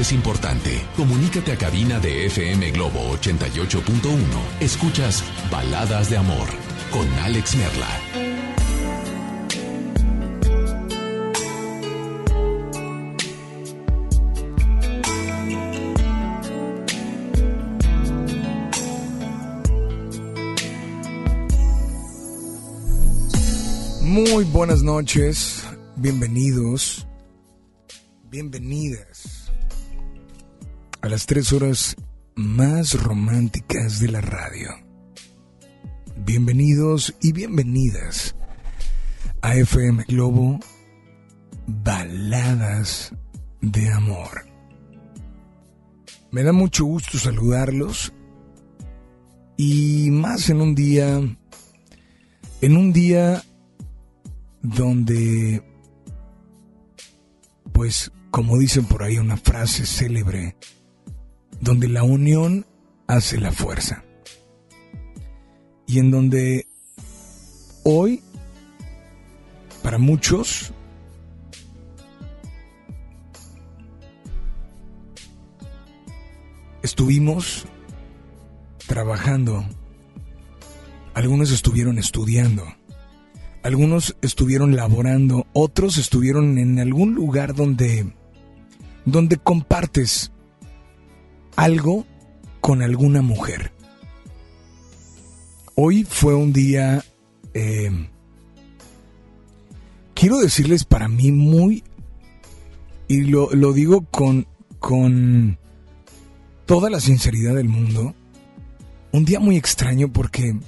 es 0.00 0.12
importante. 0.12 0.84
Comunícate 0.96 1.52
a 1.52 1.56
cabina 1.56 1.98
de 1.98 2.26
FM 2.26 2.70
Globo 2.72 3.16
88.1. 3.16 4.18
Escuchas 4.60 5.24
Baladas 5.50 6.10
de 6.10 6.18
Amor 6.18 6.48
con 6.90 7.08
Alex 7.20 7.56
Merla. 7.56 7.88
Muy 24.02 24.44
buenas 24.44 24.82
noches, 24.82 25.62
bienvenidos, 25.96 27.06
bienvenidas 28.30 29.15
a 31.06 31.08
las 31.08 31.26
tres 31.26 31.52
horas 31.52 31.94
más 32.34 33.00
románticas 33.00 34.00
de 34.00 34.08
la 34.08 34.20
radio. 34.20 34.70
Bienvenidos 36.16 37.14
y 37.22 37.30
bienvenidas 37.30 38.34
a 39.40 39.54
FM 39.54 40.02
Globo 40.08 40.58
Baladas 41.68 43.14
de 43.60 43.88
Amor. 43.92 44.46
Me 46.32 46.42
da 46.42 46.50
mucho 46.50 46.84
gusto 46.84 47.18
saludarlos 47.18 48.12
y 49.56 50.10
más 50.10 50.50
en 50.50 50.60
un 50.60 50.74
día, 50.74 51.20
en 52.62 52.76
un 52.76 52.92
día 52.92 53.44
donde, 54.60 55.62
pues, 57.72 58.10
como 58.32 58.58
dicen 58.58 58.86
por 58.86 59.04
ahí 59.04 59.18
una 59.18 59.36
frase 59.36 59.86
célebre, 59.86 60.56
donde 61.60 61.88
la 61.88 62.02
unión 62.02 62.66
hace 63.06 63.38
la 63.38 63.52
fuerza. 63.52 64.04
Y 65.86 65.98
en 66.00 66.10
donde 66.10 66.66
hoy, 67.84 68.22
para 69.82 69.98
muchos, 69.98 70.72
estuvimos 76.82 77.66
trabajando, 78.86 79.64
algunos 81.14 81.52
estuvieron 81.52 81.98
estudiando, 81.98 82.64
algunos 83.62 84.16
estuvieron 84.22 84.76
laborando, 84.76 85.46
otros 85.52 85.98
estuvieron 85.98 86.58
en 86.58 86.78
algún 86.78 87.14
lugar 87.14 87.54
donde, 87.54 88.12
donde 89.04 89.36
compartes 89.36 90.32
algo 91.56 92.06
con 92.60 92.82
alguna 92.82 93.22
mujer. 93.22 93.72
Hoy 95.74 96.04
fue 96.04 96.34
un 96.34 96.52
día, 96.52 97.04
eh, 97.54 98.08
quiero 100.14 100.38
decirles 100.38 100.84
para 100.84 101.08
mí 101.08 101.32
muy, 101.32 101.82
y 103.08 103.22
lo, 103.22 103.50
lo 103.52 103.72
digo 103.72 104.06
con, 104.10 104.46
con 104.78 105.58
toda 106.66 106.90
la 106.90 107.00
sinceridad 107.00 107.54
del 107.54 107.68
mundo, 107.68 108.14
un 109.12 109.24
día 109.24 109.40
muy 109.40 109.56
extraño 109.56 110.12
porque 110.12 110.58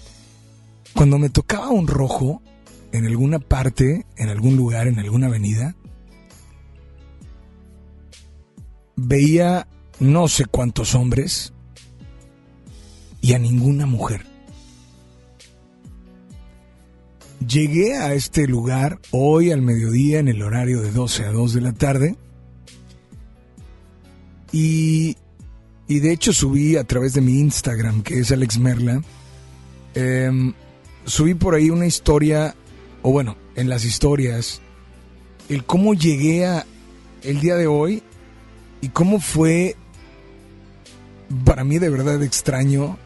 cuando 0.94 1.18
me 1.18 1.30
tocaba 1.30 1.68
un 1.68 1.86
rojo, 1.86 2.42
en 2.92 3.06
alguna 3.06 3.38
parte, 3.38 4.06
en 4.16 4.28
algún 4.28 4.56
lugar, 4.56 4.88
en 4.88 4.98
alguna 4.98 5.26
avenida, 5.26 5.74
veía 8.96 9.68
no 10.00 10.28
sé 10.28 10.44
cuántos 10.44 10.94
hombres 10.94 11.52
y 13.20 13.32
a 13.34 13.38
ninguna 13.38 13.86
mujer. 13.86 14.26
Llegué 17.46 17.96
a 17.96 18.14
este 18.14 18.46
lugar 18.46 18.98
hoy 19.10 19.52
al 19.52 19.62
mediodía 19.62 20.18
en 20.18 20.28
el 20.28 20.42
horario 20.42 20.82
de 20.82 20.90
12 20.90 21.24
a 21.24 21.32
2 21.32 21.54
de 21.54 21.60
la 21.60 21.72
tarde 21.72 22.16
y, 24.52 25.16
y 25.86 26.00
de 26.00 26.12
hecho 26.12 26.32
subí 26.32 26.76
a 26.76 26.84
través 26.84 27.14
de 27.14 27.20
mi 27.20 27.38
Instagram, 27.38 28.02
que 28.02 28.18
es 28.18 28.32
Alex 28.32 28.58
Merla, 28.58 29.02
em, 29.94 30.52
subí 31.04 31.34
por 31.34 31.54
ahí 31.54 31.70
una 31.70 31.86
historia, 31.86 32.54
o 33.02 33.12
bueno, 33.12 33.36
en 33.54 33.68
las 33.68 33.84
historias, 33.84 34.60
el 35.48 35.64
cómo 35.64 35.94
llegué 35.94 36.46
a 36.46 36.66
el 37.22 37.40
día 37.40 37.56
de 37.56 37.66
hoy 37.66 38.02
y 38.80 38.88
cómo 38.88 39.20
fue 39.20 39.76
para 41.44 41.64
mí 41.64 41.78
de 41.78 41.90
verdad 41.90 42.22
extraño 42.22 42.98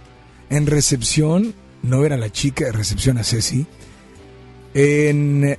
en 0.50 0.66
recepción 0.66 1.54
no 1.82 2.00
ver 2.00 2.12
a 2.12 2.16
la 2.16 2.30
chica 2.30 2.66
de 2.66 2.72
recepción 2.72 3.18
a 3.18 3.24
Ceci 3.24 3.66
en, 4.74 5.58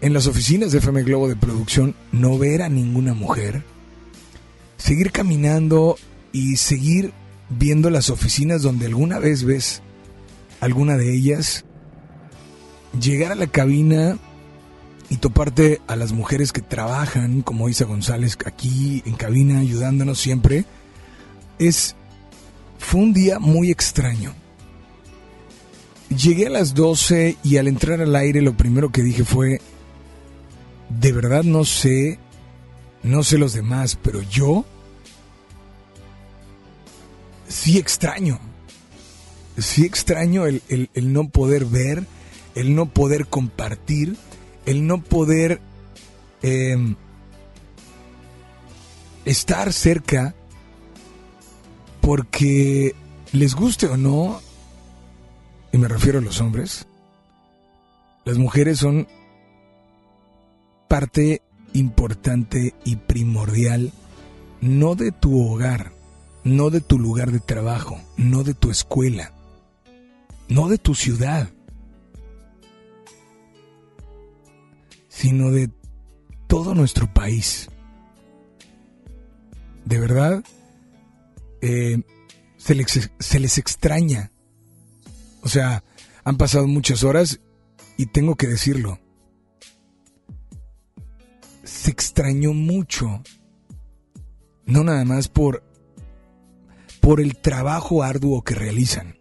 en 0.00 0.12
las 0.12 0.26
oficinas 0.26 0.72
de 0.72 0.78
FM 0.78 1.02
Globo 1.02 1.28
de 1.28 1.36
producción 1.36 1.94
no 2.12 2.38
ver 2.38 2.62
a 2.62 2.68
ninguna 2.68 3.14
mujer 3.14 3.62
seguir 4.76 5.12
caminando 5.12 5.96
y 6.32 6.56
seguir 6.56 7.12
viendo 7.48 7.90
las 7.90 8.10
oficinas 8.10 8.62
donde 8.62 8.86
alguna 8.86 9.18
vez 9.18 9.44
ves 9.44 9.82
alguna 10.60 10.96
de 10.96 11.14
ellas, 11.14 11.64
llegar 12.98 13.32
a 13.32 13.36
la 13.36 13.46
cabina 13.46 14.18
y 15.10 15.18
toparte 15.18 15.80
a 15.86 15.96
las 15.96 16.12
mujeres 16.12 16.52
que 16.52 16.62
trabajan, 16.62 17.42
como 17.42 17.68
Isa 17.68 17.84
González, 17.84 18.38
aquí 18.46 19.02
en 19.04 19.14
cabina 19.14 19.60
ayudándonos 19.60 20.18
siempre, 20.18 20.64
es 21.58 21.96
fue 22.78 23.00
un 23.00 23.12
día 23.12 23.38
muy 23.38 23.70
extraño. 23.70 24.34
Llegué 26.10 26.46
a 26.46 26.50
las 26.50 26.74
12 26.74 27.38
y 27.42 27.56
al 27.56 27.66
entrar 27.66 28.00
al 28.00 28.14
aire 28.14 28.42
lo 28.42 28.56
primero 28.56 28.92
que 28.92 29.02
dije 29.02 29.24
fue, 29.24 29.60
de 30.88 31.12
verdad 31.12 31.42
no 31.42 31.64
sé, 31.64 32.18
no 33.02 33.22
sé 33.22 33.38
los 33.38 33.54
demás, 33.54 33.98
pero 34.00 34.22
yo 34.22 34.64
sí 37.48 37.78
extraño, 37.78 38.38
sí 39.58 39.84
extraño 39.84 40.46
el, 40.46 40.62
no 40.94 41.28
poder 41.28 41.64
ver, 41.64 42.04
el 42.54 42.74
no 42.74 42.86
poder 42.86 43.26
compartir, 43.26 44.16
el 44.66 44.86
no 44.86 45.02
poder 45.02 45.60
em, 46.42 46.96
estar 49.24 49.72
cerca 49.72 50.34
porque 52.04 52.94
les 53.32 53.54
guste 53.54 53.86
o 53.86 53.96
no, 53.96 54.40
y 55.72 55.78
me 55.78 55.88
refiero 55.88 56.18
a 56.18 56.22
los 56.22 56.40
hombres, 56.40 56.86
las 58.26 58.36
mujeres 58.36 58.78
son 58.78 59.08
parte 60.86 61.40
importante 61.72 62.74
y 62.84 62.96
primordial 62.96 63.90
no 64.60 64.94
de 64.94 65.12
tu 65.12 65.46
hogar, 65.46 65.92
no 66.44 66.68
de 66.68 66.82
tu 66.82 66.98
lugar 66.98 67.32
de 67.32 67.40
trabajo, 67.40 67.98
no 68.18 68.44
de 68.44 68.52
tu 68.52 68.70
escuela, 68.70 69.32
no 70.48 70.68
de 70.68 70.76
tu 70.76 70.94
ciudad, 70.94 71.48
sino 75.08 75.50
de 75.50 75.70
todo 76.48 76.74
nuestro 76.74 77.12
país. 77.12 77.70
De 79.86 79.98
verdad, 79.98 80.44
eh, 81.64 82.02
se, 82.58 82.74
les, 82.74 83.10
se 83.18 83.40
les 83.40 83.56
extraña. 83.56 84.30
O 85.42 85.48
sea, 85.48 85.82
han 86.22 86.36
pasado 86.36 86.66
muchas 86.66 87.04
horas 87.04 87.40
y 87.96 88.06
tengo 88.06 88.36
que 88.36 88.46
decirlo. 88.46 89.00
Se 91.62 91.90
extrañó 91.90 92.52
mucho. 92.52 93.22
No 94.66 94.84
nada 94.84 95.06
más 95.06 95.28
por, 95.28 95.64
por 97.00 97.20
el 97.20 97.36
trabajo 97.36 98.02
arduo 98.02 98.42
que 98.42 98.54
realizan, 98.54 99.18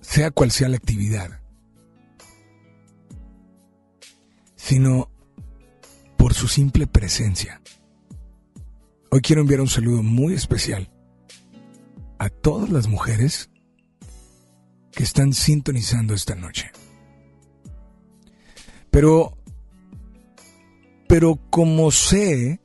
sea 0.00 0.30
cual 0.30 0.52
sea 0.52 0.68
la 0.68 0.76
actividad, 0.76 1.40
sino 4.56 5.10
por 6.16 6.34
su 6.34 6.46
simple 6.46 6.86
presencia. 6.86 7.60
Hoy 9.10 9.20
quiero 9.20 9.42
enviar 9.42 9.60
un 9.60 9.68
saludo 9.68 10.02
muy 10.02 10.34
especial 10.34 10.89
a 12.20 12.28
todas 12.28 12.68
las 12.68 12.86
mujeres 12.86 13.50
que 14.92 15.02
están 15.02 15.32
sintonizando 15.32 16.12
esta 16.12 16.34
noche. 16.34 16.70
Pero, 18.90 19.38
pero 21.08 21.40
como 21.48 21.90
sé 21.90 22.60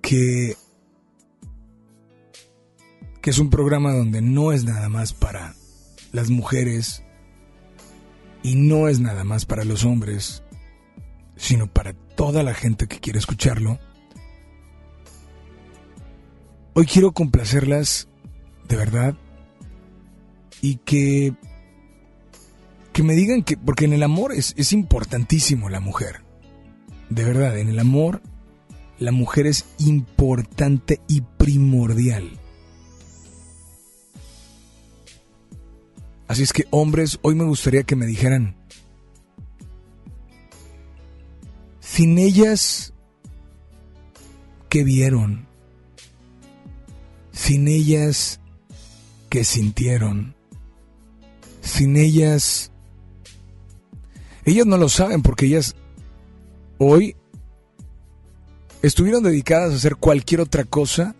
que, 0.00 0.56
que 3.20 3.30
es 3.30 3.38
un 3.40 3.50
programa 3.50 3.92
donde 3.92 4.22
no 4.22 4.52
es 4.52 4.62
nada 4.62 4.88
más 4.88 5.14
para 5.14 5.56
las 6.12 6.30
mujeres 6.30 7.02
y 8.44 8.54
no 8.54 8.86
es 8.86 9.00
nada 9.00 9.24
más 9.24 9.46
para 9.46 9.64
los 9.64 9.84
hombres, 9.84 10.44
sino 11.34 11.66
para 11.66 11.92
toda 11.92 12.44
la 12.44 12.54
gente 12.54 12.86
que 12.86 13.00
quiere 13.00 13.18
escucharlo, 13.18 13.80
hoy 16.74 16.86
quiero 16.86 17.10
complacerlas 17.10 18.09
de 18.70 18.76
verdad, 18.76 19.14
y 20.62 20.76
que, 20.76 21.34
que 22.94 23.02
me 23.02 23.14
digan 23.14 23.42
que, 23.42 23.58
porque 23.58 23.84
en 23.84 23.92
el 23.92 24.02
amor 24.02 24.32
es, 24.32 24.54
es 24.56 24.72
importantísimo 24.72 25.68
la 25.68 25.80
mujer, 25.80 26.22
de 27.10 27.24
verdad, 27.24 27.58
en 27.58 27.68
el 27.68 27.78
amor 27.78 28.22
la 29.00 29.12
mujer 29.12 29.46
es 29.46 29.64
importante 29.78 31.00
y 31.08 31.22
primordial. 31.22 32.38
Así 36.28 36.42
es 36.44 36.52
que 36.52 36.66
hombres, 36.70 37.18
hoy 37.22 37.34
me 37.34 37.44
gustaría 37.44 37.82
que 37.82 37.96
me 37.96 38.06
dijeran, 38.06 38.54
sin 41.80 42.18
ellas, 42.18 42.92
¿qué 44.68 44.84
vieron? 44.84 45.48
Sin 47.32 47.66
ellas, 47.68 48.39
que 49.30 49.44
sintieron. 49.44 50.34
Sin 51.62 51.96
ellas, 51.96 52.72
ellas 54.44 54.66
no 54.66 54.76
lo 54.76 54.90
saben 54.90 55.22
porque 55.22 55.46
ellas 55.46 55.76
hoy 56.78 57.16
estuvieron 58.82 59.22
dedicadas 59.22 59.72
a 59.72 59.76
hacer 59.76 59.96
cualquier 59.96 60.40
otra 60.40 60.64
cosa 60.64 61.14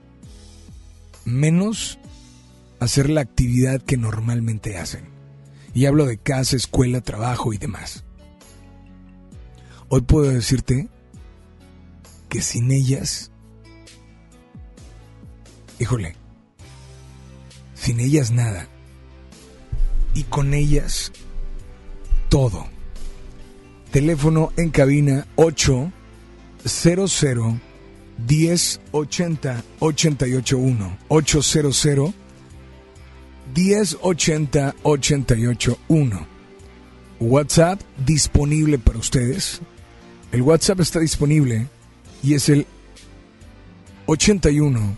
menos 1.25 1.99
hacer 2.81 3.11
la 3.11 3.21
actividad 3.21 3.81
que 3.81 3.97
normalmente 3.97 4.77
hacen. 4.77 5.09
Y 5.73 5.87
hablo 5.87 6.07
de 6.07 6.19
casa, 6.19 6.57
escuela, 6.57 7.01
trabajo 7.01 7.53
y 7.53 7.59
demás. 7.59 8.05
Hoy 9.89 10.01
puedo 10.01 10.31
decirte 10.31 10.89
que 12.29 12.41
sin 12.41 12.73
ellas, 12.73 13.31
híjole, 15.79 16.17
sin 17.81 17.99
ellas 18.01 18.31
nada. 18.31 18.69
Y 20.15 20.25
con 20.25 20.53
ellas 20.55 21.13
todo. 22.29 22.67
Teléfono 23.91 24.53
en 24.57 24.71
cabina 24.71 25.27
800 25.37 25.93
1080 28.29 29.65
881 29.81 30.99
800 31.09 32.15
1080 33.55 34.75
881 34.83 36.27
WhatsApp 37.21 37.81
disponible 38.07 38.79
para 38.79 38.99
ustedes. 38.99 39.61
El 40.33 40.43
WhatsApp 40.43 40.81
está 40.81 41.01
disponible 41.01 41.67
y 42.23 42.35
es 42.35 42.49
el 42.49 42.67
81 44.07 44.97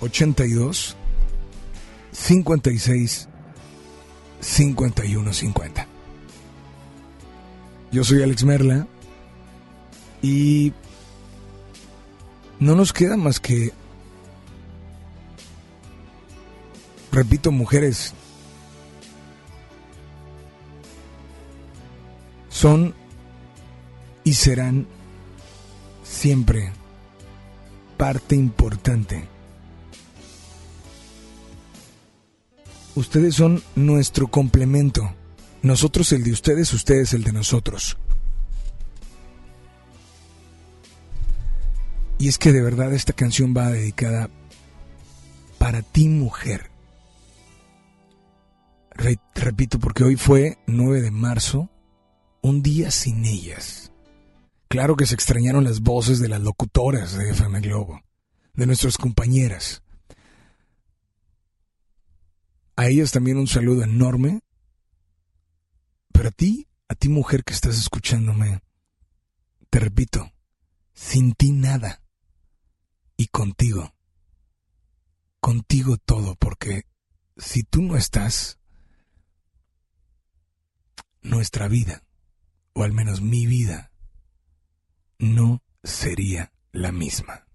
82 0.00 0.96
56 2.14 3.28
51 4.40 5.32
50. 5.32 5.86
Yo 7.90 8.04
soy 8.04 8.22
Alex 8.22 8.44
Merla 8.44 8.86
y 10.22 10.72
no 12.60 12.76
nos 12.76 12.92
queda 12.92 13.16
más 13.16 13.40
que, 13.40 13.72
repito, 17.12 17.50
mujeres, 17.50 18.14
son 22.48 22.94
y 24.22 24.34
serán 24.34 24.86
siempre 26.04 26.72
parte 27.96 28.36
importante 28.36 29.33
Ustedes 32.96 33.34
son 33.34 33.62
nuestro 33.74 34.28
complemento. 34.28 35.14
Nosotros 35.62 36.12
el 36.12 36.22
de 36.24 36.32
ustedes, 36.32 36.72
ustedes 36.72 37.12
el 37.12 37.24
de 37.24 37.32
nosotros. 37.32 37.96
Y 42.18 42.28
es 42.28 42.38
que 42.38 42.52
de 42.52 42.62
verdad 42.62 42.92
esta 42.92 43.12
canción 43.12 43.54
va 43.56 43.70
dedicada 43.70 44.30
para 45.58 45.82
ti 45.82 46.08
mujer. 46.08 46.70
repito, 49.34 49.78
porque 49.78 50.04
hoy 50.04 50.16
fue 50.16 50.58
9 50.66 51.00
de 51.00 51.10
marzo, 51.10 51.68
un 52.42 52.62
día 52.62 52.90
sin 52.90 53.24
ellas. 53.24 53.90
Claro 54.68 54.96
que 54.96 55.06
se 55.06 55.14
extrañaron 55.14 55.64
las 55.64 55.80
voces 55.80 56.20
de 56.20 56.28
las 56.28 56.40
locutoras 56.40 57.16
de 57.16 57.30
FM 57.30 57.60
Globo, 57.60 58.00
de 58.54 58.66
nuestras 58.66 58.98
compañeras. 58.98 59.83
A 62.76 62.88
ellas 62.88 63.12
también 63.12 63.36
un 63.36 63.46
saludo 63.46 63.84
enorme. 63.84 64.40
Pero 66.12 66.28
a 66.28 66.32
ti, 66.32 66.68
a 66.88 66.94
ti 66.94 67.08
mujer 67.08 67.44
que 67.44 67.52
estás 67.52 67.78
escuchándome, 67.78 68.60
te 69.70 69.78
repito, 69.78 70.32
sin 70.92 71.34
ti 71.34 71.52
nada. 71.52 72.02
Y 73.16 73.28
contigo, 73.28 73.94
contigo 75.40 75.96
todo, 75.98 76.34
porque 76.36 76.86
si 77.36 77.62
tú 77.62 77.82
no 77.82 77.96
estás, 77.96 78.58
nuestra 81.22 81.68
vida, 81.68 82.04
o 82.72 82.82
al 82.82 82.92
menos 82.92 83.20
mi 83.20 83.46
vida, 83.46 83.92
no 85.18 85.62
sería 85.84 86.52
la 86.72 86.90
misma. 86.90 87.46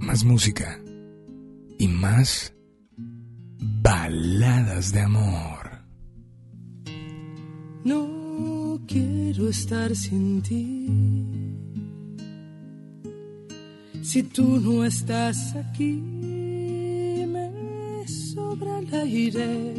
Más 0.00 0.24
música 0.24 0.83
y 1.78 1.88
más 1.88 2.52
baladas 3.82 4.92
de 4.92 5.00
amor. 5.00 5.70
No 7.84 8.80
quiero 8.86 9.48
estar 9.48 9.94
sin 9.94 10.42
ti. 10.42 10.88
Si 14.02 14.22
tú 14.22 14.60
no 14.60 14.84
estás 14.84 15.54
aquí, 15.56 15.94
me 17.26 17.50
sobra 18.06 18.78
el 18.78 18.94
aire. 18.94 19.74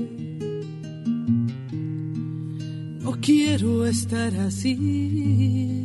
No 3.01 3.11
quiero 3.21 3.85
estar 3.85 4.35
así. 4.35 5.84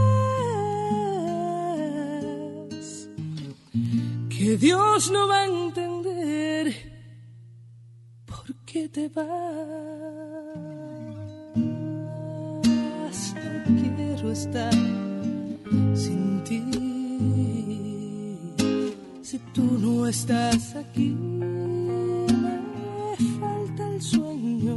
que 4.41 4.57
Dios 4.57 5.11
no 5.11 5.27
va 5.27 5.41
a 5.41 5.45
entender 5.45 6.65
por 8.25 8.45
qué 8.65 8.89
te 8.89 9.07
vas. 9.07 9.25
No 13.35 13.81
quiero 13.81 14.31
estar 14.31 14.73
sin 15.93 16.43
ti. 16.43 16.63
Si 19.21 19.37
tú 19.53 19.77
no 19.79 20.07
estás 20.07 20.75
aquí, 20.75 21.09
me 22.41 23.15
falta 23.39 23.87
el 23.93 24.01
sueño. 24.01 24.75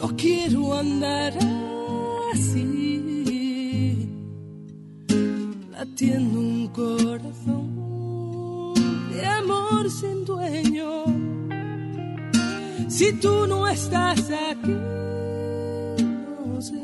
No 0.00 0.06
quiero 0.22 0.74
andar 0.74 1.32
así, 2.34 2.77
latiendo 5.98 6.38
un 6.38 6.68
corazón 6.68 7.64
de 9.10 9.26
amor 9.26 9.90
sin 9.90 10.24
dueño. 10.24 11.04
Si 12.88 13.12
tú 13.14 13.48
no 13.48 13.66
estás 13.66 14.20
aquí, 14.30 14.76
no 15.96 16.62
sé 16.62 16.78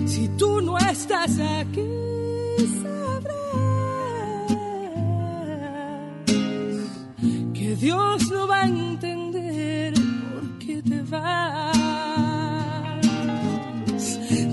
Si 0.06 0.28
tú 0.36 0.60
no 0.62 0.76
estás 0.78 1.38
aquí, 1.38 1.88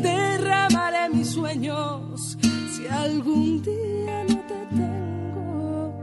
Derramaré 0.01 1.09
mis 1.13 1.29
sueños 1.29 2.37
si 2.75 2.87
algún 2.87 3.61
día 3.61 4.25
no 4.27 4.37
te 4.49 4.65
tengo. 4.75 6.01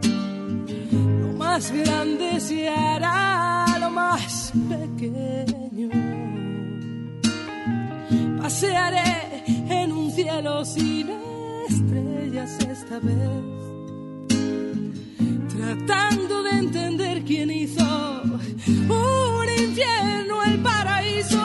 Lo 1.21 1.33
más 1.35 1.71
grande 1.71 2.41
se 2.41 2.69
hará 2.69 3.79
lo 3.79 3.91
más 3.91 4.53
pequeño. 4.69 5.89
Pasearé 8.41 9.45
en 9.69 9.93
un 9.93 10.11
cielo 10.11 10.65
sin 10.65 11.11
estrellas 11.69 12.59
esta 12.61 12.99
vez, 13.01 13.68
tratando 15.77 16.43
de 16.45 16.51
entender 16.51 17.23
quién 17.25 17.51
hizo 17.51 17.85
un 18.89 19.49
infierno 19.65 20.43
el 20.45 20.63
paraíso. 20.63 21.37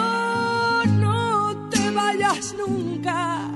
No 1.02 1.68
te 1.70 1.92
vayas 1.92 2.56
nunca, 2.58 3.52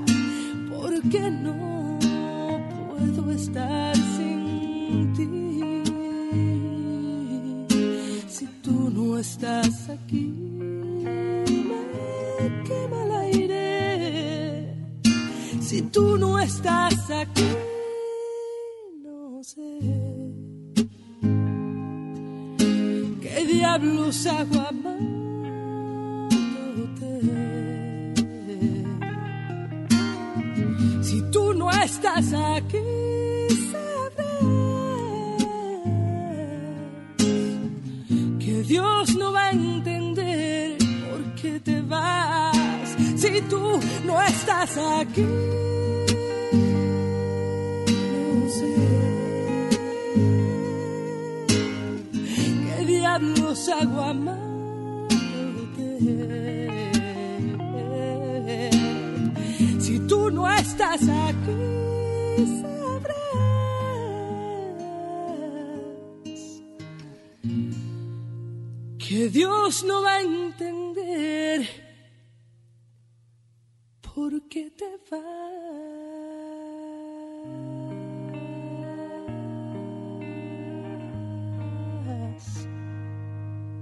porque 0.70 1.30
no 1.30 1.98
puedo 2.90 3.30
estar 3.32 3.96
sin 3.96 5.12
ti. 5.16 5.28
Si 8.28 8.46
tú 8.62 8.90
no 8.90 9.18
estás 9.18 9.88
aquí, 9.88 10.26
me 11.68 12.62
quema 12.66 13.04
el 13.04 13.12
aire. 13.12 14.74
Si 15.62 15.80
tú 15.80 16.18
no 16.18 16.38
estás 16.38 17.10
aquí, 17.10 17.48
diablos 23.58 24.26
hago. 24.26 24.64
Si 31.02 31.18
tú 31.32 31.54
no 31.54 31.70
estás 31.70 32.26
aquí, 32.32 32.84
sabrás 33.72 34.40
que 38.38 38.54
Dios 38.72 39.16
no 39.16 39.32
va 39.32 39.44
a 39.46 39.50
entender 39.50 40.78
por 41.08 41.20
qué 41.40 41.58
te 41.60 41.80
vas 41.82 42.96
si 43.16 43.40
tú 43.50 43.80
no 44.04 44.22
estás 44.22 44.70
aquí. 45.00 45.77
Diablos 53.18 53.68
hago 53.68 54.00
amándote. 54.00 55.10
Si 59.80 59.98
tú 60.06 60.30
no 60.30 60.48
estás 60.50 61.02
aquí, 61.02 62.60
sabrás 62.60 63.16
que 68.98 69.28
Dios 69.30 69.84
no 69.84 70.02
va 70.02 70.14
a 70.14 70.22
entender 70.22 71.68
por 74.00 74.48
qué 74.48 74.70
te 74.70 74.90
vas 75.10 75.48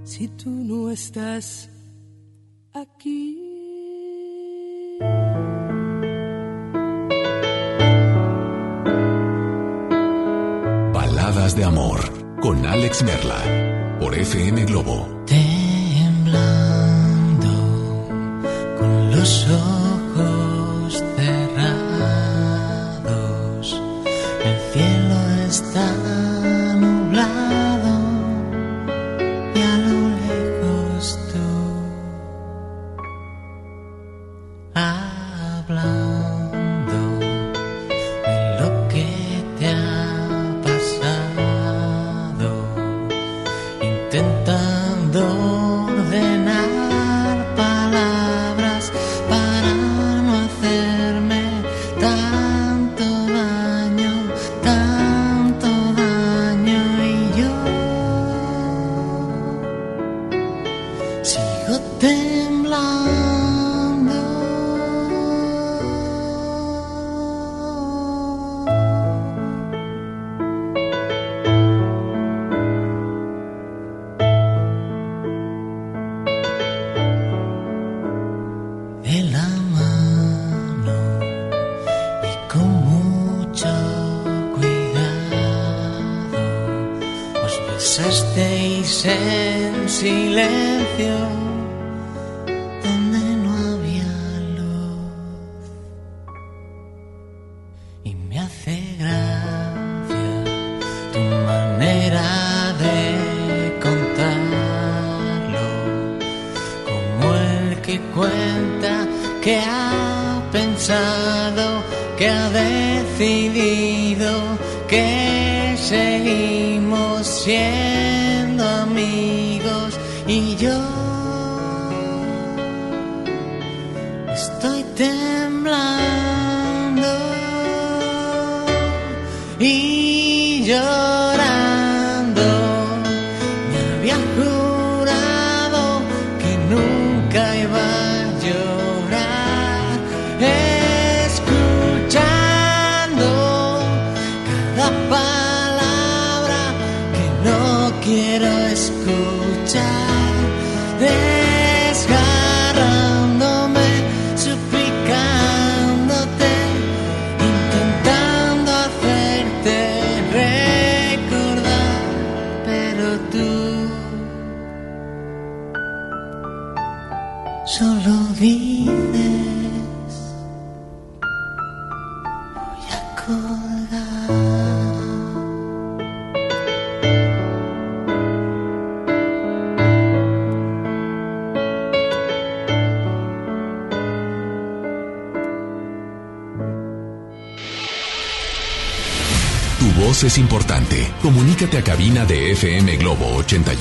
si 0.07 0.27
tú 0.29 0.49
no 0.49 0.89
estás 0.89 1.69
aquí. 2.73 3.37
Baladas 10.93 11.55
de 11.57 11.63
amor 11.65 11.99
con 12.39 12.65
Alex 12.65 13.03
Merla 13.03 13.97
por 13.99 14.15
FM 14.15 14.63
Globo. 14.65 15.23
temblando 15.25 16.47
con 18.79 19.11
los 19.11 19.49
ojos 19.49 19.86
temblando. 62.67 63.26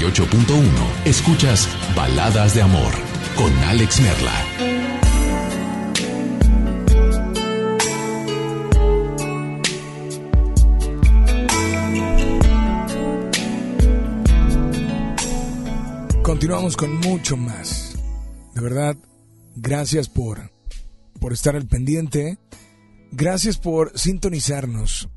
88.1. 0.06 1.04
Escuchas 1.04 1.68
Baladas 1.96 2.54
de 2.54 2.62
Amor 2.62 2.92
con 3.34 3.52
Alex 3.64 4.00
Merla. 4.00 4.32
Continuamos 16.22 16.76
con 16.76 16.98
mucho 17.00 17.36
más. 17.36 17.96
De 18.54 18.60
verdad, 18.60 18.96
gracias 19.56 20.08
por, 20.08 20.52
por 21.20 21.32
estar 21.32 21.56
al 21.56 21.66
pendiente. 21.66 22.38
Gracias 23.10 23.58
por 23.58 23.98
sintonizarnos. 23.98 25.08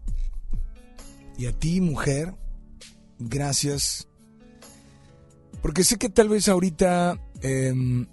Y 1.37 1.45
a 1.45 1.51
ti, 1.51 1.79
mujer, 1.79 2.33
gracias. 3.19 4.08
Porque 5.61 5.83
sé 5.83 5.97
que 5.97 6.09
tal 6.09 6.29
vez 6.29 6.47
ahorita 6.47 7.19
em, 7.41 8.07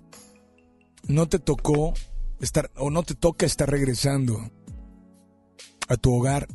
no 1.08 1.28
te 1.28 1.38
tocó 1.38 1.94
estar, 2.40 2.70
o 2.76 2.90
no 2.90 3.02
te 3.02 3.14
toca 3.14 3.46
estar 3.46 3.70
regresando 3.70 4.50
a 5.88 5.96
tu 5.96 6.12
hogar 6.12 6.48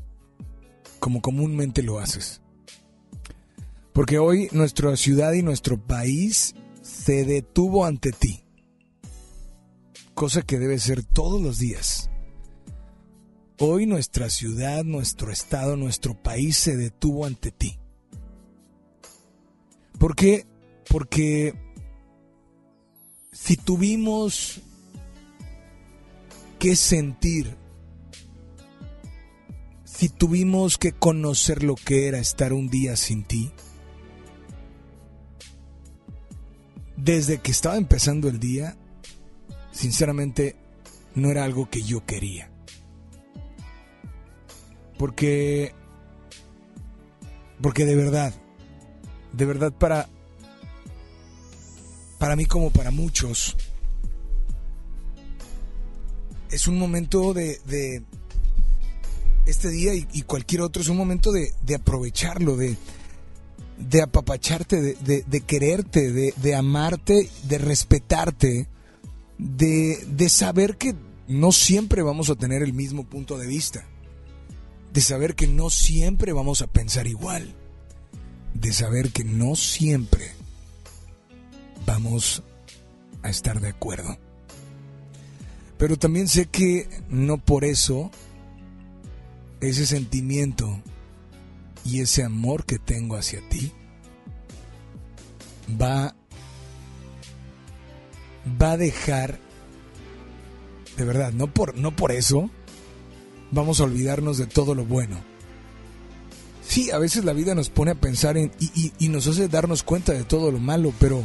como 1.00 1.22
comúnmente 1.22 1.82
lo 1.82 2.00
haces. 2.00 2.42
Porque 3.94 4.20
hoy 4.20 4.50
nuestra 4.52 4.96
ciudad 4.96 5.34
y 5.34 5.42
nuestro 5.42 5.78
país 5.78 6.56
se 6.82 7.26
detuvo 7.26 7.86
ante 7.86 8.12
ti. 8.12 8.46
Cosa 10.14 10.42
que 10.42 10.60
debe 10.60 10.78
ser 10.80 11.04
todos 11.04 11.42
los 11.42 11.58
días. 11.58 12.10
Hoy 13.60 13.86
nuestra 13.86 14.30
ciudad, 14.30 14.84
nuestro 14.84 15.32
estado, 15.32 15.78
nuestro 15.78 16.22
país 16.22 16.58
se 16.58 16.76
detuvo 16.76 17.26
ante 17.26 17.52
ti. 17.52 17.80
¿Por 20.00 20.16
qué? 20.16 20.48
Porque 20.92 21.54
si 23.32 23.56
tuvimos 23.56 24.60
que 26.60 26.76
sentir, 26.76 27.56
si 29.86 30.10
tuvimos 30.10 30.78
que 30.78 30.92
conocer 30.92 31.64
lo 31.64 31.76
que 31.76 32.10
era 32.10 32.20
estar 32.20 32.52
un 32.52 32.70
día 32.70 32.98
sin 32.98 33.24
ti, 33.24 33.52
desde 36.98 37.40
que 37.40 37.52
estaba 37.52 37.78
empezando 37.78 38.28
el 38.28 38.40
día, 38.40 38.76
sinceramente 39.72 40.58
no 41.16 41.32
era 41.32 41.46
algo 41.46 41.70
que 41.70 41.84
yo 41.84 42.06
quería. 42.06 42.52
Porque 44.98 45.74
porque 47.62 47.86
de 47.86 47.96
verdad, 47.96 48.34
de 49.32 49.46
verdad 49.46 49.72
para 49.72 50.10
para 52.22 52.36
mí 52.36 52.46
como 52.46 52.70
para 52.70 52.92
muchos 52.92 53.58
es 56.52 56.68
un 56.68 56.78
momento 56.78 57.34
de, 57.34 58.04
este 59.48 59.70
día 59.70 59.96
y, 59.96 60.22
cualquier 60.22 60.62
otro 60.62 60.84
es 60.84 60.90
un 60.90 60.98
momento 60.98 61.32
de, 61.32 61.52
aprovecharlo, 61.74 62.58
de, 62.58 62.78
apapacharte, 64.04 64.80
de, 64.80 65.42
quererte, 65.48 66.12
de, 66.12 66.32
de 66.38 66.54
amarte, 66.56 67.28
de 67.46 67.58
respetarte, 67.58 68.68
de 69.40 70.30
saber 70.30 70.78
que 70.78 70.94
no 71.28 71.52
siempre 71.52 72.04
vamos 72.04 72.30
a 72.30 72.36
tener 72.36 72.62
el 72.62 72.74
mismo 72.74 73.04
punto 73.04 73.40
de 73.40 73.48
vista, 73.48 73.88
de 74.94 75.02
saber 75.02 75.34
que 75.34 75.48
no 75.48 75.72
siempre 75.72 76.34
vamos 76.34 76.62
a 76.62 76.68
pensar 76.68 77.08
igual, 77.08 77.56
de 78.54 78.74
saber 78.74 79.12
que 79.12 79.24
no 79.24 79.56
siempre 79.56 80.40
vamos 81.86 82.44
a 83.24 83.30
estar 83.30 83.60
de 83.62 83.70
acuerdo. 83.70 84.18
Pero 85.78 85.98
también 85.98 86.28
sé 86.28 86.46
que 86.46 86.88
no 87.10 87.38
por 87.38 87.66
eso 87.66 88.12
ese 89.62 89.86
sentimiento 89.86 90.80
y 91.86 92.02
ese 92.02 92.24
amor 92.24 92.66
que 92.66 92.78
tengo 92.80 93.16
hacia 93.16 93.48
ti 93.50 93.72
va 95.82 96.16
va 98.62 98.72
a 98.72 98.78
dejar 98.78 99.40
de 100.98 101.06
verdad 101.06 101.32
no 101.32 101.48
por 101.54 101.78
no 101.78 101.96
por 101.96 102.12
eso 102.12 102.50
vamos 103.52 103.80
a 103.80 103.84
olvidarnos 103.84 104.38
de 104.38 104.48
todo 104.48 104.74
lo 104.76 104.86
bueno 104.86 105.18
sí 106.68 106.90
a 106.92 106.98
veces 106.98 107.24
la 107.26 107.34
vida 107.34 107.54
nos 107.56 107.70
pone 107.70 107.92
a 107.92 107.96
pensar 107.96 108.38
en 108.38 108.52
y, 108.60 108.66
y- 108.80 108.94
y 109.00 109.10
nos 109.10 109.28
hace 109.28 109.48
darnos 109.48 109.84
cuenta 109.84 110.14
de 110.14 110.24
todo 110.24 110.52
lo 110.52 110.60
malo 110.60 110.92
pero 111.00 111.24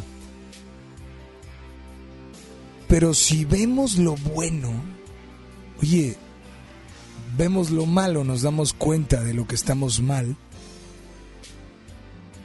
Pero 2.88 3.14
si 3.14 3.44
vemos 3.44 3.96
lo 3.96 4.16
bueno, 4.16 4.70
oye, 5.80 6.16
vemos 7.36 7.70
lo 7.70 7.86
malo, 7.86 8.24
nos 8.24 8.42
damos 8.42 8.72
cuenta 8.72 9.22
de 9.22 9.34
lo 9.34 9.46
que 9.46 9.54
estamos 9.54 10.00
mal 10.00 10.36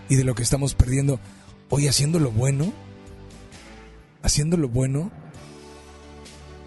y 0.10 0.16
de 0.16 0.24
lo 0.24 0.36
que 0.36 0.44
estamos 0.44 0.74
perdiendo. 0.74 1.20
Oye, 1.70 1.90
haciendo 1.90 2.20
lo 2.20 2.32
bueno, 2.32 2.74
haciendo 4.24 4.58
lo 4.58 4.68
bueno, 4.68 5.12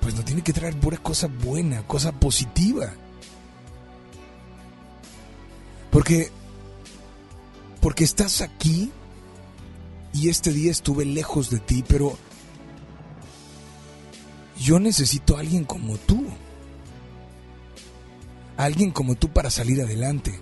pues 0.01 0.15
no 0.15 0.25
tiene 0.25 0.43
que 0.43 0.53
traer 0.53 0.79
pura 0.79 0.99
cosa 0.99 1.27
buena, 1.27 1.87
cosa 1.87 2.13
positiva. 2.13 2.93
Porque 5.91 6.31
porque 7.81 8.05
estás 8.05 8.41
aquí 8.41 8.91
y 10.15 10.31
este 10.31 10.53
día 10.53 10.71
estuve 10.71 11.05
lejos 11.05 11.51
de 11.51 11.59
ti, 11.59 11.85
pero 11.87 12.17
yo 14.59 14.79
necesito 14.79 15.37
a 15.37 15.41
alguien 15.41 15.65
como 15.65 15.97
tú. 15.97 16.25
Alguien 18.57 18.91
como 18.91 19.15
tú 19.17 19.29
para 19.29 19.51
salir 19.51 19.81
adelante. 19.81 20.39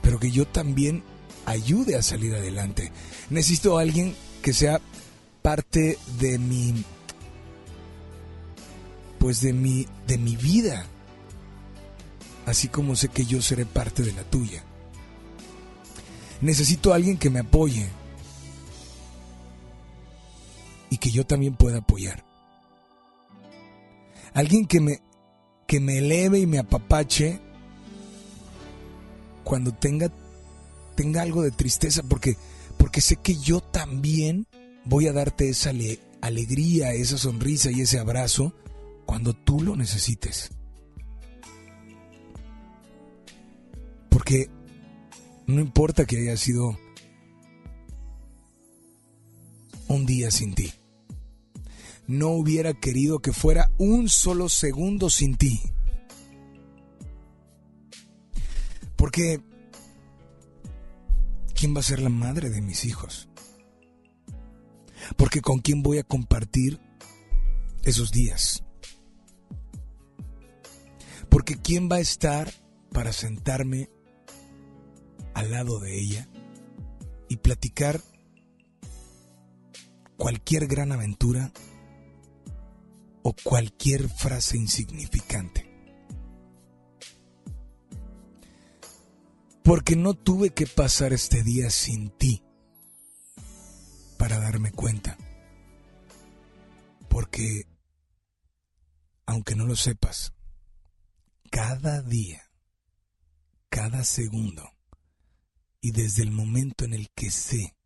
Pero 0.00 0.18
que 0.18 0.30
yo 0.30 0.46
también 0.46 1.02
ayude 1.46 1.96
a 1.96 2.02
salir 2.02 2.34
adelante. 2.34 2.92
Necesito 3.30 3.78
a 3.78 3.82
alguien 3.82 4.14
que 4.42 4.52
sea 4.52 4.80
parte 5.42 5.98
de 6.18 6.38
mi 6.38 6.84
pues 9.18 9.40
de 9.40 9.52
mi 9.52 9.86
de 10.06 10.18
mi 10.18 10.36
vida. 10.36 10.86
Así 12.46 12.68
como 12.68 12.96
sé 12.96 13.08
que 13.08 13.24
yo 13.24 13.40
seré 13.40 13.66
parte 13.66 14.02
de 14.02 14.12
la 14.12 14.24
tuya. 14.24 14.64
Necesito 16.40 16.92
a 16.92 16.96
alguien 16.96 17.18
que 17.18 17.30
me 17.30 17.40
apoye 17.40 17.88
y 20.90 20.98
que 20.98 21.10
yo 21.10 21.24
también 21.24 21.54
pueda 21.54 21.78
apoyar. 21.78 22.31
Alguien 24.34 24.66
que 24.66 24.80
me 24.80 25.00
que 25.66 25.80
me 25.80 25.98
eleve 25.98 26.38
y 26.40 26.46
me 26.46 26.58
apapache 26.58 27.40
cuando 29.44 29.72
tenga 29.72 30.10
tenga 30.96 31.22
algo 31.22 31.42
de 31.42 31.50
tristeza 31.50 32.02
porque 32.02 32.36
porque 32.76 33.00
sé 33.00 33.16
que 33.16 33.36
yo 33.36 33.60
también 33.60 34.46
voy 34.84 35.06
a 35.06 35.12
darte 35.12 35.48
esa 35.48 35.70
ale- 35.70 36.00
alegría, 36.20 36.92
esa 36.92 37.16
sonrisa 37.18 37.70
y 37.70 37.80
ese 37.80 37.98
abrazo 37.98 38.52
cuando 39.06 39.34
tú 39.34 39.60
lo 39.60 39.76
necesites. 39.76 40.50
Porque 44.08 44.48
no 45.46 45.60
importa 45.60 46.04
que 46.04 46.18
haya 46.18 46.36
sido 46.36 46.78
un 49.88 50.06
día 50.06 50.30
sin 50.30 50.54
ti. 50.54 50.72
No 52.06 52.28
hubiera 52.30 52.74
querido 52.74 53.20
que 53.20 53.32
fuera 53.32 53.70
un 53.78 54.08
solo 54.08 54.48
segundo 54.48 55.08
sin 55.10 55.36
ti. 55.36 55.60
Porque, 58.96 59.40
¿quién 61.54 61.74
va 61.74 61.80
a 61.80 61.84
ser 61.84 62.00
la 62.00 62.08
madre 62.08 62.50
de 62.50 62.60
mis 62.60 62.84
hijos? 62.84 63.28
Porque 65.16 65.40
con 65.40 65.60
quién 65.60 65.82
voy 65.82 65.98
a 65.98 66.04
compartir 66.04 66.80
esos 67.82 68.12
días. 68.12 68.64
Porque 71.28 71.56
quién 71.56 71.88
va 71.90 71.96
a 71.96 72.00
estar 72.00 72.52
para 72.92 73.12
sentarme 73.12 73.90
al 75.34 75.50
lado 75.50 75.80
de 75.80 75.98
ella 75.98 76.28
y 77.28 77.36
platicar 77.36 78.00
cualquier 80.16 80.66
gran 80.66 80.92
aventura 80.92 81.52
o 83.22 83.34
cualquier 83.42 84.08
frase 84.08 84.56
insignificante. 84.56 85.70
Porque 89.62 89.94
no 89.94 90.14
tuve 90.14 90.50
que 90.50 90.66
pasar 90.66 91.12
este 91.12 91.42
día 91.42 91.70
sin 91.70 92.10
ti 92.10 92.42
para 94.18 94.38
darme 94.38 94.72
cuenta. 94.72 95.16
Porque, 97.08 97.66
aunque 99.26 99.54
no 99.54 99.66
lo 99.66 99.76
sepas, 99.76 100.32
cada 101.50 102.02
día, 102.02 102.50
cada 103.68 104.04
segundo, 104.04 104.68
y 105.80 105.92
desde 105.92 106.22
el 106.22 106.30
momento 106.30 106.84
en 106.84 106.94
el 106.94 107.10
que 107.10 107.30
sé 107.30 107.76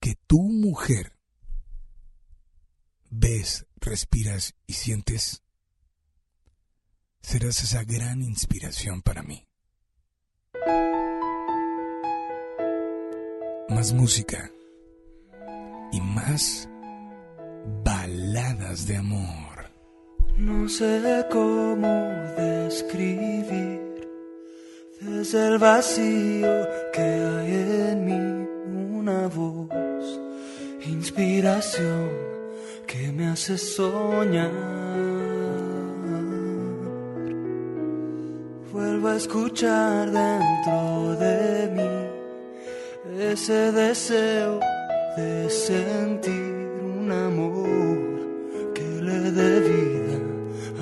que 0.00 0.14
tu 0.26 0.42
mujer 0.42 1.17
ves, 3.10 3.66
respiras 3.76 4.54
y 4.66 4.74
sientes, 4.74 5.42
serás 7.20 7.62
esa 7.62 7.84
gran 7.84 8.22
inspiración 8.22 9.02
para 9.02 9.22
mí. 9.22 9.46
Más 13.68 13.92
música 13.92 14.50
y 15.92 16.00
más 16.00 16.68
baladas 17.84 18.86
de 18.86 18.96
amor. 18.96 19.70
No 20.36 20.68
sé 20.68 21.26
cómo 21.30 22.12
describir 22.36 24.08
desde 25.00 25.48
el 25.48 25.58
vacío 25.58 26.68
que 26.92 27.00
hay 27.00 27.54
en 27.90 28.04
mí 28.04 28.48
una 28.98 29.26
voz, 29.28 30.20
inspiración 30.86 32.27
que 32.98 33.12
me 33.12 33.26
hace 33.26 33.56
soñar. 33.56 34.50
Vuelvo 38.72 39.08
a 39.08 39.16
escuchar 39.16 40.10
dentro 40.10 41.16
de 41.24 41.70
mí 41.76 41.92
ese 43.32 43.72
deseo 43.72 44.58
de 45.16 45.48
sentir 45.48 46.70
un 46.96 47.10
amor 47.12 47.98
que 48.74 48.88
le 49.08 49.30
dé 49.38 49.52
vida 49.72 50.18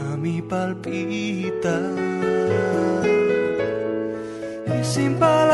a 0.06 0.16
mi 0.16 0.40
palpita. 0.40 1.76
Y 4.80 4.84
sin 4.84 5.14
palabras 5.16 5.45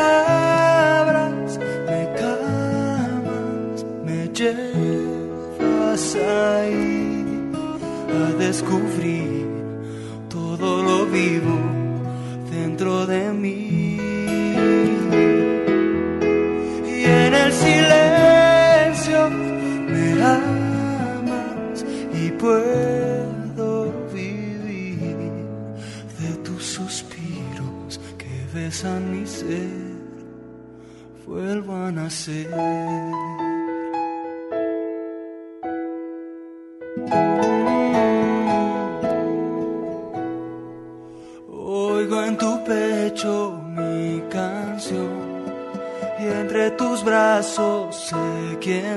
a 8.20 8.32
descubrir 8.38 9.46
todo 10.28 10.82
lo 10.82 11.06
vivo 11.06 11.58
dentro 12.50 13.06
de 13.06 13.32
mí. 13.32 13.98
Y 16.86 17.04
en 17.04 17.34
el 17.34 17.52
silencio 17.52 19.30
me 19.88 20.22
amas 20.22 21.84
y 22.12 22.30
puedo 22.32 23.92
vivir 24.12 24.98
de 26.20 26.30
tus 26.44 26.64
suspiros 26.64 28.00
que 28.18 28.46
besan 28.54 29.12
mi 29.12 29.26
ser. 29.26 29.92
Vuelvo 31.26 31.74
a 31.74 31.92
nacer. 31.92 33.11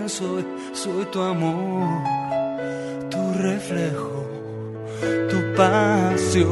Soy, 0.07 0.45
soy 0.73 1.05
tu 1.05 1.21
amor, 1.21 2.03
tu 3.09 3.33
reflejo, 3.41 4.25
tu 5.29 5.55
pasión. 5.55 6.45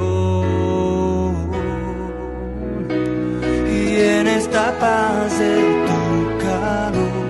Y 3.69 3.95
en 3.99 4.27
esta 4.27 4.77
paz 4.79 5.39
de 5.39 5.55
tu 5.87 6.37
calor 6.45 7.23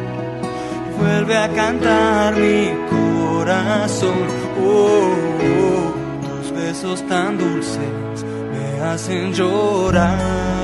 vuelve 0.97 1.37
a 1.37 1.49
cantar 1.49 2.35
mi 2.35 2.71
corazón. 2.89 4.19
Oh, 4.63 5.11
oh, 5.59 5.93
tus 6.21 6.51
besos 6.51 7.07
tan 7.07 7.37
dulces 7.37 8.23
me 8.51 8.81
hacen 8.81 9.33
llorar. 9.33 10.62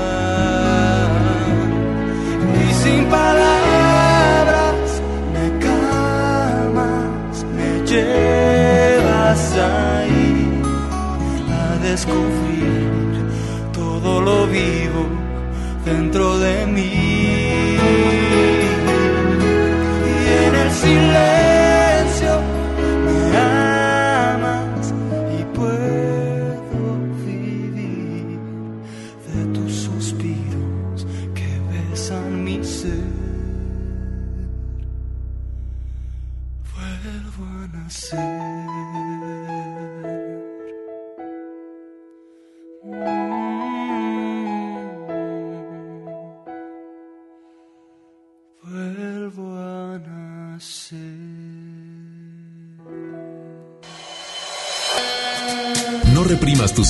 Llevas 9.30 9.54
ahí 9.54 10.62
a 11.52 11.78
descubrir 11.84 12.90
todo 13.72 14.22
lo 14.22 14.48
vivo 14.48 15.06
dentro 15.86 16.40
de 16.40 16.66
mí. 16.66 17.19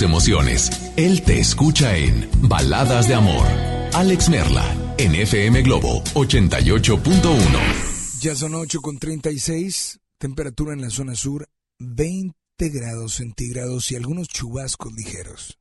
Emociones. 0.02 0.70
Él 0.96 1.22
te 1.22 1.40
escucha 1.40 1.98
en 1.98 2.30
Baladas 2.42 3.08
de 3.08 3.16
Amor. 3.16 3.46
Alex 3.94 4.30
Merla, 4.30 4.66
en 4.98 5.16
FM 5.16 5.62
Globo 5.64 6.04
88.1. 6.14 8.22
Ya 8.22 8.36
son 8.36 8.56
8 8.56 8.82
con 8.82 9.00
36, 9.00 10.00
temperatura 10.18 10.74
en 10.74 10.82
la 10.82 10.90
zona 10.90 11.16
sur 11.16 11.48
20 11.80 12.36
grados 12.58 13.14
centígrados 13.14 13.92
y 13.92 13.96
algunos 13.96 14.28
chubascos 14.28 14.94
ligeros. 14.94 15.58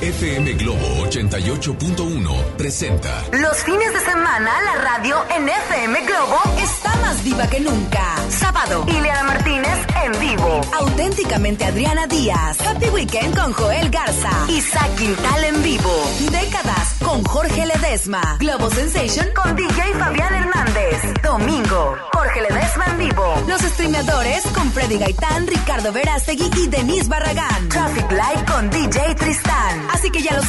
FM 0.00 0.52
Globo 0.54 1.06
88.1 1.06 2.44
presenta 2.56 3.24
Los 3.32 3.56
fines 3.64 3.92
de 3.92 3.98
semana 4.00 4.52
la 4.64 4.74
radio 4.80 5.16
en 5.36 5.48
FM 5.48 6.06
Globo 6.06 6.40
está 6.62 6.94
más 7.00 7.24
viva 7.24 7.48
que 7.48 7.58
nunca. 7.58 8.14
Sábado, 8.30 8.84
Ileana 8.86 9.24
Martínez 9.24 9.76
en 10.04 10.20
vivo. 10.20 10.60
Auténticamente 10.78 11.64
Adriana 11.64 12.06
Díaz. 12.06 12.60
Happy 12.60 12.88
Weekend 12.90 13.36
con 13.36 13.52
Joel 13.52 13.90
Garza. 13.90 14.30
Isaac 14.48 14.94
Quintal 14.96 15.44
en 15.44 15.62
vivo. 15.64 15.90
Décadas 16.30 16.94
con 17.04 17.24
Jorge 17.24 17.66
Ledesma. 17.66 18.36
Globo 18.38 18.70
Sensation 18.70 19.26
con 19.34 19.56
DJ 19.56 19.94
Fabián 19.94 20.32
Hernández. 20.32 21.22
Domingo, 21.24 21.96
Jorge 22.12 22.42
Ledesma 22.42 22.86
en 22.86 22.98
vivo. 22.98 23.34
Los 23.48 23.62
streameadores 23.62 24.44
con 24.54 24.70
Freddy 24.70 24.98
Gaitán, 24.98 25.46
Ricardo 25.48 25.92
Verástegui 25.92 26.50
y 26.56 26.68
Denise 26.68 27.08
Barragán. 27.08 27.47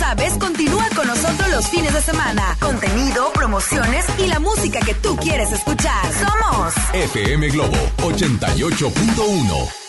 Sabes, 0.09 0.33
continúa 0.39 0.87
con 0.95 1.05
nosotros 1.05 1.49
los 1.51 1.67
fines 1.67 1.93
de 1.93 2.01
semana. 2.01 2.57
Contenido, 2.59 3.31
promociones 3.33 4.05
y 4.17 4.25
la 4.25 4.39
música 4.39 4.79
que 4.79 4.95
tú 4.95 5.15
quieres 5.17 5.51
escuchar. 5.51 6.03
Somos 6.13 6.73
FM 6.93 7.49
Globo 7.49 7.77
88.1. 7.97 9.88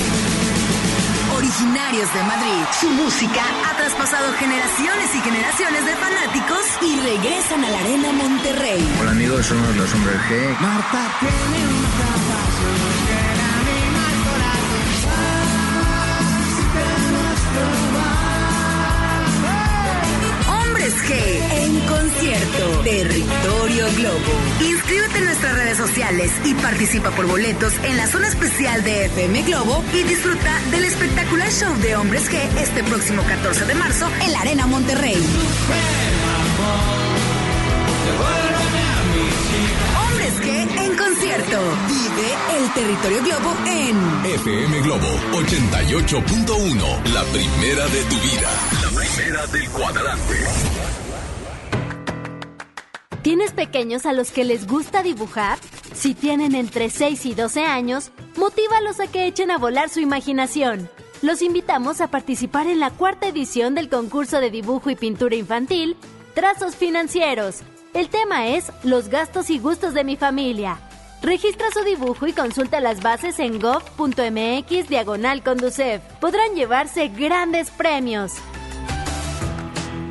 originarios 1.36 2.12
de 2.14 2.24
Madrid, 2.24 2.64
su 2.80 2.90
música 2.90 3.44
ha 3.68 3.76
traspasado 3.78 4.34
generaciones 4.34 5.16
y 5.16 5.22
generaciones 5.22 5.86
de 5.86 5.96
fanáticos 5.96 6.66
y 6.82 7.00
regresan 7.00 7.64
a 7.64 7.70
la 7.70 7.80
Arena 7.80 8.12
Monterrey. 8.12 8.86
Hola 9.00 9.12
amigos, 9.12 9.46
somos 9.46 9.76
los 9.76 9.94
hombres 9.94 10.18
G. 10.30 10.60
Marta 10.60 11.12
tiene 11.20 11.68
una 11.68 12.18
en 21.12 21.80
concierto. 21.82 22.82
Territorio 22.84 23.86
Globo. 23.96 24.32
Inscríbete 24.62 25.18
en 25.20 25.26
nuestras 25.26 25.56
redes 25.56 25.78
sociales 25.78 26.32
y 26.46 26.54
participa 26.56 27.12
por 27.12 27.28
boletos 27.28 27.74
en 27.84 27.98
la 27.98 28.08
zona 28.08 28.28
especial 28.28 28.84
de 28.84 29.06
FM 29.06 29.44
Globo 29.44 29.84
y 29.94 30.04
disfruta 30.04 30.60
del 30.72 30.86
espectacular 30.86 31.52
show 31.52 31.76
de 31.78 31.96
Hombres 31.96 32.30
G 32.30 32.38
este 32.60 32.84
próximo 32.84 33.24
14 33.24 33.66
de 33.66 33.76
marzo 33.76 34.08
en 34.22 34.32
la 34.32 34.40
Arena 34.42 34.68
Monterrey. 34.68 35.16
Hombres 35.16 37.11
concierto. 41.32 41.60
Vive 41.88 42.58
el 42.58 42.74
Territorio 42.74 43.24
Globo 43.24 43.56
en 43.66 44.26
FM 44.26 44.82
Globo 44.82 45.08
88.1. 45.34 47.14
La 47.14 47.24
primera 47.26 47.88
de 47.88 48.04
tu 48.04 48.16
vida. 48.16 48.50
La 48.82 48.90
primera 48.90 49.48
del 49.48 49.70
cuadrante. 49.70 50.36
¿Tienes 53.22 53.52
pequeños 53.52 54.06
a 54.06 54.14
los 54.14 54.32
que 54.32 54.44
les 54.44 54.68
gusta 54.68 55.04
dibujar? 55.04 55.60
Si 55.94 56.16
tienen 56.16 56.56
entre 56.56 56.90
6 56.90 57.26
y 57.28 57.36
12 57.36 57.66
años, 57.66 58.12
motívalos 58.36 59.00
a 59.00 59.08
que 59.08 59.28
echen 59.28 59.52
a 59.52 59.58
volar 59.58 59.90
su 59.90 60.00
imaginación. 60.00 60.90
Los 61.22 61.44
invitamos 61.44 62.02
a 62.02 62.08
participar 62.08 62.66
en 62.66 62.80
la 62.80 62.90
cuarta 62.90 63.28
edición 63.28 63.76
del 63.76 63.90
concurso 63.90 64.40
de 64.40 64.50
dibujo 64.50 64.90
y 64.90 64.96
pintura 64.96 65.36
infantil, 65.36 65.96
Trazos 66.34 66.76
Financieros. 66.76 67.60
El 67.94 68.10
tema 68.10 68.48
es 68.48 68.72
Los 68.84 69.10
gastos 69.10 69.52
y 69.52 69.60
gustos 69.60 69.94
de 69.94 70.04
mi 70.04 70.16
familia. 70.16 70.80
Registra 71.22 71.68
su 71.72 71.84
dibujo 71.84 72.26
y 72.26 72.34
consulta 72.34 72.80
las 72.80 73.02
bases 73.02 73.40
en 73.40 73.60
gov.mx 73.60 74.90
diagonal 74.90 75.44
conducef. 75.44 76.02
Podrán 76.20 76.56
llevarse 76.56 77.10
grandes 77.10 77.70
premios. 77.70 78.34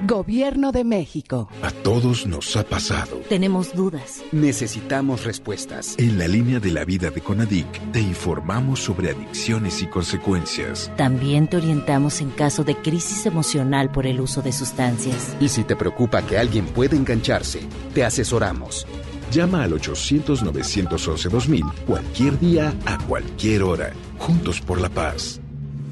Gobierno 0.06 0.72
de 0.72 0.82
México. 0.82 1.48
A 1.62 1.70
todos 1.70 2.26
nos 2.26 2.56
ha 2.56 2.64
pasado. 2.64 3.18
Tenemos 3.28 3.74
dudas. 3.74 4.24
Necesitamos 4.32 5.24
respuestas. 5.24 5.94
En 5.98 6.18
la 6.18 6.26
línea 6.26 6.58
de 6.58 6.72
la 6.72 6.84
vida 6.84 7.10
de 7.10 7.20
Conadic 7.20 7.92
te 7.92 8.00
informamos 8.00 8.80
sobre 8.80 9.10
adicciones 9.10 9.82
y 9.82 9.86
consecuencias. 9.86 10.90
También 10.96 11.46
te 11.46 11.58
orientamos 11.58 12.20
en 12.20 12.30
caso 12.30 12.64
de 12.64 12.74
crisis 12.74 13.24
emocional 13.26 13.92
por 13.92 14.04
el 14.06 14.20
uso 14.20 14.42
de 14.42 14.50
sustancias. 14.50 15.36
Y 15.40 15.48
si 15.48 15.62
te 15.62 15.76
preocupa 15.76 16.22
que 16.22 16.38
alguien 16.38 16.66
pueda 16.66 16.96
engancharse, 16.96 17.60
te 17.94 18.04
asesoramos. 18.04 18.86
Llama 19.30 19.62
al 19.62 19.72
800-911-2000 19.72 21.72
cualquier 21.86 22.38
día, 22.38 22.74
a 22.84 22.98
cualquier 22.98 23.62
hora. 23.62 23.92
Juntos 24.18 24.60
por 24.60 24.80
la 24.80 24.88
paz. 24.88 25.40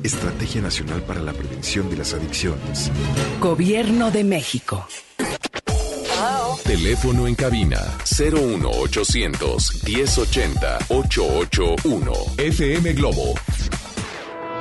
Estrategia 0.02 0.60
Nacional 0.60 1.02
para 1.02 1.20
la 1.20 1.32
Prevención 1.32 1.88
de 1.90 1.98
las 1.98 2.14
Adicciones. 2.14 2.90
Gobierno 3.40 4.10
de 4.10 4.24
México. 4.24 4.86
Teléfono 6.64 7.26
en 7.26 7.34
cabina 7.34 7.78
01800 8.04 9.84
1080 9.84 10.78
881 10.88 12.12
FM 12.36 12.92
Globo. 12.92 13.34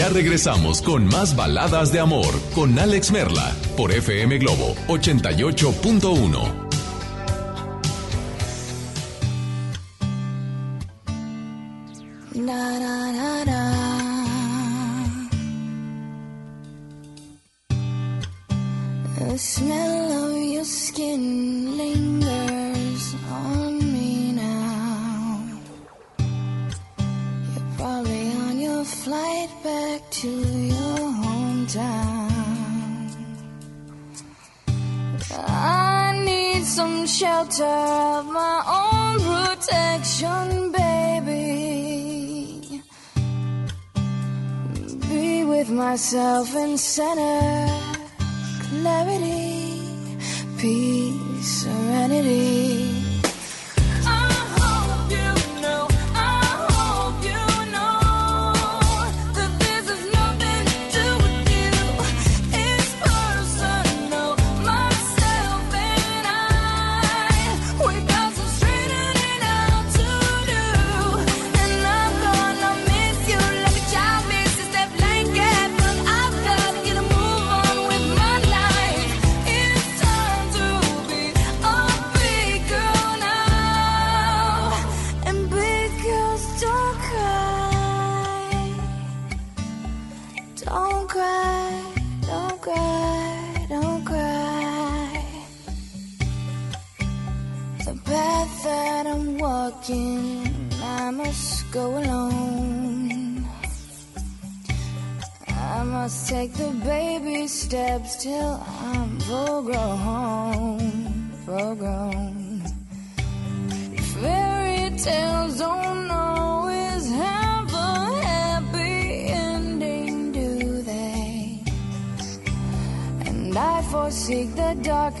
Ya 0.00 0.08
regresamos 0.08 0.80
con 0.80 1.04
más 1.04 1.36
baladas 1.36 1.92
de 1.92 2.00
amor 2.00 2.32
con 2.54 2.78
Alex 2.78 3.12
Merla 3.12 3.54
por 3.76 3.92
FM 3.92 4.38
Globo 4.38 4.74
88.1. 4.88 6.40
Na, 12.34 12.78
na, 12.80 13.12
na, 13.12 13.44
na. 13.44 13.60
The 19.18 19.36
smell 19.36 20.12
of 20.12 20.34
your 20.50 20.64
skin 20.64 21.76
lingers 21.76 23.14
flight 28.90 29.50
back 29.62 30.00
to 30.10 30.28
your 30.28 30.98
hometown. 31.22 32.30
I 35.32 36.20
need 36.24 36.64
some 36.64 37.06
shelter 37.06 37.64
of 37.64 38.26
my 38.26 38.56
own 38.80 39.20
protection, 39.30 40.72
baby. 40.72 41.82
Be 45.08 45.44
with 45.44 45.70
myself 45.70 46.54
in 46.56 46.76
center, 46.76 47.68
clarity, 48.64 49.82
peace, 50.58 51.62
serenity. 51.62 52.99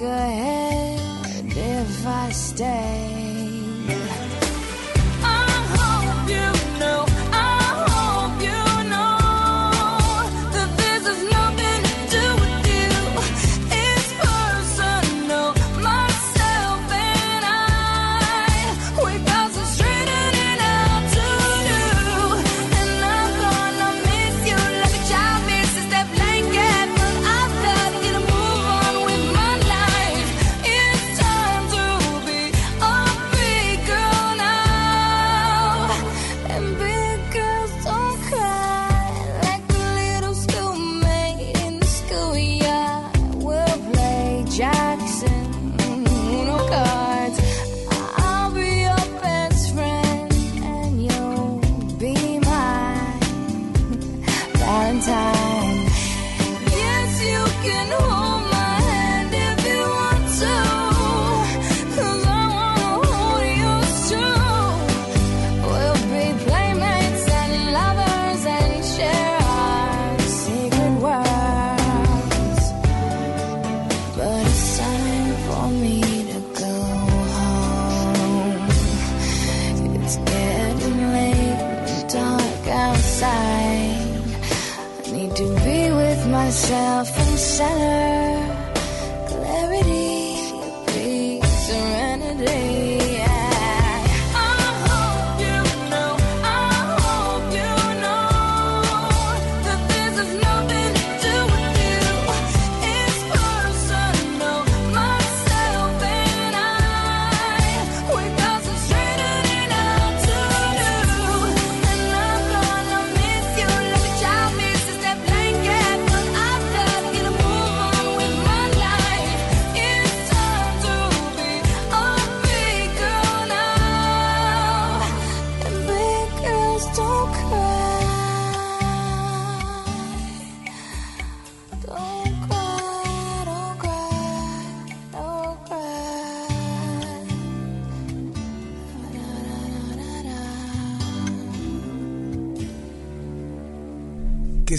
The 0.00 0.29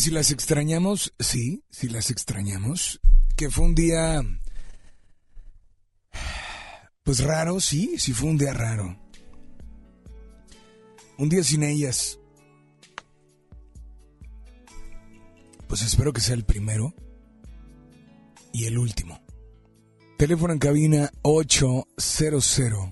si 0.02 0.10
las 0.10 0.32
extrañamos, 0.32 1.14
sí, 1.20 1.64
si 1.70 1.88
las 1.88 2.10
extrañamos. 2.10 3.00
Que 3.36 3.50
fue 3.50 3.66
un 3.66 3.76
día... 3.76 4.22
Pues 7.04 7.24
raro, 7.24 7.60
sí, 7.60 7.96
sí 7.98 8.14
fue 8.14 8.30
un 8.30 8.38
día 8.38 8.54
raro. 8.54 9.00
Un 11.18 11.30
día 11.30 11.44
sin 11.44 11.64
ellas. 11.64 12.20
Pues 15.68 15.84
espero 15.84 16.14
que 16.14 16.22
sea 16.22 16.36
el 16.36 16.46
primero 16.46 16.94
y 18.54 18.66
el 18.66 18.78
último. 18.78 19.22
Teléfono 20.18 20.54
en 20.54 20.60
cabina 20.60 21.12
800 21.22 22.92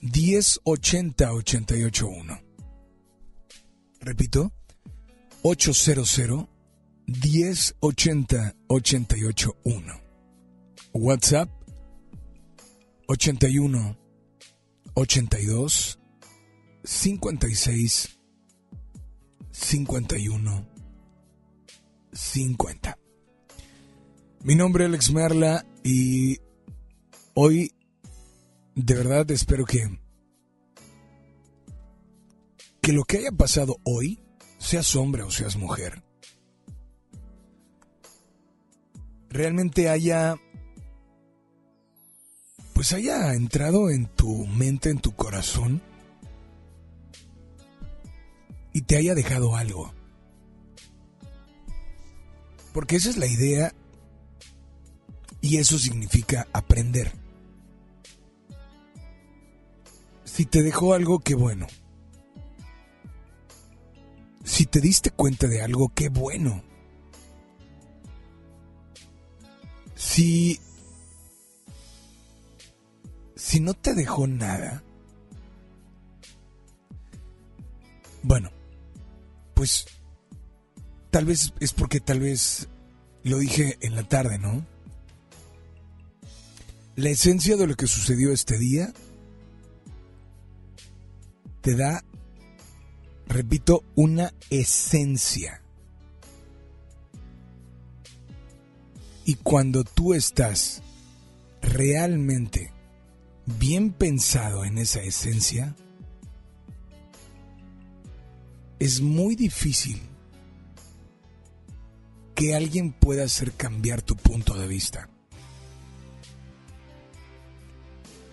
1080 0.00 1.32
881. 1.32 2.40
Repito, 4.00 4.52
800 5.42 6.48
1080 7.06 8.54
881. 8.68 10.00
WhatsApp 10.92 11.48
81 13.08 13.96
82 14.94 15.98
56 16.84 18.18
51 19.50 20.66
50. 22.12 22.98
Mi 24.44 24.54
nombre 24.54 24.84
es 24.84 24.88
Alex 24.88 25.12
Merla 25.12 25.66
y 25.84 26.38
hoy 27.34 27.72
de 28.74 28.94
verdad 28.94 29.30
espero 29.30 29.64
que 29.64 29.98
que 32.80 32.92
lo 32.92 33.04
que 33.04 33.18
haya 33.18 33.32
pasado 33.32 33.76
hoy, 33.84 34.20
seas 34.58 34.94
hombre 34.96 35.22
o 35.22 35.30
seas 35.30 35.56
mujer, 35.56 36.02
realmente 39.30 39.88
haya 39.88 40.36
pues 42.74 42.92
haya 42.92 43.34
entrado 43.34 43.90
en 43.90 44.06
tu 44.06 44.46
mente, 44.46 44.90
en 44.90 45.00
tu 45.00 45.12
corazón 45.16 45.82
y 48.72 48.82
te 48.82 48.96
haya 48.96 49.16
dejado 49.16 49.56
algo. 49.56 49.92
Porque 52.72 52.94
esa 52.94 53.10
es 53.10 53.16
la 53.16 53.26
idea 53.26 53.74
y 55.40 55.56
eso 55.56 55.76
significa 55.78 56.46
aprender. 56.52 57.10
Si 60.22 60.46
te 60.46 60.62
dejó 60.62 60.94
algo, 60.94 61.18
qué 61.18 61.34
bueno. 61.34 61.66
Si 64.48 64.64
te 64.64 64.80
diste 64.80 65.10
cuenta 65.10 65.46
de 65.46 65.60
algo, 65.60 65.92
qué 65.94 66.08
bueno. 66.08 66.64
Si... 69.94 70.58
Si 73.36 73.60
no 73.60 73.74
te 73.74 73.94
dejó 73.94 74.26
nada, 74.26 74.82
bueno, 78.22 78.50
pues 79.54 79.86
tal 81.10 81.26
vez 81.26 81.52
es 81.60 81.72
porque 81.72 82.00
tal 82.00 82.20
vez 82.20 82.68
lo 83.24 83.38
dije 83.38 83.76
en 83.80 83.94
la 83.94 84.02
tarde, 84.02 84.38
¿no? 84.38 84.66
La 86.96 87.10
esencia 87.10 87.56
de 87.56 87.66
lo 87.66 87.74
que 87.76 87.86
sucedió 87.86 88.32
este 88.32 88.58
día 88.58 88.92
te 91.60 91.76
da, 91.76 92.02
repito, 93.28 93.84
una 93.94 94.32
esencia. 94.50 95.62
Y 99.24 99.34
cuando 99.34 99.84
tú 99.84 100.14
estás 100.14 100.82
realmente 101.60 102.72
bien 103.44 103.92
pensado 103.92 104.64
en 104.64 104.78
esa 104.78 105.02
esencia, 105.02 105.74
es 108.78 109.00
muy 109.00 109.34
difícil 109.34 110.00
que 112.34 112.54
alguien 112.54 112.92
pueda 112.92 113.24
hacer 113.24 113.52
cambiar 113.52 114.00
tu 114.00 114.16
punto 114.16 114.54
de 114.54 114.68
vista. 114.68 115.10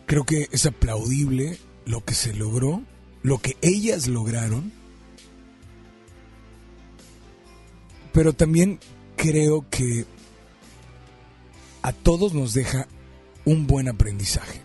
Creo 0.06 0.24
que 0.24 0.48
es 0.52 0.66
aplaudible 0.66 1.58
lo 1.86 2.06
que 2.06 2.14
se 2.14 2.34
logró, 2.34 2.84
lo 3.24 3.40
que 3.40 3.58
ellas 3.62 4.08
lograron, 4.08 4.72
pero 8.16 8.32
también 8.32 8.80
creo 9.18 9.70
que 9.70 10.06
a 11.82 11.92
todos 11.92 12.34
nos 12.34 12.54
deja 12.54 12.88
un 13.44 13.68
buen 13.68 13.90
aprendizaje. 13.90 14.62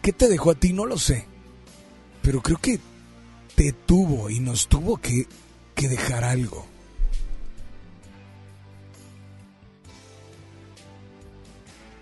¿Qué 0.00 0.14
te 0.14 0.30
dejó 0.30 0.52
a 0.52 0.54
ti? 0.54 0.72
No 0.72 0.86
lo 0.86 0.96
sé, 0.96 1.26
pero 2.22 2.40
creo 2.40 2.56
que 2.56 2.80
te 3.54 3.72
tuvo 3.72 4.30
y 4.30 4.40
nos 4.40 4.68
tuvo 4.68 4.96
que, 4.96 5.26
que 5.74 5.88
dejar 5.90 6.24
algo. 6.24 6.64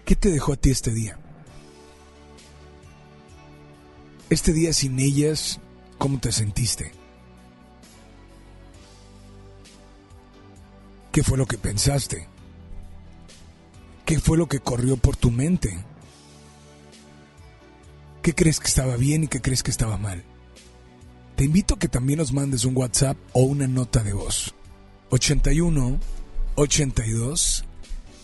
¿Qué 0.04 0.14
te 0.14 0.30
dejó 0.30 0.52
a 0.52 0.56
ti 0.56 0.70
este 0.70 0.92
día? 0.92 1.18
Este 4.30 4.52
día 4.52 4.72
sin 4.72 5.00
ellas, 5.00 5.58
¿cómo 5.98 6.20
te 6.20 6.30
sentiste? 6.30 6.99
¿Qué 11.12 11.22
fue 11.22 11.36
lo 11.36 11.46
que 11.46 11.58
pensaste? 11.58 12.28
¿Qué 14.04 14.20
fue 14.20 14.38
lo 14.38 14.48
que 14.48 14.60
corrió 14.60 14.96
por 14.96 15.16
tu 15.16 15.30
mente? 15.30 15.84
¿Qué 18.22 18.34
crees 18.34 18.60
que 18.60 18.68
estaba 18.68 18.96
bien 18.96 19.24
y 19.24 19.28
qué 19.28 19.40
crees 19.40 19.62
que 19.62 19.70
estaba 19.70 19.96
mal? 19.96 20.24
Te 21.36 21.44
invito 21.44 21.74
a 21.74 21.78
que 21.78 21.88
también 21.88 22.18
nos 22.18 22.32
mandes 22.32 22.64
un 22.64 22.76
WhatsApp 22.76 23.16
o 23.32 23.42
una 23.42 23.66
nota 23.66 24.02
de 24.02 24.12
voz. 24.12 24.54
81 25.10 25.98
82 26.54 27.64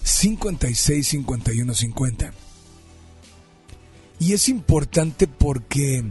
56 0.03 1.09
51 1.09 1.75
50. 1.75 2.33
Y 4.19 4.33
es 4.33 4.49
importante 4.49 5.27
porque 5.27 6.05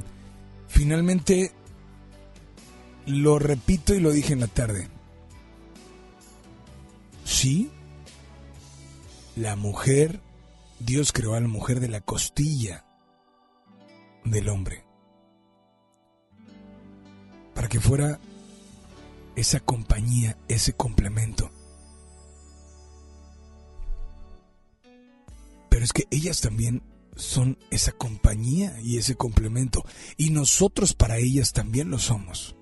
finalmente 0.68 1.52
lo 3.06 3.40
repito 3.40 3.94
y 3.94 4.00
lo 4.00 4.12
dije 4.12 4.34
en 4.34 4.40
la 4.42 4.48
tarde. 4.48 4.90
Sí, 7.26 7.70
la 9.36 9.58
mujer, 9.58 10.22
Dios 10.80 11.12
creó 11.12 11.34
a 11.34 11.42
la 11.42 11.50
mujer 11.50 11.82
de 11.82 11.90
la 11.90 12.00
costilla 12.00 12.86
del 14.24 14.48
hombre. 14.48 14.86
Para 17.54 17.68
que 17.68 17.82
fuera 17.82 18.20
esa 19.36 19.60
compañía, 19.60 20.38
ese 20.48 20.74
complemento. 20.74 21.52
Pero 25.70 25.84
es 25.84 25.92
que 25.92 26.08
ellas 26.10 26.40
también 26.40 26.82
son 27.16 27.58
esa 27.72 27.92
compañía 27.92 28.80
y 28.82 28.98
ese 28.98 29.16
complemento. 29.16 29.84
Y 30.18 30.30
nosotros 30.30 30.94
para 30.94 31.18
ellas 31.18 31.54
también 31.54 31.90
lo 31.90 32.00
somos. 32.00 32.55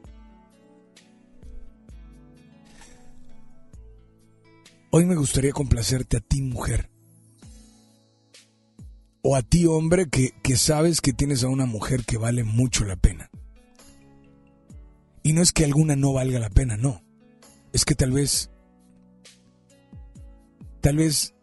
Hoy 4.96 5.08
me 5.08 5.16
gustaría 5.16 5.54
complacerte 5.54 6.18
a 6.18 6.20
ti, 6.20 6.44
mujer. 6.44 6.92
O 9.24 9.36
a 9.36 9.42
ti, 9.42 9.66
hombre, 9.66 10.08
que, 10.08 10.36
que 10.44 10.56
sabes 10.56 11.02
que 11.02 11.14
tienes 11.14 11.44
a 11.44 11.48
una 11.48 11.66
mujer 11.66 12.06
que 12.06 12.20
vale 12.20 12.44
mucho 12.44 12.86
la 12.86 12.96
pena. 12.96 13.32
Y 15.24 15.34
no 15.34 15.42
es 15.42 15.52
que 15.52 15.66
alguna 15.66 15.96
no 15.96 16.14
valga 16.14 16.38
la 16.38 16.52
pena, 16.52 16.78
no. 16.78 17.02
Es 17.72 17.86
que 17.86 17.96
tal 17.96 18.12
vez, 18.12 18.52
tal 20.80 20.98
vez, 20.98 21.34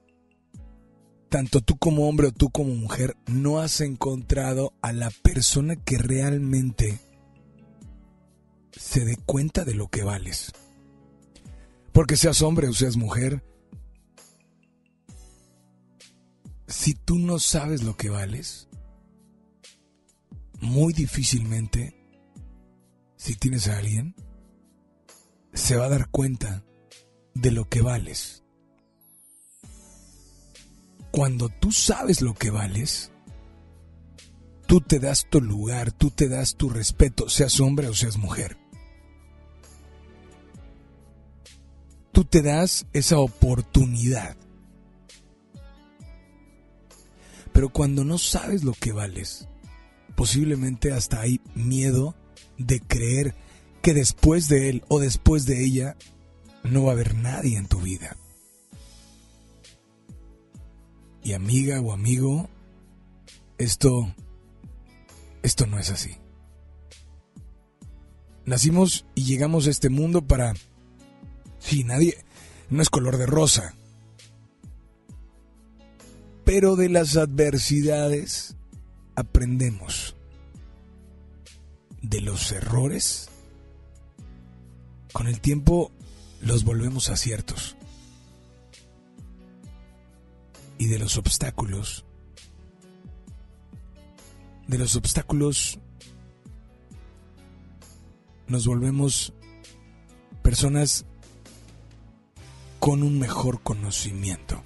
tanto 1.29 1.61
tú 1.61 1.77
como 1.77 2.09
hombre 2.09 2.29
o 2.29 2.33
tú 2.33 2.51
como 2.51 2.73
mujer, 2.77 3.17
no 3.27 3.59
has 3.59 3.81
encontrado 3.81 4.75
a 4.81 4.93
la 4.93 5.11
persona 5.11 5.75
que 5.75 5.99
realmente 5.99 7.01
se 8.71 9.05
dé 9.05 9.17
cuenta 9.17 9.65
de 9.65 9.75
lo 9.75 9.89
que 9.89 10.05
vales. 10.05 10.53
Porque 11.93 12.17
seas 12.17 12.43
hombre 12.43 12.69
o 12.69 12.73
seas 12.73 12.97
mujer, 12.97 13.45
si 16.67 16.95
tú 16.95 17.19
no 17.19 17.39
sabes 17.39 17.83
lo 17.83 17.97
que 17.97 18.11
vales, 18.11 18.69
muy 20.61 20.93
difícilmente, 20.93 21.97
si 23.17 23.35
tienes 23.35 23.67
a 23.69 23.79
alguien, 23.79 24.15
se 25.53 25.77
va 25.77 25.87
a 25.87 25.91
dar 25.91 26.09
cuenta 26.11 26.65
de 27.35 27.51
lo 27.51 27.69
que 27.69 27.83
vales. 27.83 28.45
Cuando 31.11 31.49
tú 31.49 31.73
sabes 31.73 32.23
lo 32.23 32.35
que 32.35 32.51
vales, 32.51 33.11
tú 34.67 34.81
te 34.81 35.01
das 35.01 35.27
tu 35.29 35.41
lugar, 35.41 35.91
tú 35.91 36.11
te 36.11 36.29
das 36.29 36.55
tu 36.55 36.69
respeto, 36.69 37.29
seas 37.29 37.59
hombre 37.59 37.89
o 37.89 37.95
seas 37.95 38.17
mujer. 38.17 38.60
Tú 42.13 42.25
te 42.25 42.43
das 42.43 42.87
esa 42.93 43.19
oportunidad. 43.19 44.37
Pero 47.53 47.69
cuando 47.69 48.05
no 48.05 48.19
sabes 48.19 48.65
lo 48.65 48.73
que 48.73 48.93
vales, 48.93 49.49
posiblemente 50.17 50.93
hasta 50.93 51.21
hay 51.21 51.41
miedo 51.55 52.15
de 52.59 52.81
creer 52.81 53.35
que 53.83 53.95
después 53.95 54.49
de 54.49 54.71
él 54.71 54.85
o 54.89 55.01
después 55.01 55.47
de 55.47 55.65
ella 55.65 55.97
no 56.63 56.85
va 56.85 56.91
a 56.91 56.95
haber 56.95 57.15
nadie 57.15 57.57
en 57.57 57.67
tu 57.67 57.81
vida. 57.81 58.17
Y 61.23 61.33
amiga 61.33 61.81
o 61.81 61.93
amigo, 61.93 62.49
esto 63.59 64.15
esto 65.43 65.67
no 65.67 65.79
es 65.79 65.91
así. 65.91 66.17
Nacimos 68.45 69.07
y 69.15 69.25
llegamos 69.25 69.67
a 69.67 69.71
este 69.71 69.89
mundo 69.89 70.23
para 70.23 70.55
sí, 71.61 71.85
nadie 71.85 72.25
no 72.69 72.83
es 72.83 72.91
color 72.91 73.17
de 73.17 73.27
rosa. 73.27 73.75
Pero 76.45 76.75
de 76.75 76.89
las 76.89 77.17
adversidades 77.17 78.57
aprendemos. 79.15 80.17
De 82.03 82.21
los 82.23 82.51
errores, 82.51 83.29
con 85.13 85.27
el 85.27 85.41
tiempo 85.41 85.93
los 86.41 86.65
volvemos 86.65 87.11
aciertos. 87.11 87.77
Y 90.79 90.87
de 90.87 90.99
los 90.99 91.19
obstáculos, 91.19 92.07
de 94.67 94.79
los 94.79 94.97
obstáculos 94.97 95.79
nos 98.47 98.67
volvemos 98.67 99.35
personas 100.43 101.05
con 102.81 103.03
un 103.05 103.19
mejor 103.19 103.61
conocimiento. 103.63 104.65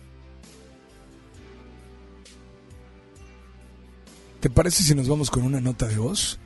¿Te 4.40 4.48
parece 4.48 4.82
si 4.82 4.94
nos 4.94 5.08
vamos 5.08 5.30
con 5.30 5.42
una 5.42 5.60
nota 5.60 5.86
de 5.86 5.96
voz? 5.96 6.38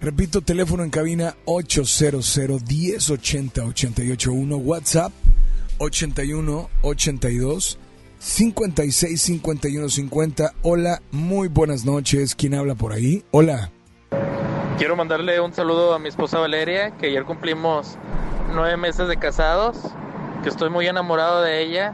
Repito, 0.00 0.42
teléfono 0.42 0.82
en 0.82 0.90
cabina 0.90 1.36
800 1.46 2.38
1080 2.68 3.64
881, 3.64 4.56
WhatsApp 4.56 5.12
81 5.78 6.70
82 6.82 7.78
56 8.18 9.22
51 9.22 9.88
50. 9.88 10.52
Hola, 10.62 11.00
muy 11.10 11.48
buenas 11.48 11.84
noches. 11.84 12.34
¿Quién 12.34 12.54
habla 12.54 12.74
por 12.74 12.92
ahí? 12.92 13.24
Hola. 13.30 13.70
Quiero 14.78 14.96
mandarle 14.96 15.40
un 15.40 15.54
saludo 15.54 15.94
a 15.94 15.98
mi 15.98 16.08
esposa 16.08 16.38
Valeria, 16.38 16.96
que 16.98 17.06
ayer 17.06 17.24
cumplimos 17.24 17.96
nueve 18.54 18.76
meses 18.76 19.08
de 19.08 19.16
casados, 19.16 19.76
que 20.46 20.50
estoy 20.50 20.70
muy 20.70 20.86
enamorado 20.86 21.42
de 21.42 21.60
ella 21.60 21.92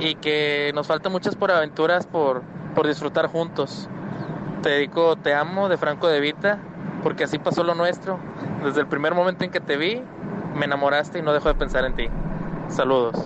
y 0.00 0.16
que 0.16 0.72
nos 0.74 0.88
faltan 0.88 1.12
muchas 1.12 1.36
por 1.36 1.52
aventuras 1.52 2.04
por, 2.04 2.42
por 2.74 2.88
disfrutar 2.88 3.28
juntos. 3.28 3.88
Te 4.60 4.70
dedico 4.70 5.14
Te 5.14 5.34
amo 5.34 5.68
de 5.68 5.78
Franco 5.78 6.08
de 6.08 6.18
Vita, 6.18 6.60
porque 7.04 7.22
así 7.22 7.38
pasó 7.38 7.62
lo 7.62 7.76
nuestro. 7.76 8.18
Desde 8.64 8.80
el 8.80 8.88
primer 8.88 9.14
momento 9.14 9.44
en 9.44 9.52
que 9.52 9.60
te 9.60 9.76
vi, 9.76 10.02
me 10.56 10.64
enamoraste 10.64 11.20
y 11.20 11.22
no 11.22 11.32
dejo 11.32 11.46
de 11.46 11.54
pensar 11.54 11.84
en 11.84 11.94
ti. 11.94 12.08
Saludos. 12.70 13.24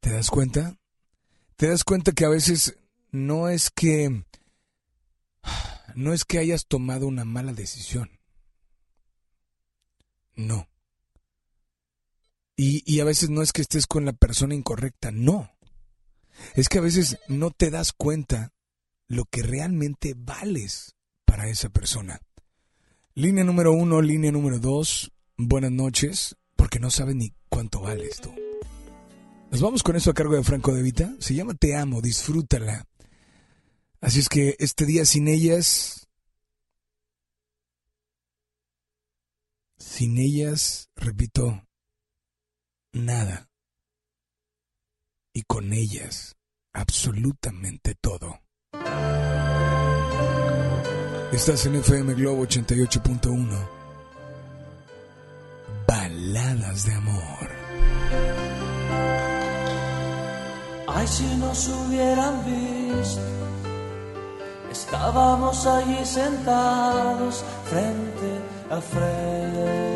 ¿Te 0.00 0.10
das 0.10 0.28
cuenta? 0.28 0.74
¿Te 1.54 1.68
das 1.68 1.84
cuenta 1.84 2.10
que 2.10 2.24
a 2.24 2.28
veces 2.28 2.76
no 3.12 3.48
es 3.48 3.70
que 3.70 4.24
no 5.94 6.12
es 6.12 6.24
que 6.24 6.40
hayas 6.40 6.66
tomado 6.66 7.06
una 7.06 7.24
mala 7.24 7.52
decisión? 7.52 8.10
No. 10.34 10.66
Y, 12.56 12.82
y 12.90 13.00
a 13.00 13.04
veces 13.04 13.30
no 13.30 13.42
es 13.42 13.52
que 13.52 13.62
estés 13.62 13.86
con 13.86 14.04
la 14.04 14.12
persona 14.12 14.54
incorrecta, 14.54 15.10
no. 15.10 15.52
Es 16.54 16.68
que 16.68 16.78
a 16.78 16.82
veces 16.82 17.18
no 17.28 17.50
te 17.50 17.70
das 17.70 17.92
cuenta 17.92 18.52
lo 19.08 19.24
que 19.26 19.42
realmente 19.42 20.14
vales 20.16 20.94
para 21.24 21.48
esa 21.48 21.68
persona. 21.68 22.20
Línea 23.14 23.44
número 23.44 23.72
uno, 23.72 24.02
línea 24.02 24.32
número 24.32 24.58
dos, 24.58 25.12
buenas 25.36 25.72
noches, 25.72 26.36
porque 26.56 26.80
no 26.80 26.90
sabes 26.90 27.14
ni 27.16 27.32
cuánto 27.48 27.80
vales 27.80 28.20
tú. 28.20 28.34
Nos 29.50 29.60
vamos 29.60 29.82
con 29.82 29.96
eso 29.96 30.10
a 30.10 30.14
cargo 30.14 30.34
de 30.34 30.42
Franco 30.42 30.74
de 30.74 30.82
Vita. 30.82 31.14
Se 31.18 31.34
llama 31.34 31.54
Te 31.54 31.76
amo, 31.76 32.02
disfrútala. 32.02 32.86
Así 34.00 34.20
es 34.20 34.28
que 34.28 34.56
este 34.58 34.84
día 34.84 35.04
sin 35.04 35.28
ellas, 35.28 36.08
sin 39.78 40.18
ellas, 40.18 40.90
repito, 40.96 41.65
nada. 43.04 43.48
Y 45.32 45.42
con 45.42 45.72
ellas, 45.72 46.36
absolutamente 46.72 47.94
todo. 47.94 48.40
Estás 51.32 51.66
en 51.66 51.74
FM 51.76 52.14
Globo 52.14 52.46
88.1. 52.46 53.68
Baladas 55.86 56.86
de 56.86 56.94
amor. 56.94 57.50
Ay, 60.88 61.06
si 61.06 61.26
nos 61.36 61.68
hubieran 61.68 62.42
visto, 62.46 63.20
estábamos 64.70 65.66
allí 65.66 66.06
sentados 66.06 67.44
frente 67.68 68.40
a 68.70 68.80
frente. 68.80 69.95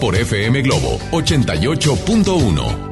por 0.00 0.14
FM 0.14 0.62
Globo 0.62 0.98
88.1. 1.10 2.88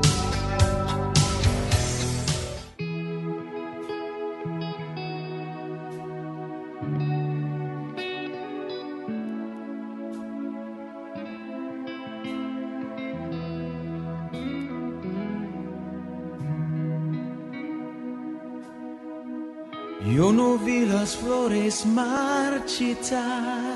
Yo 20.14 20.32
no 20.32 20.56
vi 20.56 20.86
las 20.86 21.16
flores 21.16 21.84
marchitar, 21.84 23.75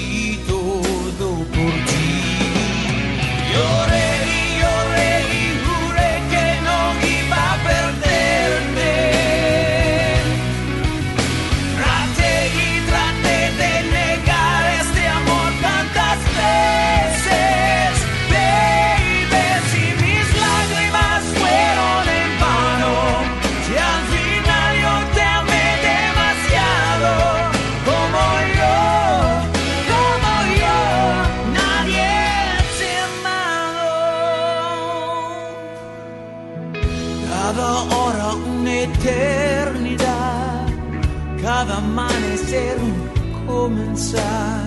Un 44.13 44.17
comenzar. 44.17 44.61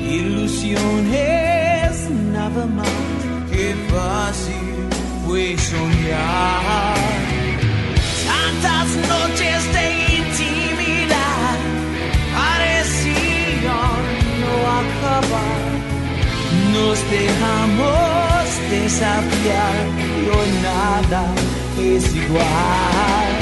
ilusiones 0.00 1.10
nada 2.32 2.66
más. 2.66 2.88
Qué 3.50 3.74
fácil 3.90 4.88
fue 5.26 5.56
soñar. 5.58 6.96
Tantas 8.26 8.88
noches 9.08 9.60
de 9.72 9.84
intimidad 10.18 11.56
parecían 12.34 14.02
no 14.40 14.54
acabar. 14.80 15.70
Nos 16.72 16.98
dejamos 17.10 18.42
desafiar 18.70 19.84
hoy 20.34 20.50
nada 20.62 21.22
es 21.78 22.04
igual. 22.14 23.41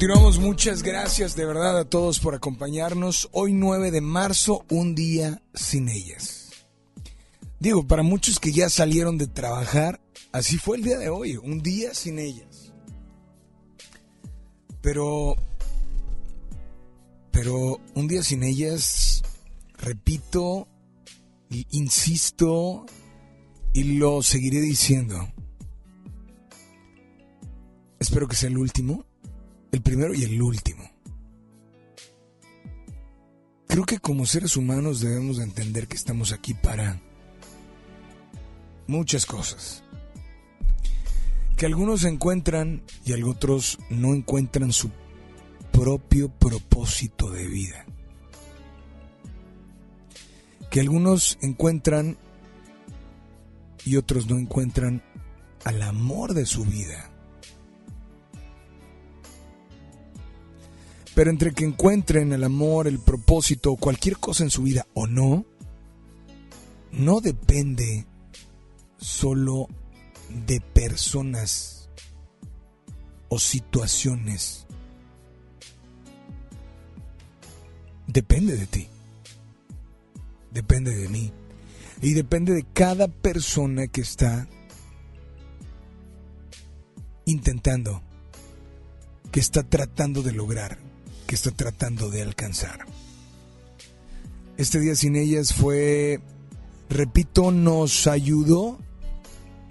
Continuamos, 0.00 0.38
muchas 0.38 0.82
gracias 0.82 1.36
de 1.36 1.44
verdad 1.44 1.78
a 1.78 1.84
todos 1.84 2.20
por 2.20 2.34
acompañarnos. 2.34 3.28
Hoy 3.32 3.52
9 3.52 3.90
de 3.90 4.00
marzo, 4.00 4.64
un 4.70 4.94
día 4.94 5.42
sin 5.52 5.90
ellas. 5.90 6.52
Digo, 7.58 7.86
para 7.86 8.02
muchos 8.02 8.40
que 8.40 8.50
ya 8.50 8.70
salieron 8.70 9.18
de 9.18 9.26
trabajar, 9.26 10.00
así 10.32 10.56
fue 10.56 10.78
el 10.78 10.84
día 10.84 10.98
de 10.98 11.10
hoy, 11.10 11.36
un 11.36 11.60
día 11.60 11.92
sin 11.92 12.18
ellas. 12.18 12.72
Pero, 14.80 15.36
pero 17.30 17.78
un 17.94 18.08
día 18.08 18.22
sin 18.22 18.42
ellas, 18.42 19.22
repito, 19.76 20.66
insisto, 21.72 22.86
y 23.74 23.98
lo 23.98 24.22
seguiré 24.22 24.62
diciendo. 24.62 25.30
Espero 27.98 28.28
que 28.28 28.36
sea 28.36 28.48
el 28.48 28.56
último 28.56 29.09
el 29.72 29.82
primero 29.82 30.14
y 30.14 30.24
el 30.24 30.40
último. 30.40 30.90
Creo 33.66 33.84
que 33.84 33.98
como 33.98 34.26
seres 34.26 34.56
humanos 34.56 35.00
debemos 35.00 35.36
de 35.36 35.44
entender 35.44 35.86
que 35.86 35.96
estamos 35.96 36.32
aquí 36.32 36.54
para 36.54 37.00
muchas 38.88 39.26
cosas. 39.26 39.84
Que 41.56 41.66
algunos 41.66 42.04
encuentran 42.04 42.82
y 43.04 43.12
otros 43.22 43.78
no 43.90 44.14
encuentran 44.14 44.72
su 44.72 44.90
propio 45.70 46.30
propósito 46.30 47.30
de 47.30 47.46
vida. 47.46 47.86
Que 50.70 50.80
algunos 50.80 51.38
encuentran 51.42 52.16
y 53.84 53.96
otros 53.96 54.28
no 54.28 54.36
encuentran 54.36 55.02
al 55.64 55.82
amor 55.82 56.34
de 56.34 56.46
su 56.46 56.64
vida. 56.64 57.09
Pero 61.14 61.30
entre 61.30 61.52
que 61.52 61.64
encuentren 61.64 62.32
el 62.32 62.44
amor, 62.44 62.86
el 62.86 63.00
propósito 63.00 63.76
cualquier 63.76 64.18
cosa 64.18 64.44
en 64.44 64.50
su 64.50 64.62
vida 64.62 64.86
o 64.94 65.06
no, 65.06 65.44
no 66.92 67.20
depende 67.20 68.06
solo 68.98 69.68
de 70.46 70.60
personas 70.60 71.88
o 73.28 73.38
situaciones. 73.38 74.66
Depende 78.06 78.56
de 78.56 78.66
ti. 78.66 78.88
Depende 80.50 80.94
de 80.94 81.08
mí. 81.08 81.32
Y 82.02 82.14
depende 82.14 82.54
de 82.54 82.64
cada 82.64 83.08
persona 83.08 83.86
que 83.86 84.00
está 84.00 84.48
intentando, 87.24 88.02
que 89.30 89.38
está 89.38 89.62
tratando 89.62 90.22
de 90.22 90.32
lograr, 90.32 90.78
que 91.30 91.36
está 91.36 91.52
tratando 91.52 92.10
de 92.10 92.22
alcanzar. 92.22 92.86
Este 94.56 94.80
día 94.80 94.96
sin 94.96 95.14
ellas 95.14 95.54
fue, 95.54 96.18
repito, 96.88 97.52
nos 97.52 98.08
ayudó 98.08 98.80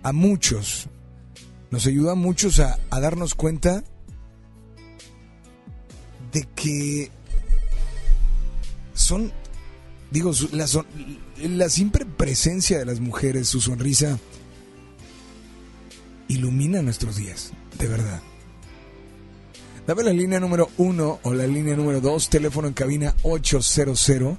a 0.01 0.13
muchos, 0.13 0.87
nos 1.69 1.85
ayudó 1.85 2.11
a 2.11 2.15
muchos 2.15 2.61
a, 2.61 2.79
darnos 2.89 3.35
cuenta 3.35 3.83
de 6.31 6.47
que 6.55 7.11
son, 8.93 9.33
digo, 10.11 10.31
la, 10.53 10.65
la 11.43 11.69
simple 11.69 12.05
presencia 12.05 12.79
de 12.79 12.85
las 12.85 13.01
mujeres, 13.01 13.49
su 13.49 13.59
sonrisa, 13.59 14.17
ilumina 16.29 16.81
nuestros 16.81 17.17
días, 17.17 17.51
de 17.77 17.87
verdad. 17.89 18.21
Dame 19.89 20.03
la 20.03 20.13
línea 20.13 20.39
número 20.39 20.69
uno 20.77 21.17
o 21.23 21.33
la 21.33 21.47
línea 21.47 21.75
número 21.75 21.99
dos, 21.99 22.29
teléfono 22.29 22.67
en 22.67 22.75
cabina 22.75 23.15
800 23.23 24.37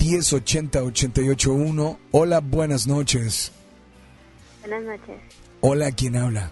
1080 0.00 0.82
881. 0.82 1.98
Hola, 2.10 2.40
buenas 2.40 2.88
noches. 2.88 3.52
Buenas 4.62 4.82
noches, 4.82 5.16
Hola, 5.60 5.92
¿quién 5.92 6.16
habla? 6.16 6.50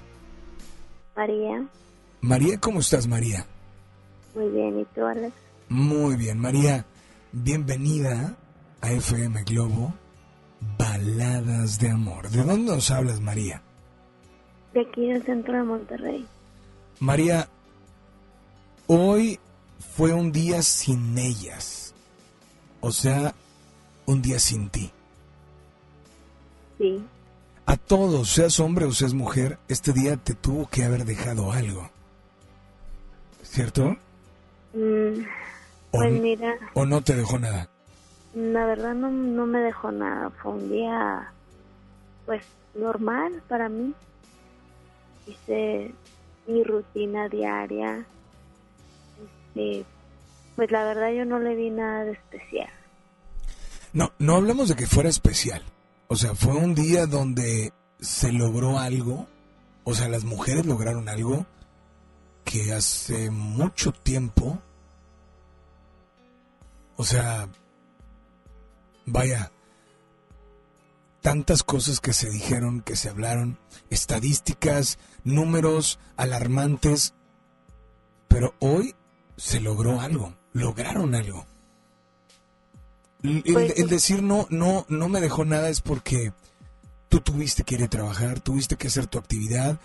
María. 1.17 1.67
María, 2.21 2.61
¿cómo 2.61 2.79
estás, 2.79 3.09
María? 3.09 3.45
Muy 4.37 4.51
bien, 4.51 4.79
¿y 4.79 4.85
tú, 4.95 5.05
Alex? 5.05 5.35
Muy 5.69 6.15
bien, 6.15 6.39
María. 6.39 6.87
Bienvenida 7.33 8.37
a 8.83 8.93
FM 8.93 9.43
Globo, 9.43 9.95
Baladas 10.79 11.81
de 11.81 11.91
Amor. 11.91 12.31
¿De 12.31 12.45
dónde 12.45 12.71
nos 12.71 12.89
hablas, 12.93 13.21
María? 13.21 13.65
De 14.75 14.83
aquí 14.83 15.09
del 15.09 15.25
centro 15.25 15.57
de 15.57 15.65
Monterrey. 15.65 16.25
María, 17.01 17.49
hoy 18.95 19.39
fue 19.97 20.13
un 20.13 20.33
día 20.33 20.63
sin 20.63 21.17
ellas. 21.19 21.95
O 22.81 22.91
sea, 22.93 23.35
un 24.07 24.23
día 24.23 24.39
sin 24.39 24.69
ti. 24.71 24.91
Sí, 26.79 27.05
A 27.67 27.77
todos, 27.77 28.29
seas 28.31 28.59
hombre 28.59 28.87
o 28.87 28.93
seas 28.93 29.15
mujer, 29.15 29.59
este 29.69 29.93
día 29.93 30.17
te 30.17 30.35
tuvo 30.35 30.69
que 30.69 30.83
haber 30.85 31.05
dejado 31.05 31.53
algo. 31.53 31.89
¿Cierto? 33.43 33.97
Mm, 34.75 35.21
¿O, 35.93 35.99
pues 35.99 36.11
n- 36.11 36.21
mira, 36.21 36.55
o 36.75 36.85
no 36.87 37.03
te 37.03 37.15
dejó 37.15 37.39
nada? 37.39 37.69
la 38.35 38.65
verdad 38.65 38.95
no, 38.95 39.11
no 39.11 39.47
me 39.47 39.59
dejó 39.61 39.93
nada. 39.93 40.31
Fue 40.31 40.53
un 40.53 40.71
día, 40.71 41.33
pues, 42.27 42.43
normal 42.75 43.43
para 43.49 43.69
mí. 43.69 43.95
Hice 45.27 45.93
mi 46.47 46.65
rutina 46.65 47.29
diaria. 47.29 48.05
Este, 49.55 49.85
pues 50.57 50.71
la 50.71 50.85
verdad 50.85 51.13
yo 51.13 51.25
no 51.25 51.39
le 51.39 51.55
vi 51.55 51.71
nada 51.71 52.05
de 52.05 52.13
especial. 52.13 52.71
No, 53.93 54.13
no 54.19 54.37
hablamos 54.37 54.69
de 54.69 54.77
que 54.77 54.87
fuera 54.87 55.09
especial. 55.09 55.63
O 56.09 56.17
sea, 56.17 56.35
fue 56.35 56.55
un 56.55 56.75
día 56.75 57.07
donde 57.07 57.73
se 58.01 58.33
logró 58.33 58.79
algo. 58.79 59.27
O 59.85 59.95
sea, 59.95 60.09
las 60.09 60.25
mujeres 60.25 60.67
lograron 60.67 61.09
algo 61.09 61.47
que 62.45 62.73
hace 62.73 63.31
mucho 63.31 63.93
tiempo. 63.93 64.59
O 66.97 67.05
sea, 67.05 67.49
vaya, 69.07 69.51
tantas 71.21 71.63
cosas 71.63 72.01
que 72.01 72.13
se 72.13 72.31
dijeron, 72.31 72.83
que 72.83 72.97
se 72.97 73.09
hablaron, 73.09 73.59
estadísticas, 73.91 74.99
números 75.25 75.99
alarmantes, 76.17 77.15
pero 78.29 78.55
hoy 78.61 78.95
se 79.37 79.61
logró 79.61 80.01
algo, 80.01 80.35
lograron 80.53 81.15
algo. 81.15 81.45
El, 83.23 83.43
Pues- 83.53 83.79
el 83.79 83.89
decir 83.89 84.23
no, 84.23 84.47
no, 84.51 84.85
no 84.89 85.09
me 85.09 85.21
dejó 85.21 85.45
nada 85.45 85.69
es 85.69 85.81
porque 85.81 86.33
tú 87.09 87.21
tuviste 87.21 87.63
que 87.63 87.77
ir 87.77 87.85
a 87.85 87.89
trabajar, 87.89 88.41
tuviste 88.41 88.77
que 88.77 88.89
hacer 88.89 89.07
tu 89.07 89.19
actividad, 89.19 89.79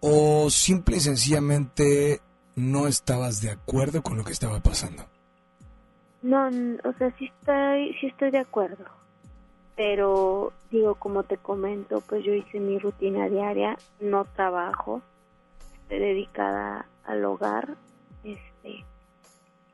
o 0.00 0.50
simple 0.50 0.96
y 0.96 1.00
sencillamente 1.00 2.20
no 2.56 2.86
estabas 2.86 3.40
de 3.42 3.50
acuerdo 3.50 4.02
con 4.02 4.16
lo 4.16 4.24
que 4.24 4.32
estaba 4.32 4.60
pasando. 4.60 5.06
No, 6.22 6.48
o 6.48 6.92
sea, 6.98 7.14
sí 7.18 7.26
estoy, 7.38 7.94
sí 8.00 8.06
estoy 8.08 8.30
de 8.30 8.38
acuerdo. 8.38 8.84
Pero, 9.76 10.52
digo, 10.70 10.94
como 10.96 11.22
te 11.22 11.38
comento, 11.38 12.02
pues 12.02 12.24
yo 12.24 12.34
hice 12.34 12.60
mi 12.60 12.78
rutina 12.78 13.28
diaria, 13.28 13.78
no 14.00 14.24
trabajo, 14.26 15.00
estoy 15.82 16.00
dedicada 16.00 16.86
al 17.04 17.24
hogar. 17.24 17.76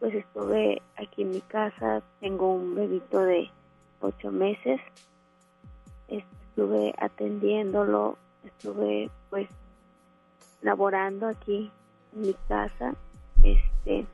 Pues 0.01 0.15
estuve 0.15 0.83
aquí 0.97 1.23
en 1.23 1.31
mi 1.31 1.41
casa, 1.41 2.03
tengo 2.21 2.53
un 2.53 2.75
bebito 2.75 3.21
de 3.21 3.51
ocho 4.01 4.31
meses, 4.31 4.81
estuve 6.09 6.95
atendiéndolo, 6.99 8.19
estuve 8.45 9.11
pues 9.31 9.49
laborando 10.61 11.29
aquí 11.29 11.71
en 12.15 12.21
mi 12.23 12.35
casa, 12.49 12.95
este 13.43 14.07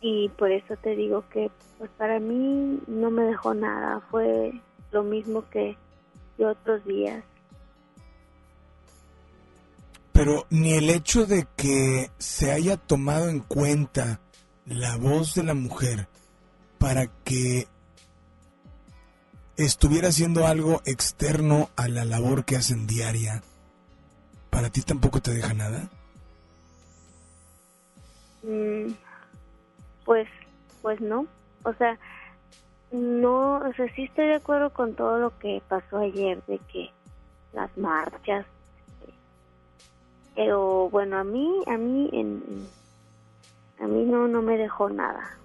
y 0.00 0.28
por 0.30 0.50
eso 0.52 0.76
te 0.76 0.94
digo 0.94 1.24
que 1.30 1.50
pues 1.78 1.90
para 1.96 2.20
mí 2.20 2.80
no 2.86 3.10
me 3.10 3.24
dejó 3.24 3.54
nada 3.54 4.00
fue 4.10 4.52
lo 4.92 5.02
mismo 5.02 5.44
que 5.50 5.76
de 6.36 6.46
otros 6.46 6.84
días 6.84 7.24
Pero 10.18 10.46
ni 10.50 10.72
el 10.72 10.90
hecho 10.90 11.26
de 11.26 11.46
que 11.56 12.10
se 12.18 12.50
haya 12.50 12.76
tomado 12.76 13.28
en 13.28 13.38
cuenta 13.38 14.18
la 14.66 14.96
voz 14.96 15.36
de 15.36 15.44
la 15.44 15.54
mujer 15.54 16.08
para 16.76 17.06
que 17.22 17.68
estuviera 19.56 20.08
haciendo 20.08 20.48
algo 20.48 20.82
externo 20.86 21.70
a 21.76 21.86
la 21.86 22.04
labor 22.04 22.44
que 22.44 22.56
hacen 22.56 22.88
diaria, 22.88 23.44
¿para 24.50 24.70
ti 24.70 24.82
tampoco 24.82 25.22
te 25.22 25.34
deja 25.34 25.54
nada? 25.54 25.88
Mm, 28.42 28.94
pues 30.04 30.26
pues 30.82 31.00
no 31.00 31.28
o 31.62 31.72
sea 31.74 31.96
no 32.90 33.58
o 33.58 33.72
sea 33.76 33.86
sí 33.94 34.02
estoy 34.02 34.26
de 34.26 34.34
acuerdo 34.34 34.72
con 34.72 34.96
todo 34.96 35.20
lo 35.20 35.38
que 35.38 35.62
pasó 35.68 35.98
ayer 35.98 36.42
de 36.46 36.58
que 36.72 36.90
las 37.52 37.70
marchas 37.78 38.44
pero 40.38 40.88
bueno 40.90 41.18
a 41.18 41.24
mí 41.24 41.52
a 41.66 41.76
mí 41.76 42.08
en, 42.12 42.68
a 43.80 43.88
mí 43.88 44.04
no 44.04 44.28
no 44.28 44.40
me 44.40 44.56
dejó 44.56 44.88
nada. 44.88 45.36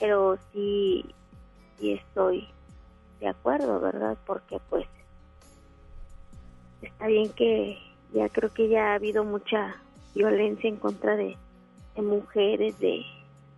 Pero 0.00 0.38
sí 0.50 1.04
sí 1.76 1.92
estoy 1.92 2.48
de 3.20 3.28
acuerdo 3.28 3.80
verdad 3.80 4.16
porque 4.24 4.58
pues 4.70 4.86
está 6.80 7.06
bien 7.06 7.28
que 7.34 7.76
ya 8.14 8.30
creo 8.30 8.50
que 8.54 8.70
ya 8.70 8.92
ha 8.92 8.94
habido 8.94 9.24
mucha 9.24 9.76
violencia 10.14 10.70
en 10.70 10.76
contra 10.76 11.14
de, 11.14 11.36
de 11.96 12.00
mujeres, 12.00 12.78
de, 12.78 13.04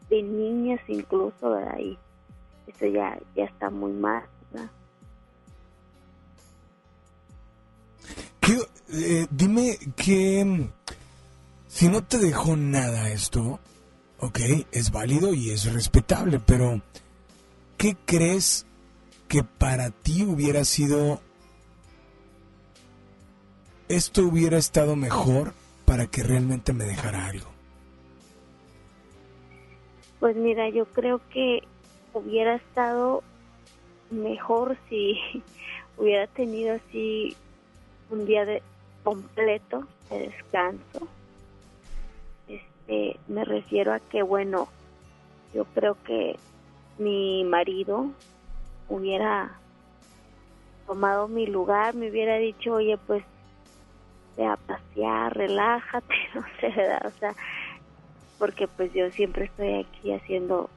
de 0.08 0.22
niñas 0.24 0.80
incluso, 0.88 1.48
¿verdad? 1.48 1.78
Y 1.78 1.96
eso 2.66 2.86
ya, 2.86 3.20
ya 3.36 3.44
está 3.44 3.70
muy 3.70 3.92
mal, 3.92 4.24
¿Qué, 8.50 8.58
eh, 8.92 9.26
dime 9.30 9.78
que 9.94 10.44
mm, 10.44 10.72
si 11.68 11.88
no 11.88 12.02
te 12.02 12.18
dejó 12.18 12.56
nada 12.56 13.12
esto, 13.12 13.60
ok, 14.18 14.40
es 14.72 14.90
válido 14.90 15.34
y 15.34 15.50
es 15.50 15.72
respetable, 15.72 16.40
pero 16.40 16.82
¿qué 17.76 17.96
crees 18.04 18.66
que 19.28 19.44
para 19.44 19.90
ti 19.90 20.24
hubiera 20.24 20.64
sido, 20.64 21.20
esto 23.88 24.22
hubiera 24.22 24.58
estado 24.58 24.96
mejor 24.96 25.52
para 25.84 26.08
que 26.08 26.24
realmente 26.24 26.72
me 26.72 26.86
dejara 26.86 27.26
algo? 27.26 27.46
Pues 30.18 30.34
mira, 30.34 30.68
yo 30.70 30.86
creo 30.86 31.20
que 31.32 31.62
hubiera 32.14 32.56
estado 32.56 33.22
mejor 34.10 34.76
si 34.88 35.20
hubiera 35.96 36.26
tenido 36.26 36.74
así 36.74 37.36
un 38.10 38.26
día 38.26 38.44
de 38.44 38.62
completo 39.02 39.86
de 40.10 40.18
descanso. 40.18 41.08
Este, 42.48 43.18
me 43.28 43.44
refiero 43.44 43.92
a 43.92 44.00
que 44.00 44.22
bueno, 44.22 44.68
yo 45.54 45.64
creo 45.66 45.96
que 46.04 46.38
mi 46.98 47.44
marido 47.44 48.10
hubiera 48.88 49.58
tomado 50.86 51.28
mi 51.28 51.46
lugar, 51.46 51.94
me 51.94 52.10
hubiera 52.10 52.36
dicho, 52.36 52.74
oye, 52.74 52.98
pues 53.06 53.24
ve 54.36 54.46
a 54.46 54.56
pasear, 54.56 55.36
relájate, 55.36 56.14
no 56.34 56.42
sé, 56.60 56.68
¿verdad? 56.68 57.12
O 57.14 57.18
sea, 57.18 57.34
porque 58.38 58.66
pues 58.68 58.92
yo 58.92 59.10
siempre 59.10 59.44
estoy 59.44 59.74
aquí 59.74 60.12
haciendo 60.12 60.68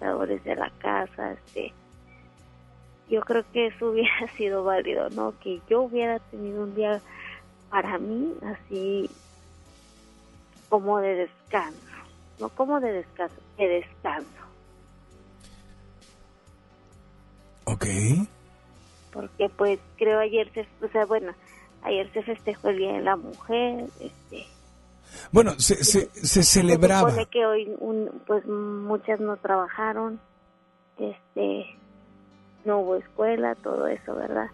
labores 0.00 0.42
de 0.44 0.56
la 0.56 0.70
casa, 0.78 1.32
este, 1.32 1.72
yo 3.08 3.20
creo 3.22 3.44
que 3.52 3.66
eso 3.68 3.86
hubiera 3.90 4.28
sido 4.36 4.64
válido, 4.64 5.08
¿no? 5.10 5.34
Que 5.40 5.60
yo 5.68 5.82
hubiera 5.82 6.18
tenido 6.18 6.62
un 6.64 6.74
día 6.74 7.00
para 7.70 7.98
mí 7.98 8.32
así 8.44 9.08
como 10.68 10.98
de 11.00 11.14
descanso, 11.14 11.78
no 12.40 12.48
como 12.50 12.80
de 12.80 12.92
descanso, 12.92 13.36
de 13.58 13.68
descanso. 13.68 14.28
Ok. 17.64 17.86
Porque 19.12 19.48
pues 19.50 19.78
creo 19.96 20.18
ayer 20.18 20.50
se, 20.52 20.66
o 20.84 20.88
sea, 20.90 21.04
bueno, 21.04 21.32
ayer 21.82 22.10
se 22.12 22.22
festejó 22.22 22.68
el 22.70 22.78
Día 22.78 22.92
de 22.94 23.00
la 23.02 23.16
Mujer, 23.16 23.84
este, 24.00 24.46
Bueno, 25.30 25.52
se, 25.58 25.84
se, 25.84 26.08
se 26.14 26.42
celebraba. 26.42 27.10
Se 27.10 27.16
supone 27.16 27.26
que 27.30 27.46
hoy 27.46 27.74
un- 27.78 28.22
pues 28.26 28.46
muchas 28.46 29.20
no 29.20 29.36
trabajaron, 29.36 30.18
este, 30.98 31.66
no 32.64 32.78
hubo 32.78 32.96
escuela, 32.96 33.54
todo 33.56 33.86
eso, 33.86 34.14
¿verdad? 34.14 34.50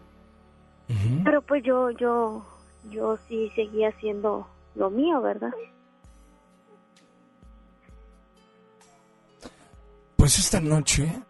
Pero 1.22 1.42
pues 1.42 1.62
yo, 1.62 1.90
yo, 1.90 2.46
yo 2.90 3.18
sí 3.28 3.50
seguía 3.54 3.90
haciendo 3.90 4.48
lo 4.74 4.88
mío, 4.88 5.20
¿verdad? 5.20 5.52
Pues 10.16 10.38
esta 10.38 10.60
noche, 10.60 11.22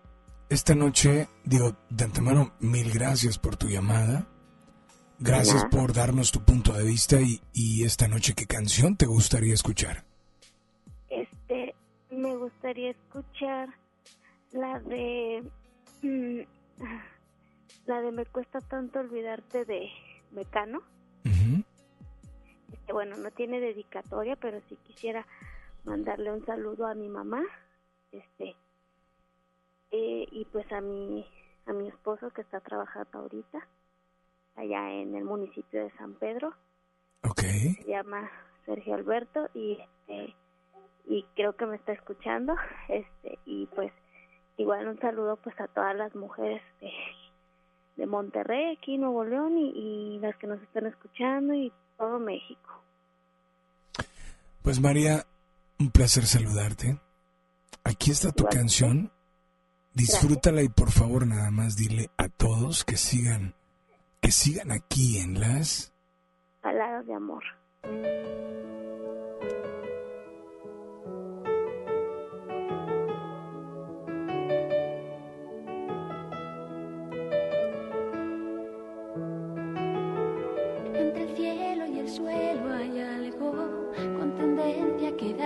esta 0.48 0.74
noche, 0.74 1.28
digo, 1.44 1.76
de 1.90 2.04
antemano, 2.04 2.52
mil 2.60 2.90
gracias 2.92 3.38
por 3.38 3.56
tu 3.56 3.68
llamada. 3.68 4.26
Gracias 5.20 5.64
por 5.64 5.92
darnos 5.92 6.30
tu 6.30 6.44
punto 6.44 6.72
de 6.72 6.84
vista 6.84 7.20
y, 7.20 7.40
y 7.52 7.84
esta 7.84 8.06
noche, 8.06 8.34
¿qué 8.34 8.46
canción 8.46 8.96
te 8.96 9.06
gustaría 9.06 9.52
escuchar? 9.52 10.04
Este, 11.10 11.74
me 12.10 12.36
gustaría 12.36 12.90
escuchar 12.90 13.68
la 14.52 14.78
de, 14.80 15.42
mm, 16.02 16.40
la 17.86 18.00
de 18.00 18.12
Me 18.12 18.26
cuesta 18.26 18.60
tanto 18.60 19.00
olvidarte 19.00 19.64
de 19.64 19.88
Mecano. 20.30 20.82
Este, 22.72 22.92
bueno, 22.92 23.16
no 23.16 23.30
tiene 23.30 23.60
dedicatoria, 23.60 24.36
pero 24.36 24.60
sí 24.68 24.76
quisiera 24.84 25.26
mandarle 25.84 26.32
un 26.32 26.44
saludo 26.44 26.86
a 26.86 26.94
mi 26.94 27.08
mamá, 27.08 27.42
este, 28.12 28.56
eh, 29.90 30.26
y 30.30 30.44
pues 30.52 30.70
a 30.72 30.80
mi, 30.80 31.26
a 31.66 31.72
mi 31.72 31.88
esposo 31.88 32.30
que 32.30 32.42
está 32.42 32.60
trabajando 32.60 33.20
ahorita 33.20 33.66
allá 34.56 34.92
en 34.92 35.14
el 35.14 35.24
municipio 35.24 35.84
de 35.84 35.90
San 35.92 36.14
Pedro. 36.14 36.54
Se 37.36 37.84
llama 37.86 38.30
Sergio 38.66 38.94
Alberto 38.94 39.48
y 39.54 39.78
este, 39.80 40.34
y 41.06 41.24
creo 41.34 41.56
que 41.56 41.66
me 41.66 41.76
está 41.76 41.92
escuchando, 41.92 42.54
este, 42.88 43.38
y 43.46 43.66
pues 43.66 43.92
igual 44.58 44.86
un 44.88 45.00
saludo 45.00 45.36
pues 45.36 45.58
a 45.60 45.66
todas 45.68 45.96
las 45.96 46.14
mujeres 46.14 46.62
de, 46.80 46.90
de 47.96 48.06
Monterrey, 48.06 48.76
aquí 48.76 48.98
Nuevo 48.98 49.24
León 49.24 49.56
y, 49.56 49.70
y 49.70 50.18
las 50.18 50.36
que 50.36 50.46
nos 50.46 50.60
están 50.62 50.86
escuchando 50.86 51.54
y 51.54 51.72
todo 51.96 52.18
México. 52.18 52.82
Pues 54.62 54.80
María, 54.80 55.24
un 55.78 55.90
placer 55.90 56.24
saludarte. 56.24 57.00
Aquí 57.84 58.10
está 58.10 58.32
tu 58.32 58.44
canción. 58.44 59.10
Disfrútala 59.94 60.62
y 60.62 60.68
por 60.68 60.90
favor 60.90 61.26
nada 61.26 61.50
más 61.50 61.76
dile 61.76 62.10
a 62.18 62.28
todos 62.28 62.84
que 62.84 62.96
sigan, 62.96 63.54
que 64.20 64.30
sigan 64.30 64.70
aquí 64.70 65.18
en 65.18 65.40
las... 65.40 65.92
Palabras 66.60 67.06
de 67.06 67.14
amor. 67.14 67.42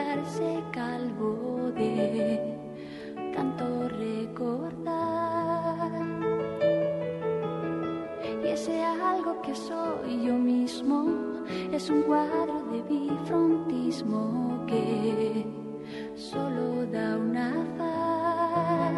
Quedarse 0.02 0.62
calvo 0.72 1.70
de 1.74 2.58
tanto 3.34 3.88
recordar. 3.88 5.90
Y 8.44 8.48
ese 8.48 8.84
algo 8.84 9.40
que 9.42 9.54
soy 9.54 10.26
yo 10.26 10.34
mismo 10.34 11.06
es 11.72 11.88
un 11.90 12.02
cuadro 12.02 12.64
de 12.72 12.82
bifrontismo 12.82 14.64
que 14.66 15.46
solo 16.14 16.84
da 16.86 17.16
una 17.16 17.52
faz. 17.78 18.94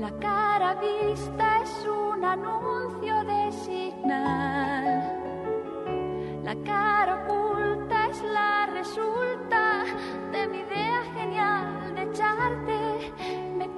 La 0.00 0.10
cara 0.18 0.74
vista 0.76 1.62
es 1.62 1.86
un 1.86 2.24
anuncio 2.24 3.22
de 3.24 3.52
signal. 3.52 5.20
La 6.42 6.56
cara 6.64 7.24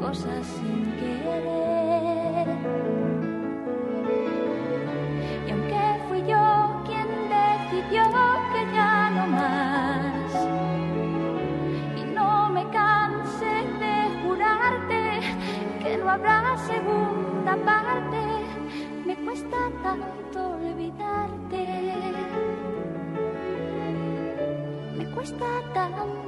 cosas 0.00 0.46
sin 0.46 0.84
querer. 0.96 2.48
Y 5.46 5.50
aunque 5.50 5.82
fui 6.08 6.20
yo 6.26 6.82
quien 6.86 7.08
decidió 7.28 8.04
que 8.52 8.62
ya 8.74 9.10
no 9.10 9.26
más, 9.26 10.32
y 11.96 12.02
no 12.14 12.50
me 12.50 12.64
canse 12.70 13.52
de 13.82 13.94
jurarte 14.22 15.20
que 15.82 15.96
no 15.98 16.10
habrá 16.10 16.56
segunda 16.58 17.56
parte, 17.64 18.20
me 19.04 19.16
cuesta 19.16 19.56
tanto 19.82 20.50
olvidarte. 20.56 21.62
Me 24.96 25.04
cuesta 25.14 25.46
tanto 25.74 26.27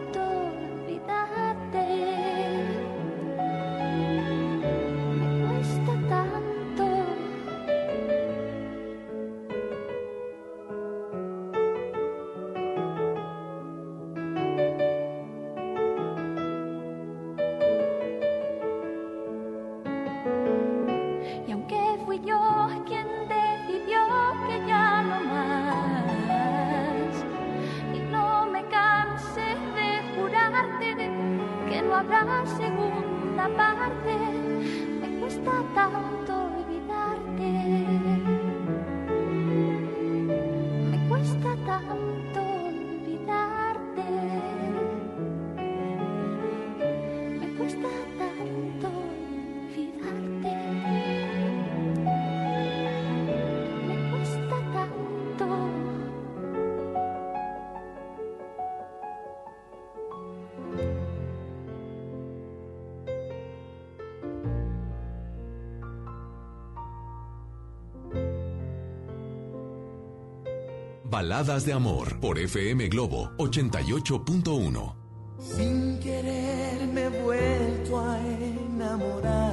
Baladas 71.21 71.67
de 71.67 71.75
Amor 71.75 72.19
por 72.19 72.39
FM 72.39 72.89
Globo 72.89 73.31
88.1. 73.37 74.95
Sin 75.39 76.01
querer 76.01 76.87
me 76.95 77.03
he 77.03 77.09
vuelto 77.11 78.01
a 78.01 78.19
enamorar. 78.19 79.53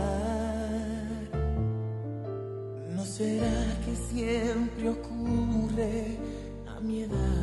¿No 2.95 3.03
será 3.03 3.81
que 3.83 3.93
siempre 3.97 4.87
ocurre 4.91 6.17
a 6.73 6.79
mi 6.79 7.01
edad? 7.01 7.36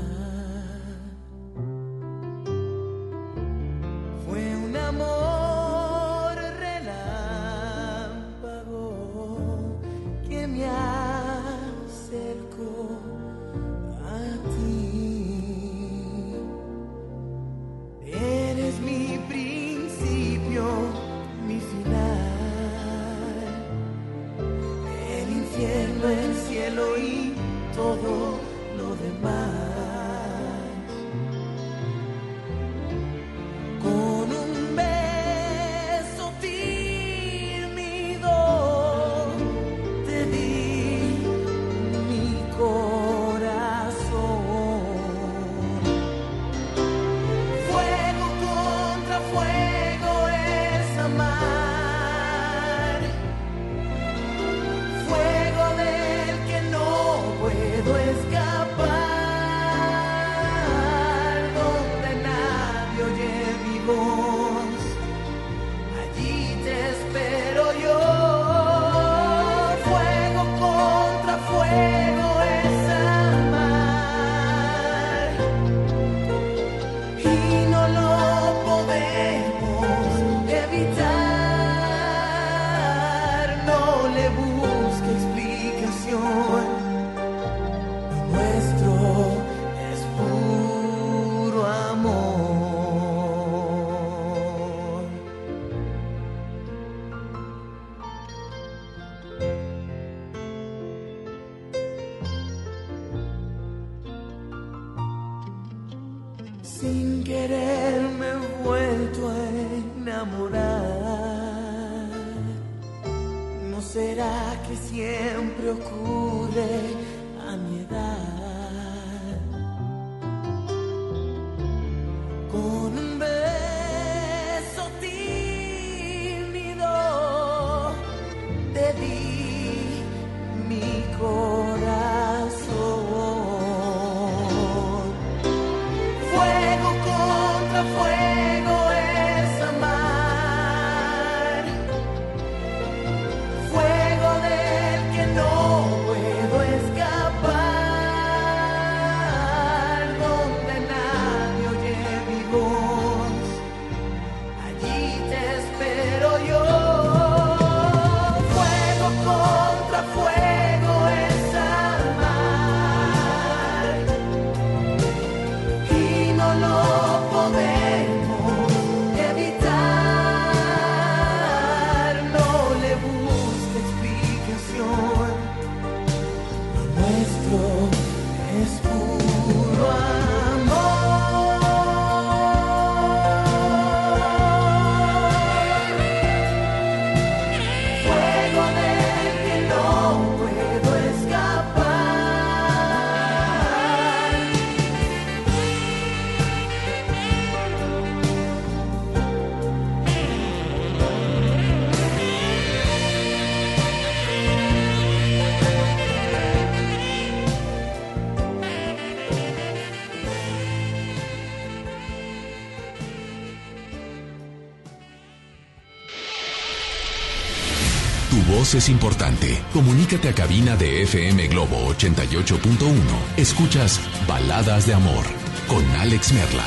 Es 218.79 218.89
importante. 218.89 219.63
Comunícate 219.73 220.29
a 220.29 220.35
cabina 220.35 220.77
de 220.77 221.03
FM 221.03 221.49
Globo 221.49 221.77
88.1. 221.95 222.95
Escuchas 223.37 224.01
Baladas 224.27 224.87
de 224.87 224.95
Amor 224.95 225.25
con 225.69 225.85
Alex 226.01 226.33
Merla. 226.33 226.65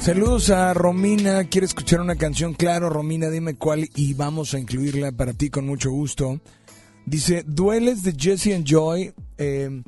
Saludos 0.00 0.50
a 0.50 0.74
Romina, 0.74 1.44
quiere 1.44 1.66
escuchar 1.66 2.00
una 2.00 2.16
canción, 2.16 2.54
claro, 2.54 2.88
Romina, 2.88 3.28
dime 3.28 3.54
cuál 3.54 3.88
y 3.94 4.14
vamos 4.14 4.54
a 4.54 4.58
incluirla 4.58 5.12
para 5.12 5.34
ti 5.34 5.50
con 5.50 5.66
mucho 5.66 5.90
gusto. 5.90 6.40
Dice, 7.06 7.44
Dueles 7.46 8.02
de 8.02 8.14
Jesse 8.18 8.54
and 8.54 8.64
Joy. 8.64 9.12
eh, 9.38 9.82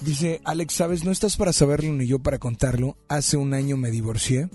dice, 0.00 0.40
Alex, 0.44 0.74
¿sabes? 0.74 1.04
No 1.04 1.10
estás 1.10 1.36
para 1.36 1.52
saberlo 1.52 1.92
ni 1.92 2.06
yo 2.06 2.18
para 2.18 2.38
contarlo. 2.38 2.96
Hace 3.08 3.36
un 3.36 3.54
año 3.54 3.76
me 3.76 3.90
divorcié. 3.90 4.48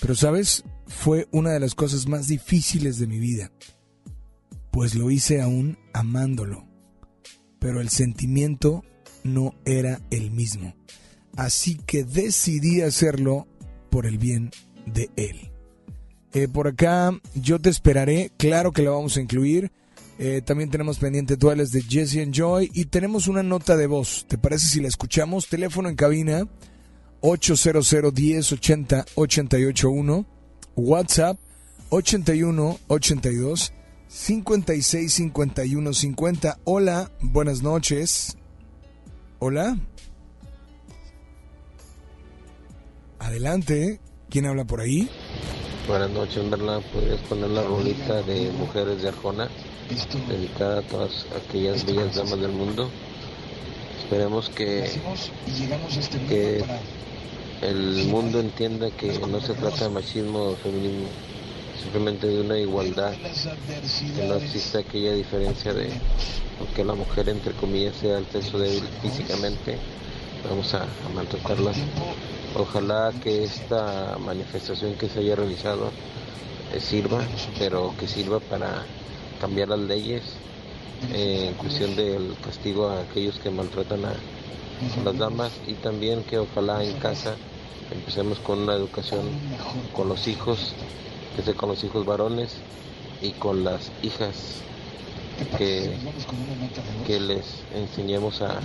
Pero, 0.00 0.14
¿sabes? 0.14 0.64
Fue 0.86 1.28
una 1.30 1.50
de 1.50 1.60
las 1.60 1.74
cosas 1.74 2.08
más 2.08 2.28
difíciles 2.28 2.98
de 2.98 3.06
mi 3.06 3.18
vida. 3.18 3.52
Pues 4.70 4.94
lo 4.94 5.10
hice 5.10 5.40
aún 5.40 5.78
amándolo. 5.92 6.66
Pero 7.58 7.80
el 7.80 7.90
sentimiento 7.90 8.82
no 9.24 9.54
era 9.64 10.00
el 10.10 10.30
mismo. 10.30 10.74
Así 11.36 11.76
que 11.76 12.04
decidí 12.04 12.80
hacerlo 12.80 13.46
por 13.90 14.06
el 14.06 14.18
bien 14.18 14.50
de 14.86 15.10
él. 15.16 15.50
Eh, 16.32 16.48
por 16.48 16.68
acá, 16.68 17.12
yo 17.34 17.58
te 17.58 17.70
esperaré. 17.70 18.30
Claro 18.36 18.72
que 18.72 18.82
la 18.82 18.90
vamos 18.90 19.16
a 19.16 19.20
incluir. 19.20 19.70
Eh, 20.22 20.42
también 20.42 20.68
tenemos 20.68 20.98
pendiente 20.98 21.36
duales 21.36 21.70
de 21.70 21.80
Jesse 21.80 22.18
and 22.18 22.34
Joy 22.34 22.70
y 22.74 22.84
tenemos 22.84 23.26
una 23.26 23.42
nota 23.42 23.74
de 23.74 23.86
voz. 23.86 24.26
¿Te 24.28 24.36
parece 24.36 24.66
si 24.66 24.78
la 24.82 24.88
escuchamos? 24.88 25.48
Teléfono 25.48 25.88
en 25.88 25.96
cabina 25.96 26.46
800 27.22 28.12
1080 28.12 29.06
881 29.14 30.26
WhatsApp 30.76 31.38
81 31.88 32.78
82 32.88 33.72
56 34.08 35.10
51 35.10 35.94
50. 35.94 36.58
Hola, 36.64 37.10
buenas 37.22 37.62
noches. 37.62 38.36
Hola. 39.38 39.78
Adelante. 43.20 44.00
¿Quién 44.28 44.44
habla 44.44 44.66
por 44.66 44.82
ahí? 44.82 45.08
Buenas 45.88 46.10
noches. 46.10 46.44
¿Podrías 46.92 47.20
poner 47.26 47.48
la 47.48 47.62
rolita 47.62 48.20
de 48.20 48.52
Mujeres 48.52 49.00
de 49.00 49.08
Arjona? 49.08 49.48
Dedicada 50.28 50.78
a 50.78 50.82
todas 50.82 51.26
aquellas 51.36 51.84
bellas 51.84 52.14
damas 52.14 52.38
del 52.38 52.52
mundo. 52.52 52.88
Esperemos 53.98 54.48
que, 54.48 54.88
que 56.28 56.64
el 57.62 58.06
mundo 58.06 58.38
entienda 58.38 58.90
que 58.92 59.18
no 59.18 59.40
se 59.40 59.54
trata 59.54 59.84
de 59.84 59.90
machismo 59.90 60.50
o 60.50 60.56
feminismo, 60.56 61.08
simplemente 61.82 62.28
de 62.28 62.40
una 62.40 62.58
igualdad, 62.58 63.12
que 63.12 64.26
no 64.28 64.34
existe 64.34 64.78
aquella 64.78 65.12
diferencia 65.12 65.74
de 65.74 65.90
porque 66.60 66.84
la 66.84 66.94
mujer, 66.94 67.28
entre 67.28 67.52
comillas, 67.54 67.96
sea 67.96 68.18
el 68.18 68.26
sexo 68.26 68.58
débil 68.58 68.84
físicamente, 69.02 69.76
vamos 70.48 70.72
a, 70.74 70.82
a 70.82 71.08
maltratarla. 71.14 71.72
Ojalá 72.54 73.12
que 73.22 73.42
esta 73.42 74.18
manifestación 74.18 74.94
que 74.94 75.08
se 75.08 75.20
haya 75.20 75.34
realizado 75.34 75.90
eh, 76.72 76.80
sirva, 76.80 77.24
pero 77.58 77.94
que 77.98 78.06
sirva 78.06 78.40
para 78.40 78.84
cambiar 79.40 79.68
las 79.68 79.80
leyes 79.80 80.22
eh, 81.12 81.46
en 81.48 81.54
cuestión 81.54 81.96
del 81.96 82.36
castigo 82.44 82.88
a 82.88 83.00
aquellos 83.00 83.38
que 83.38 83.50
maltratan 83.50 84.04
a, 84.04 84.12
las 85.04 85.18
damas 85.18 85.52
y 85.66 85.74
también 85.74 86.22
que 86.22 86.38
ojalá 86.38 86.82
en 86.82 86.98
casa 86.98 87.34
empecemos 87.90 88.38
con 88.38 88.60
una 88.60 88.74
educación 88.74 89.20
con 89.94 90.08
los 90.08 90.26
hijos, 90.26 90.74
que 91.36 91.42
sea 91.42 91.54
con 91.54 91.70
los 91.70 91.84
hijos 91.84 92.06
varones 92.06 92.56
y 93.20 93.32
con 93.32 93.64
las 93.64 93.90
hijas 94.02 94.62
que, 95.58 95.96
que 97.06 97.20
les 97.20 97.44
enseñemos 97.74 98.40
a, 98.42 98.60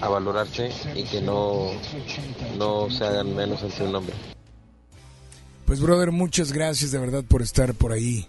a 0.00 0.08
valorarse 0.08 0.70
y 0.94 1.02
que 1.04 1.20
no, 1.20 1.70
no 2.58 2.90
se 2.90 3.04
hagan 3.04 3.34
menos 3.34 3.62
ante 3.62 3.82
un 3.82 3.94
hombre. 3.94 4.14
Pues 5.66 5.80
brother, 5.80 6.12
muchas 6.12 6.52
gracias 6.52 6.92
de 6.92 6.98
verdad 6.98 7.24
por 7.24 7.42
estar 7.42 7.74
por 7.74 7.92
ahí 7.92 8.26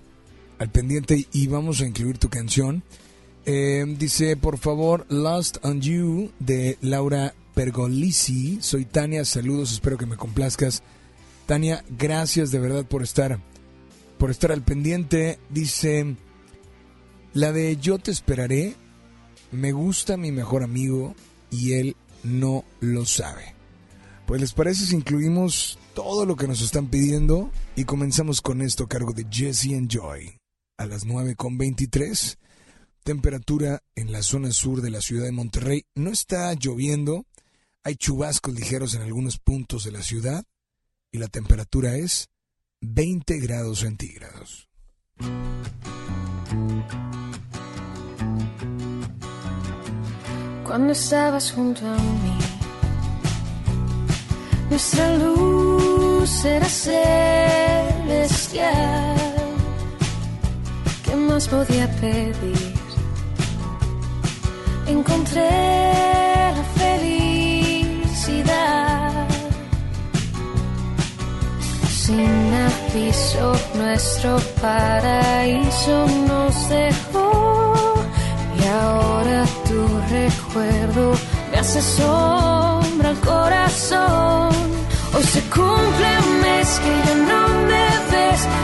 al 0.61 0.69
pendiente 0.69 1.27
y 1.33 1.47
vamos 1.47 1.81
a 1.81 1.87
incluir 1.87 2.19
tu 2.19 2.29
canción. 2.29 2.83
Eh, 3.47 3.83
dice, 3.97 4.37
por 4.37 4.59
favor, 4.59 5.07
Lost 5.09 5.57
on 5.63 5.81
You 5.81 6.31
de 6.37 6.77
Laura 6.81 7.33
Pergolisi. 7.55 8.59
Soy 8.61 8.85
Tania, 8.85 9.25
saludos, 9.25 9.71
espero 9.71 9.97
que 9.97 10.05
me 10.05 10.17
complazcas. 10.17 10.83
Tania, 11.47 11.83
gracias 11.97 12.51
de 12.51 12.59
verdad 12.59 12.85
por 12.85 13.01
estar, 13.01 13.39
por 14.19 14.29
estar 14.29 14.51
al 14.51 14.61
pendiente. 14.61 15.39
Dice, 15.49 16.15
la 17.33 17.51
de 17.51 17.77
Yo 17.77 17.97
te 17.97 18.11
esperaré, 18.11 18.75
me 19.51 19.71
gusta 19.71 20.15
mi 20.15 20.31
mejor 20.31 20.61
amigo 20.61 21.15
y 21.49 21.73
él 21.73 21.95
no 22.23 22.65
lo 22.81 23.07
sabe. 23.07 23.55
Pues 24.27 24.39
les 24.39 24.53
parece 24.53 24.85
si 24.85 24.95
incluimos 24.95 25.79
todo 25.95 26.27
lo 26.27 26.35
que 26.35 26.47
nos 26.47 26.61
están 26.61 26.85
pidiendo 26.85 27.49
y 27.75 27.85
comenzamos 27.85 28.41
con 28.41 28.61
esto 28.61 28.83
a 28.83 28.89
cargo 28.89 29.11
de 29.11 29.25
Jesse 29.27 29.73
and 29.73 29.89
Joy. 29.89 30.40
A 30.81 30.85
las 30.87 31.05
9.23, 31.05 32.37
temperatura 33.03 33.83
en 33.93 34.11
la 34.11 34.23
zona 34.23 34.49
sur 34.51 34.81
de 34.81 34.89
la 34.89 34.99
ciudad 34.99 35.25
de 35.25 35.31
Monterrey. 35.31 35.85
No 35.93 36.09
está 36.09 36.51
lloviendo, 36.55 37.27
hay 37.83 37.93
chubascos 37.93 38.55
ligeros 38.55 38.95
en 38.95 39.03
algunos 39.03 39.37
puntos 39.37 39.83
de 39.83 39.91
la 39.91 40.01
ciudad 40.01 40.43
y 41.11 41.19
la 41.19 41.27
temperatura 41.27 41.97
es 41.97 42.29
20 42.79 43.37
grados 43.41 43.81
centígrados. 43.81 44.69
Cuando 50.65 50.93
estabas 50.93 51.51
junto 51.51 51.85
a 51.85 51.95
mí, 51.95 52.39
nuestra 54.71 55.15
luz 55.15 56.43
era 56.43 56.67
celestial. 56.67 58.11
¿Qué 61.11 61.17
más 61.17 61.45
podía 61.49 61.87
pedir? 61.99 62.73
Encontré 64.87 65.49
la 66.55 66.63
felicidad. 66.79 68.47
Sin 71.89 72.53
aviso, 72.69 73.53
nuestro 73.75 74.39
paraíso 74.61 76.07
nos 76.29 76.69
dejó. 76.69 77.93
Y 78.57 78.63
ahora 78.67 79.43
tu 79.67 79.81
recuerdo 80.17 81.11
me 81.51 81.57
hace 81.57 81.81
sombra 81.81 83.09
al 83.09 83.19
corazón. 83.19 84.49
Hoy 85.13 85.23
se 85.23 85.41
cumple 85.49 86.19
un 86.25 86.39
mes 86.39 86.79
que 86.79 86.91
ya 87.05 87.15
no 87.15 87.41
me 87.67 88.00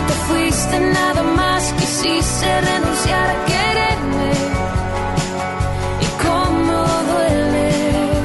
Te 0.07 0.13
fuiste 0.27 0.79
nada 0.79 1.23
más, 1.23 1.73
quisiste 1.73 2.61
renunciar 2.61 3.29
a 3.29 3.45
quererme. 3.45 4.31
Y 5.99 6.07
cómo 6.25 6.77
dueles. 7.11 8.17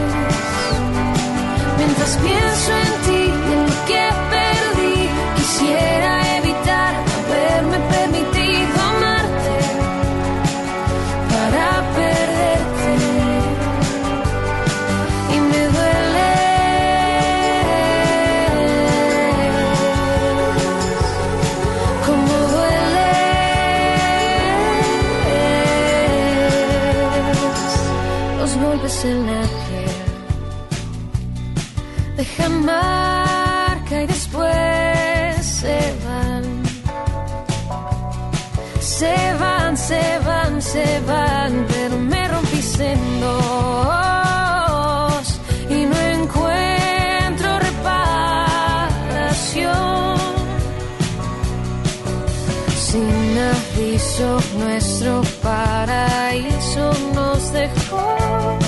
Mientras 1.78 2.16
pienso 2.19 2.70
en 2.86 3.01
nuestro 55.02 55.22
paraíso 55.42 56.92
nos 57.14 57.52
dejó. 57.52 58.58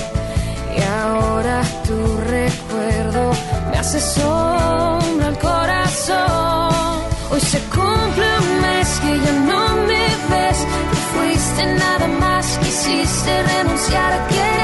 Y 0.77 0.81
ahora 0.81 1.61
tu 1.87 2.17
recuerdo 2.29 3.31
me 3.71 3.77
hace 3.77 3.99
sombra 4.01 5.27
al 5.27 5.39
corazón. 5.39 7.01
Hoy 7.31 7.39
se 7.39 7.59
cumple 7.75 8.27
un 8.39 8.61
mes 8.61 8.99
que 8.99 9.19
ya 9.19 9.31
no 9.51 9.75
me 9.87 10.07
ves. 10.29 10.59
Te 10.91 10.97
fuiste 11.13 11.65
nada 11.75 12.07
más, 12.19 12.57
quisiste 12.59 13.43
renunciar 13.43 14.13
a 14.13 14.27
quererme. 14.27 14.54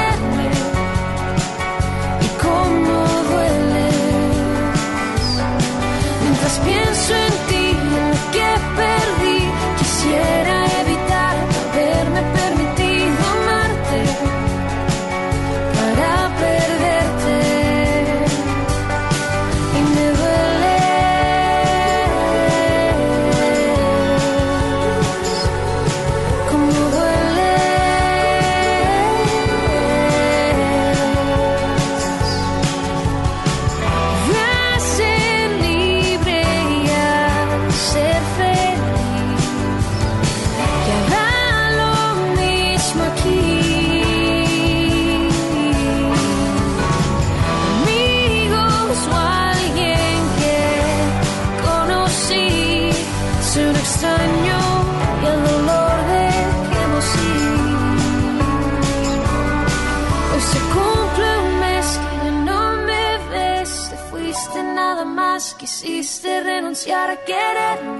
Renunciar 67.52 67.88
a 67.88 67.91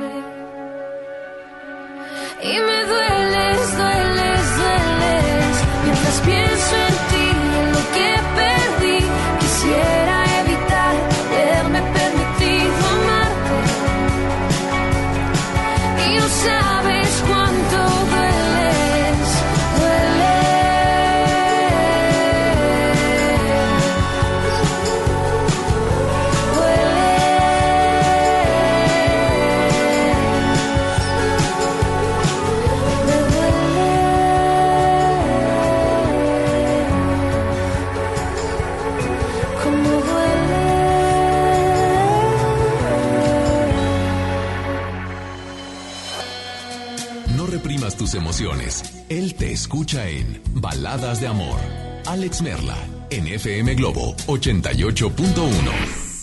Él 49.33 49.39
te 49.39 49.51
escucha 49.51 50.11
en 50.11 50.43
Baladas 50.55 51.23
de 51.23 51.27
Amor. 51.27 51.59
Alex 52.07 52.43
Merla, 52.43 52.77
en 53.09 53.27
FM 53.27 53.75
Globo 53.77 54.15
88.1. 54.27 55.51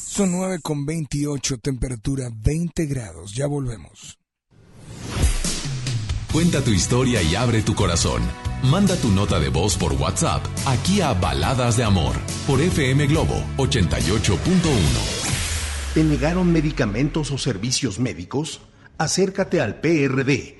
Son 0.08 0.32
9 0.32 0.60
con 0.62 0.86
28, 0.86 1.58
temperatura 1.58 2.30
20 2.32 2.86
grados. 2.86 3.34
Ya 3.34 3.48
volvemos. 3.48 4.20
Cuenta 6.32 6.62
tu 6.62 6.70
historia 6.70 7.24
y 7.24 7.36
abre 7.36 7.64
tu 7.64 7.74
corazón. 7.74 8.22
Manda 8.62 8.96
tu 8.96 9.10
nota 9.10 9.40
de 9.40 9.50
voz 9.50 9.76
por 9.76 9.94
WhatsApp 9.94 10.46
aquí 10.68 11.02
a 11.02 11.14
Baladas 11.14 11.78
de 11.78 11.86
Amor 11.86 12.14
por 12.46 12.62
FM 12.62 13.08
Globo 13.08 13.44
88.1. 13.58 14.36
¿Te 15.96 16.04
negaron 16.04 16.52
medicamentos 16.52 17.32
o 17.32 17.40
servicios 17.40 18.00
médicos? 18.00 18.62
Acércate 19.00 19.62
al 19.62 19.80
PRD, 19.80 20.60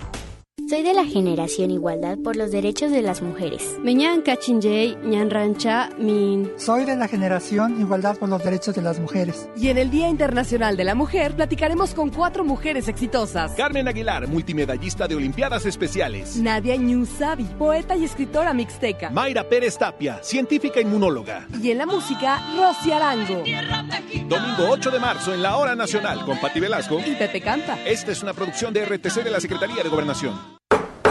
Soy 0.71 0.83
de 0.83 0.93
la 0.93 1.03
generación 1.03 1.69
Igualdad 1.69 2.17
por 2.23 2.37
los 2.37 2.49
Derechos 2.49 2.93
de 2.93 3.01
las 3.01 3.21
Mujeres. 3.21 3.75
Meñan 3.83 4.21
Kachinjay, 4.21 4.99
Ñan 5.03 5.29
Rancha, 5.29 5.89
Min. 5.97 6.49
Soy 6.55 6.85
de 6.85 6.95
la 6.95 7.09
generación 7.09 7.81
Igualdad 7.81 8.17
por 8.17 8.29
los 8.29 8.41
Derechos 8.41 8.73
de 8.75 8.81
las 8.81 8.97
Mujeres. 8.97 9.49
Y 9.57 9.67
en 9.67 9.77
el 9.77 9.91
Día 9.91 10.07
Internacional 10.07 10.77
de 10.77 10.85
la 10.85 10.95
Mujer 10.95 11.35
platicaremos 11.35 11.93
con 11.93 12.09
cuatro 12.09 12.45
mujeres 12.45 12.87
exitosas. 12.87 13.51
Carmen 13.51 13.89
Aguilar, 13.89 14.29
multimedallista 14.29 15.09
de 15.09 15.15
Olimpiadas 15.15 15.65
Especiales. 15.65 16.37
Nadia 16.37 16.77
Ñusabi, 16.77 17.43
poeta 17.59 17.97
y 17.97 18.05
escritora 18.05 18.53
mixteca. 18.53 19.09
Mayra 19.09 19.43
Pérez 19.49 19.77
Tapia, 19.77 20.23
científica 20.23 20.79
inmunóloga. 20.79 21.47
Y 21.61 21.71
en 21.71 21.79
la 21.79 21.85
música, 21.85 22.39
Rosy 22.55 22.93
Arango. 22.93 23.43
Domingo 24.29 24.69
8 24.69 24.89
de 24.89 24.99
marzo 24.99 25.33
en 25.33 25.41
la 25.41 25.57
Hora 25.57 25.75
Nacional 25.75 26.23
con 26.25 26.39
Pati 26.39 26.61
Velasco. 26.61 26.97
Y 27.05 27.15
Pepe 27.15 27.41
Canta. 27.41 27.77
Esta 27.85 28.13
es 28.13 28.23
una 28.23 28.33
producción 28.33 28.71
de 28.73 28.85
RTC 28.85 29.21
de 29.21 29.31
la 29.31 29.41
Secretaría 29.41 29.83
de 29.83 29.89
Gobernación. 29.89 30.60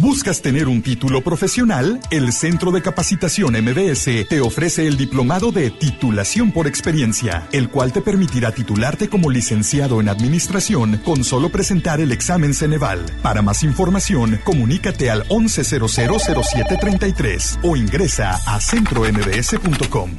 ¿Buscas 0.00 0.42
tener 0.42 0.68
un 0.68 0.80
título 0.80 1.24
profesional? 1.24 1.98
El 2.10 2.32
Centro 2.32 2.70
de 2.70 2.82
Capacitación 2.82 3.54
MBS 3.54 4.28
te 4.28 4.40
ofrece 4.40 4.86
el 4.86 4.96
diplomado 4.96 5.50
de 5.50 5.72
titulación 5.72 6.52
por 6.52 6.68
experiencia, 6.68 7.48
el 7.50 7.68
cual 7.68 7.92
te 7.92 8.00
permitirá 8.00 8.52
titularte 8.52 9.08
como 9.08 9.28
licenciado 9.28 10.00
en 10.00 10.08
administración 10.08 11.00
con 11.04 11.24
solo 11.24 11.50
presentar 11.50 12.00
el 12.00 12.12
examen 12.12 12.54
Ceneval. 12.54 13.06
Para 13.22 13.42
más 13.42 13.64
información, 13.64 14.38
comunícate 14.44 15.10
al 15.10 15.26
11000733 15.28 17.58
o 17.64 17.74
ingresa 17.74 18.38
a 18.46 18.60
centrombs.com. 18.60 20.12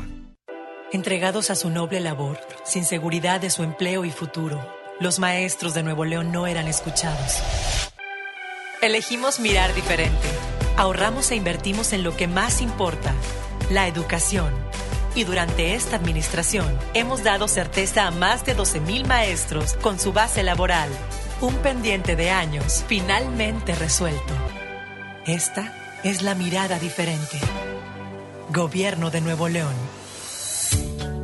Entregados 0.92 1.52
a 1.52 1.56
su 1.56 1.70
noble 1.70 2.02
labor, 2.02 2.38
sin 2.66 2.84
seguridad 2.84 3.40
de 3.40 3.50
su 3.50 3.64
empleo 3.64 4.04
y 4.04 4.12
futuro, 4.12 4.60
los 5.00 5.20
maestros 5.20 5.74
de 5.74 5.84
Nuevo 5.84 6.04
León 6.04 6.34
no 6.34 6.48
eran 6.48 6.68
escuchados. 6.68 7.42
Elegimos 8.82 9.42
mirar 9.42 9.76
diferente. 9.76 10.16
Ahorramos 10.78 11.32
e 11.32 11.36
invertimos 11.36 11.92
en 11.92 12.02
lo 12.02 12.16
que 12.16 12.30
más 12.30 12.62
importa, 12.62 13.14
la 13.70 13.90
educación. 13.90 14.54
Y 15.16 15.26
durante 15.26 15.76
esta 15.76 15.98
administración 15.98 16.66
hemos 16.94 17.22
dado 17.22 17.50
certeza 17.50 18.08
a 18.08 18.12
más 18.12 18.46
de 18.46 18.56
12.000 18.56 19.06
maestros 19.06 19.74
con 19.82 20.00
su 20.00 20.14
base 20.14 20.44
laboral. 20.44 20.90
Un 21.42 21.56
pendiente 21.56 22.16
de 22.16 22.32
años 22.32 22.86
finalmente 22.88 23.76
resuelto. 23.76 24.34
Esta 25.26 26.00
es 26.06 26.22
la 26.22 26.34
mirada 26.34 26.80
diferente. 26.80 27.38
Gobierno 28.54 29.12
de 29.12 29.20
Nuevo 29.20 29.50
León. 29.50 29.76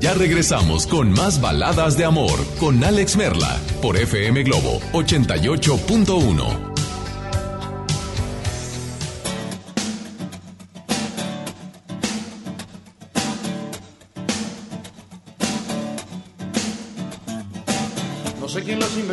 Ya 0.02 0.14
regresamos 0.14 0.86
con 0.88 1.10
más 1.10 1.40
baladas 1.40 1.98
de 1.98 2.03
amor 2.03 2.38
con 2.60 2.84
Alex 2.84 3.15
Merla 3.15 3.61
por 3.82 3.95
FM 3.95 4.44
Globo 4.44 4.82
88.1. 4.91 6.74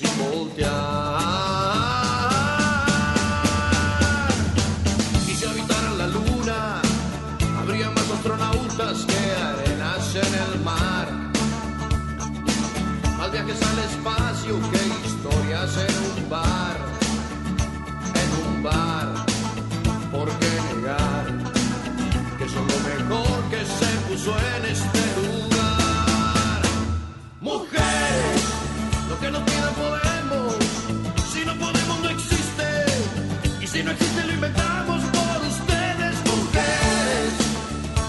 sin 0.00 0.18
voltear. 0.18 0.70
Y 5.28 5.32
si 5.34 5.44
habitaran 5.44 5.98
la 5.98 6.06
luna, 6.06 6.80
habría 7.60 7.90
más 7.90 8.10
astronautas 8.10 9.04
que 9.10 9.20
arenas 9.50 10.14
en 10.14 10.32
el 10.44 10.60
mar. 10.64 11.06
Más 13.18 13.32
viajes 13.32 13.60
al 13.70 13.78
espacio 13.90 14.52
que 14.70 14.80
historias 15.08 15.76
en 15.86 15.94
un 16.08 16.30
bar, 16.30 16.76
en 18.22 18.30
un 18.46 18.62
bar. 18.62 19.08
¿Por 20.10 20.28
qué 20.38 20.52
negar 20.74 21.26
que 22.38 22.48
son 22.48 22.66
lo 22.66 22.78
mejor 22.90 23.38
que 23.50 23.62
se 23.78 23.90
puso 24.08 24.34
en 24.56 24.64
este 24.72 24.99
no 33.90 33.96
existe, 33.96 34.24
lo 34.24 34.32
inventamos 34.32 35.02
por 35.02 35.48
ustedes, 35.48 36.14
mujeres. 36.30 37.32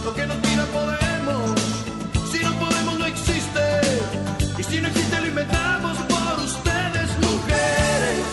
Lo 0.05 0.13
que 0.13 0.27
no 0.27 0.35
pidan 0.35 0.67
podemos. 0.67 1.59
Si 2.31 2.39
no 2.43 2.53
podemos, 2.59 2.99
no 2.99 3.05
existe. 3.07 3.65
Y 4.59 4.63
si 4.63 4.79
no 4.79 4.87
existe, 4.89 5.21
lo 5.21 5.27
inventamos 5.27 5.97
por 6.13 6.33
ustedes, 6.45 7.09
mujeres. 7.27 8.25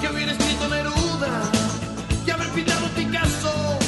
Que 0.00 0.08
hubiera 0.08 0.32
escrito 0.32 0.68
Neruda. 0.68 1.42
Que 2.24 2.32
haber 2.32 2.48
pintado 2.48 2.86
Picasso. 2.96 3.78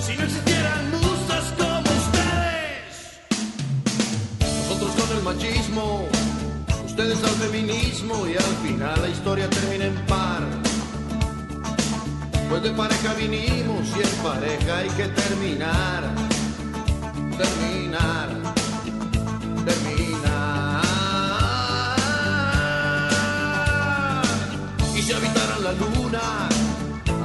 Si 0.00 0.16
no 0.16 0.24
existieran 0.24 0.90
musas 0.92 1.44
como 1.58 1.88
ustedes. 2.04 2.94
Nosotros 4.40 4.92
con 4.98 5.16
el 5.18 5.22
machismo 5.24 6.08
ustedes 6.86 7.22
al 7.22 7.36
feminismo 7.44 8.26
y 8.26 8.36
al 8.36 8.56
final 8.66 9.02
la 9.02 9.08
historia 9.08 9.50
termina 9.50 9.84
en 9.86 10.06
par. 10.06 10.53
Pues 12.54 12.62
de 12.62 12.70
pareja 12.70 13.14
vinimos 13.14 13.88
y 13.88 14.00
en 14.00 14.22
pareja 14.22 14.78
hay 14.78 14.88
que 14.90 15.08
terminar, 15.08 16.04
terminar, 17.36 18.28
terminar. 19.64 20.82
Y 24.94 25.02
si 25.02 25.12
habitaran 25.12 25.64
la 25.64 25.72
luna, 25.72 26.48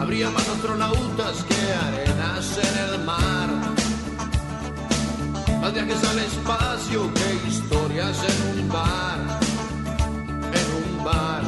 habría 0.02 0.32
más 0.32 0.50
astronautas 0.50 1.44
que 1.44 1.74
arenas 1.76 2.58
en 2.64 2.90
el 2.90 3.06
mar. 3.06 3.50
Más 5.62 5.74
viajes 5.76 6.04
al 6.06 6.18
espacio 6.18 7.14
que 7.14 7.48
historias 7.48 8.18
en 8.24 8.64
un 8.64 8.70
bar 8.70 9.40
en 10.54 10.98
un 10.98 11.04
bar. 11.04 11.39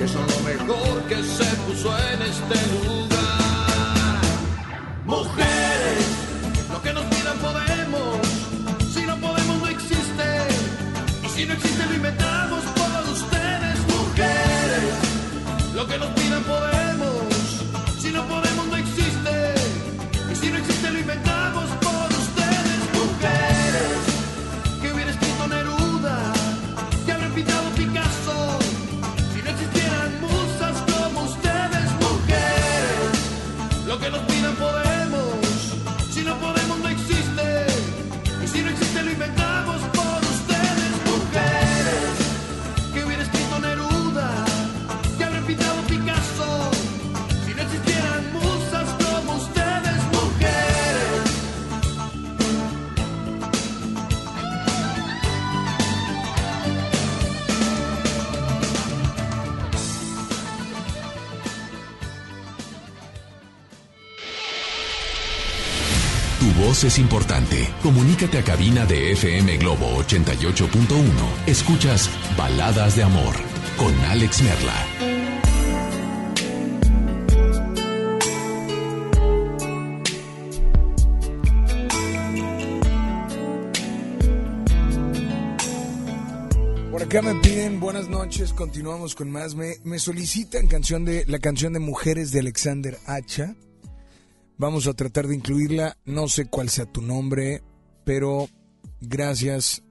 Que 0.00 0.08
son 0.08 0.26
lo 0.26 0.40
mejor 0.40 1.02
que 1.10 1.16
se 1.16 1.44
puso 1.66 1.94
en 2.10 2.22
este 2.22 2.56
lugar? 2.72 4.20
Mujeres, 5.04 6.06
lo 6.72 6.80
que 6.80 6.92
nos 6.94 7.04
pidan 7.04 7.36
podemos. 7.36 8.16
Si 8.94 9.02
no 9.02 9.14
podemos, 9.18 9.58
no 9.60 9.66
existe. 9.68 10.28
Y 11.22 11.28
si 11.28 11.44
no 11.44 11.52
existe, 11.52 11.84
lo 11.84 11.94
inventamos 11.94 12.29
es 66.84 66.98
importante. 66.98 67.68
Comunícate 67.82 68.38
a 68.38 68.42
cabina 68.42 68.86
de 68.86 69.12
FM 69.12 69.58
Globo 69.58 69.86
88.1. 70.02 71.02
Escuchas 71.46 72.08
Baladas 72.36 72.96
de 72.96 73.02
Amor 73.02 73.34
con 73.76 73.94
Alex 74.06 74.42
Merla. 74.42 74.86
Por 86.90 87.02
acá 87.02 87.22
me 87.22 87.34
piden 87.40 87.80
buenas 87.80 88.08
noches, 88.08 88.52
continuamos 88.52 89.14
con 89.14 89.30
más. 89.30 89.54
Me, 89.54 89.74
me 89.84 89.98
solicitan 89.98 90.66
canción 90.66 91.04
de 91.04 91.24
la 91.26 91.38
canción 91.40 91.72
de 91.72 91.80
Mujeres 91.80 92.30
de 92.30 92.40
Alexander 92.40 92.96
Hacha. 93.06 93.54
Vamos 94.60 94.86
a 94.86 94.92
tratar 94.92 95.26
de 95.26 95.34
incluirla. 95.34 95.96
No 96.04 96.28
sé 96.28 96.44
cuál 96.44 96.68
sea 96.68 96.84
tu 96.84 97.00
nombre, 97.00 97.62
pero 98.04 98.46
gracias 99.00 99.82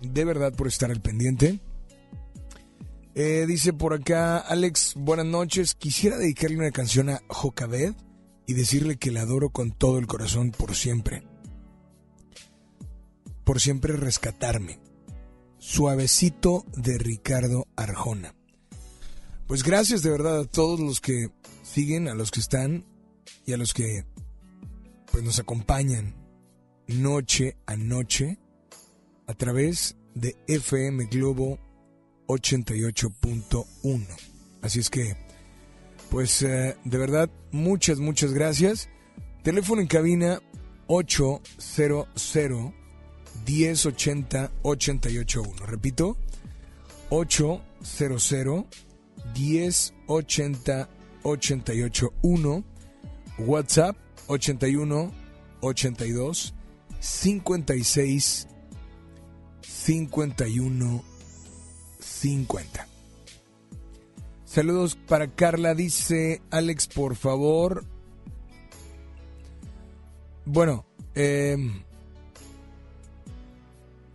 de 0.00 0.24
verdad 0.24 0.52
por 0.52 0.66
estar 0.66 0.90
al 0.90 1.00
pendiente. 1.00 1.60
Eh, 3.14 3.44
dice 3.46 3.72
por 3.72 3.94
acá, 3.94 4.38
Alex, 4.38 4.94
buenas 4.96 5.26
noches. 5.26 5.76
Quisiera 5.76 6.18
dedicarle 6.18 6.56
una 6.56 6.72
canción 6.72 7.10
a 7.10 7.22
Jocabed 7.28 7.94
y 8.44 8.54
decirle 8.54 8.96
que 8.96 9.12
la 9.12 9.20
adoro 9.20 9.50
con 9.50 9.70
todo 9.70 10.00
el 10.00 10.08
corazón 10.08 10.50
por 10.50 10.74
siempre. 10.74 11.22
Por 13.44 13.60
siempre 13.60 13.92
rescatarme. 13.92 14.80
Suavecito 15.58 16.66
de 16.76 16.98
Ricardo 16.98 17.68
Arjona. 17.76 18.34
Pues 19.46 19.62
gracias 19.62 20.02
de 20.02 20.10
verdad 20.10 20.40
a 20.40 20.44
todos 20.44 20.80
los 20.80 21.00
que 21.00 21.28
siguen, 21.62 22.08
a 22.08 22.16
los 22.16 22.32
que 22.32 22.40
están 22.40 22.84
y 23.46 23.52
a 23.52 23.56
los 23.56 23.74
que 23.74 24.04
pues 25.10 25.22
nos 25.24 25.38
acompañan 25.38 26.14
noche 26.86 27.56
a 27.66 27.76
noche 27.76 28.38
a 29.26 29.34
través 29.34 29.96
de 30.14 30.36
FM 30.46 31.06
Globo 31.06 31.58
88.1. 32.26 34.06
Así 34.62 34.80
es 34.80 34.90
que, 34.90 35.16
pues 36.10 36.42
eh, 36.42 36.76
de 36.84 36.98
verdad, 36.98 37.30
muchas, 37.50 37.98
muchas 37.98 38.32
gracias. 38.32 38.88
Teléfono 39.42 39.80
en 39.80 39.88
cabina 39.88 40.40
800 40.86 42.08
1080 43.46 44.50
881. 44.62 45.66
Repito, 45.66 46.16
800 47.10 48.66
1080 49.34 50.88
881. 51.22 52.71
WhatsApp 53.46 53.96
81 54.28 55.12
82 55.60 56.54
56 57.00 58.48
51 59.60 61.04
50. 62.00 62.88
Saludos 64.44 64.96
para 64.96 65.28
Carla, 65.28 65.74
dice 65.74 66.42
Alex, 66.50 66.86
por 66.86 67.16
favor. 67.16 67.86
Bueno, 70.44 70.84
eh, 71.14 71.56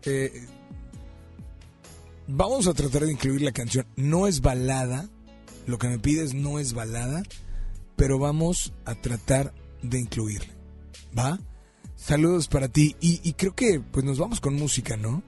eh, 0.03 0.45
vamos 2.27 2.67
a 2.67 2.73
tratar 2.73 3.05
de 3.05 3.13
incluir 3.13 3.41
la 3.41 3.51
canción. 3.51 3.87
No 3.95 4.27
es 4.27 4.41
balada, 4.41 5.09
lo 5.65 5.77
que 5.77 5.87
me 5.87 5.99
pides 5.99 6.33
no 6.33 6.59
es 6.59 6.73
balada, 6.73 7.23
pero 7.97 8.19
vamos 8.19 8.73
a 8.85 8.95
tratar 8.95 9.53
de 9.81 9.99
incluirla. 9.99 10.53
¿Va? 11.17 11.39
Saludos 11.95 12.47
para 12.47 12.69
ti. 12.69 12.95
Y, 13.01 13.19
y 13.27 13.33
creo 13.33 13.53
que 13.53 13.81
pues 13.81 14.05
nos 14.05 14.19
vamos 14.19 14.39
con 14.39 14.55
música, 14.55 14.95
¿no? 14.95 15.23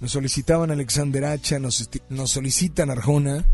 Nos 0.00 0.10
solicitaban 0.10 0.72
Alexander 0.72 1.24
Hacha, 1.26 1.60
nos, 1.60 1.88
nos 2.08 2.30
solicitan 2.32 2.90
Arjona 2.90 3.44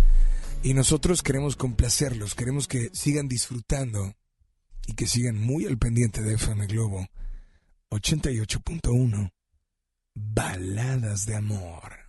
y 0.62 0.72
nosotros 0.72 1.22
queremos 1.22 1.56
complacerlos, 1.56 2.34
queremos 2.34 2.66
que 2.66 2.88
sigan 2.94 3.28
disfrutando 3.28 4.14
y 4.86 4.94
que 4.94 5.06
sigan 5.06 5.38
muy 5.38 5.66
al 5.66 5.76
pendiente 5.76 6.22
de 6.22 6.34
FM 6.34 6.66
Globo 6.68 7.06
88.1 7.90 9.30
Baladas 10.14 11.26
de 11.26 11.36
Amor. 11.36 12.07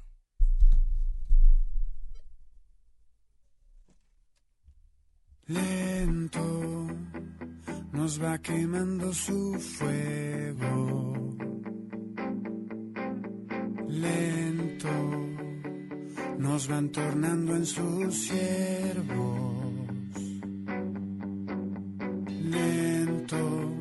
Lento 5.50 6.88
nos 7.92 8.22
va 8.22 8.38
quemando 8.38 9.12
su 9.12 9.60
fuego. 9.60 11.38
Lento 13.88 14.90
nos 16.38 16.68
van 16.68 16.90
tornando 16.90 17.56
en 17.56 17.66
sus 17.66 18.14
siervos. 18.28 19.74
Lento 22.28 23.74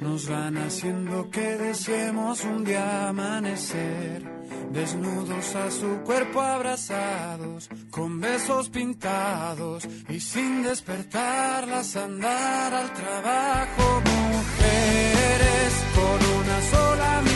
nos 0.00 0.26
van 0.26 0.56
haciendo 0.56 1.30
que 1.30 1.58
deseemos 1.58 2.42
un 2.44 2.64
día 2.64 3.08
amanecer, 3.10 4.25
desnudos 4.76 5.56
a 5.56 5.70
su 5.70 6.02
cuerpo 6.04 6.42
abrazados, 6.42 7.70
con 7.90 8.20
besos 8.20 8.68
pintados 8.68 9.88
y 10.08 10.20
sin 10.20 10.62
despertarlas 10.62 11.96
andar 11.96 12.74
al 12.74 12.92
trabajo. 12.92 14.02
Mujeres 14.04 15.72
con 15.94 16.18
una 16.40 16.60
sola 16.70 17.22
mirada 17.22 17.35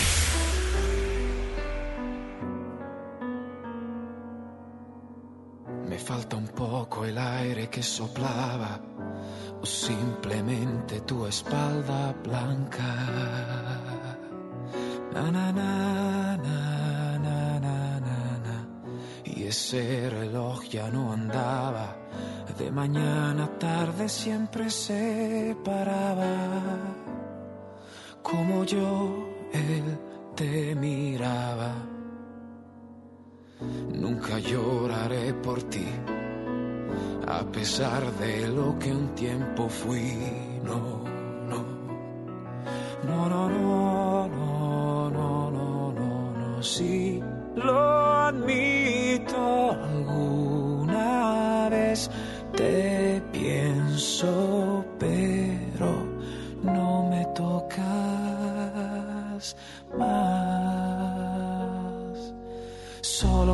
Mañana 22.73 23.47
tarde 23.59 24.07
siempre 24.07 24.69
se 24.69 25.57
paraba. 25.61 26.77
Como 28.21 28.63
yo, 28.63 29.27
él 29.51 29.99
te 30.35 30.73
miraba. 30.75 31.73
Nunca 33.93 34.39
lloraré 34.39 35.33
por 35.33 35.61
ti, 35.63 35.85
a 37.27 37.41
pesar 37.51 38.09
de 38.13 38.47
lo 38.47 38.79
que 38.79 38.91
un 38.93 39.15
tiempo 39.15 39.67
fui. 39.67 40.15
No, 40.63 41.03
no, 41.49 41.65
no, 43.05 43.29
no, 43.29 43.49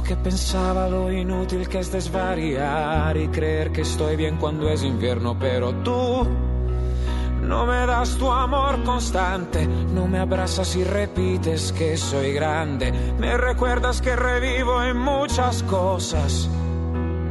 que 0.07 0.15
pensaba 0.15 0.87
lo 0.87 1.11
inútil 1.11 1.67
que 1.67 1.79
es 1.79 1.91
desvariar 1.91 3.17
y 3.17 3.27
creer 3.27 3.73
que 3.73 3.81
estoy 3.81 4.15
bien 4.15 4.37
cuando 4.37 4.69
es 4.69 4.81
invierno, 4.81 5.37
pero 5.37 5.73
tú 5.83 6.25
no 7.41 7.65
me 7.65 7.85
das 7.85 8.15
tu 8.15 8.31
amor 8.31 8.81
constante, 8.83 9.67
no 9.67 10.07
me 10.07 10.19
abrazas 10.19 10.77
y 10.77 10.85
repites 10.85 11.73
que 11.73 11.97
soy 11.97 12.31
grande, 12.31 12.93
me 13.19 13.35
recuerdas 13.37 14.01
que 14.01 14.15
revivo 14.15 14.81
en 14.81 14.97
muchas 14.97 15.61
cosas. 15.63 16.49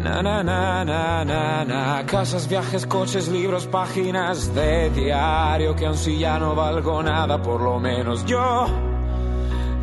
Na, 0.04 0.22
na, 0.22 0.42
na, 0.42 0.84
na, 0.84 1.24
na, 1.24 1.64
na. 1.64 2.06
Casas, 2.06 2.46
viajes, 2.46 2.86
coches, 2.86 3.26
libros, 3.28 3.66
páginas 3.66 4.54
de 4.54 4.90
diario 4.90 5.74
que 5.74 5.86
aun 5.86 5.96
si 5.96 6.18
ya 6.18 6.38
no 6.38 6.54
valgo 6.54 7.02
nada, 7.02 7.40
por 7.42 7.60
lo 7.60 7.80
menos 7.80 8.24
yo 8.26 8.66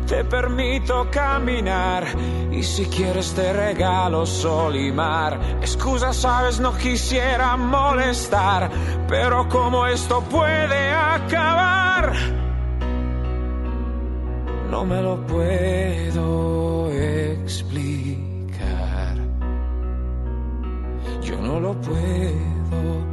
te 0.06 0.24
permito 0.24 1.08
caminar 1.10 2.04
y 2.50 2.62
si 2.62 2.86
quieres 2.86 3.32
te 3.34 3.52
regalo 3.52 4.24
sol 4.26 4.76
y 4.76 4.92
mar. 4.92 5.38
Excusa, 5.60 6.12
sabes, 6.12 6.60
no 6.60 6.76
quisiera 6.76 7.56
molestar, 7.56 8.70
pero 9.08 9.48
como 9.48 9.86
esto 9.86 10.20
puede 10.22 10.90
acabar, 10.90 12.12
no 14.70 14.84
me 14.84 15.00
lo 15.00 15.26
puedo 15.26 16.90
explicar. 16.92 18.24
Yo 21.22 21.36
no 21.38 21.60
lo 21.60 21.72
puedo 21.80 23.03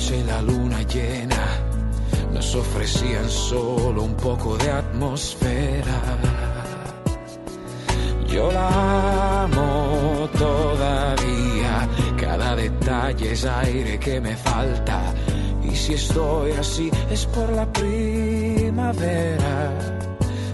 noche 0.00 0.24
la 0.24 0.40
luna 0.40 0.82
llena 0.82 1.36
nos 2.32 2.54
ofrecían 2.54 3.28
solo 3.28 4.02
un 4.02 4.14
poco 4.14 4.56
de 4.56 4.70
atmósfera. 4.70 6.00
Yo 8.26 8.50
la 8.50 9.42
amo 9.42 10.28
todavía, 10.38 11.88
cada 12.18 12.56
detalle 12.56 13.32
es 13.32 13.44
aire 13.44 13.98
que 13.98 14.20
me 14.20 14.36
falta. 14.36 15.12
Y 15.62 15.74
si 15.76 15.94
estoy 15.94 16.52
así 16.52 16.90
es 17.10 17.26
por 17.26 17.50
la 17.50 17.70
primavera. 17.70 19.54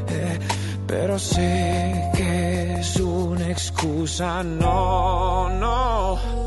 Eh, 0.08 0.38
pero 0.86 1.18
sé 1.18 2.10
que 2.16 2.80
es 2.80 2.96
una 2.96 3.48
excusa, 3.50 4.42
no, 4.42 5.50
no. 5.50 6.45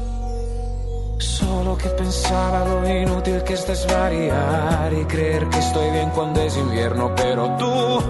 Que 1.78 1.90
pensaba 1.90 2.66
lo 2.66 2.90
inútil 2.90 3.44
que 3.44 3.54
es 3.54 3.66
desvariar 3.68 4.92
y 4.92 5.06
creer 5.06 5.48
que 5.50 5.60
estoy 5.60 5.92
bien 5.92 6.10
cuando 6.10 6.42
es 6.42 6.58
invierno, 6.58 7.14
pero 7.16 7.56
tú 7.58 8.02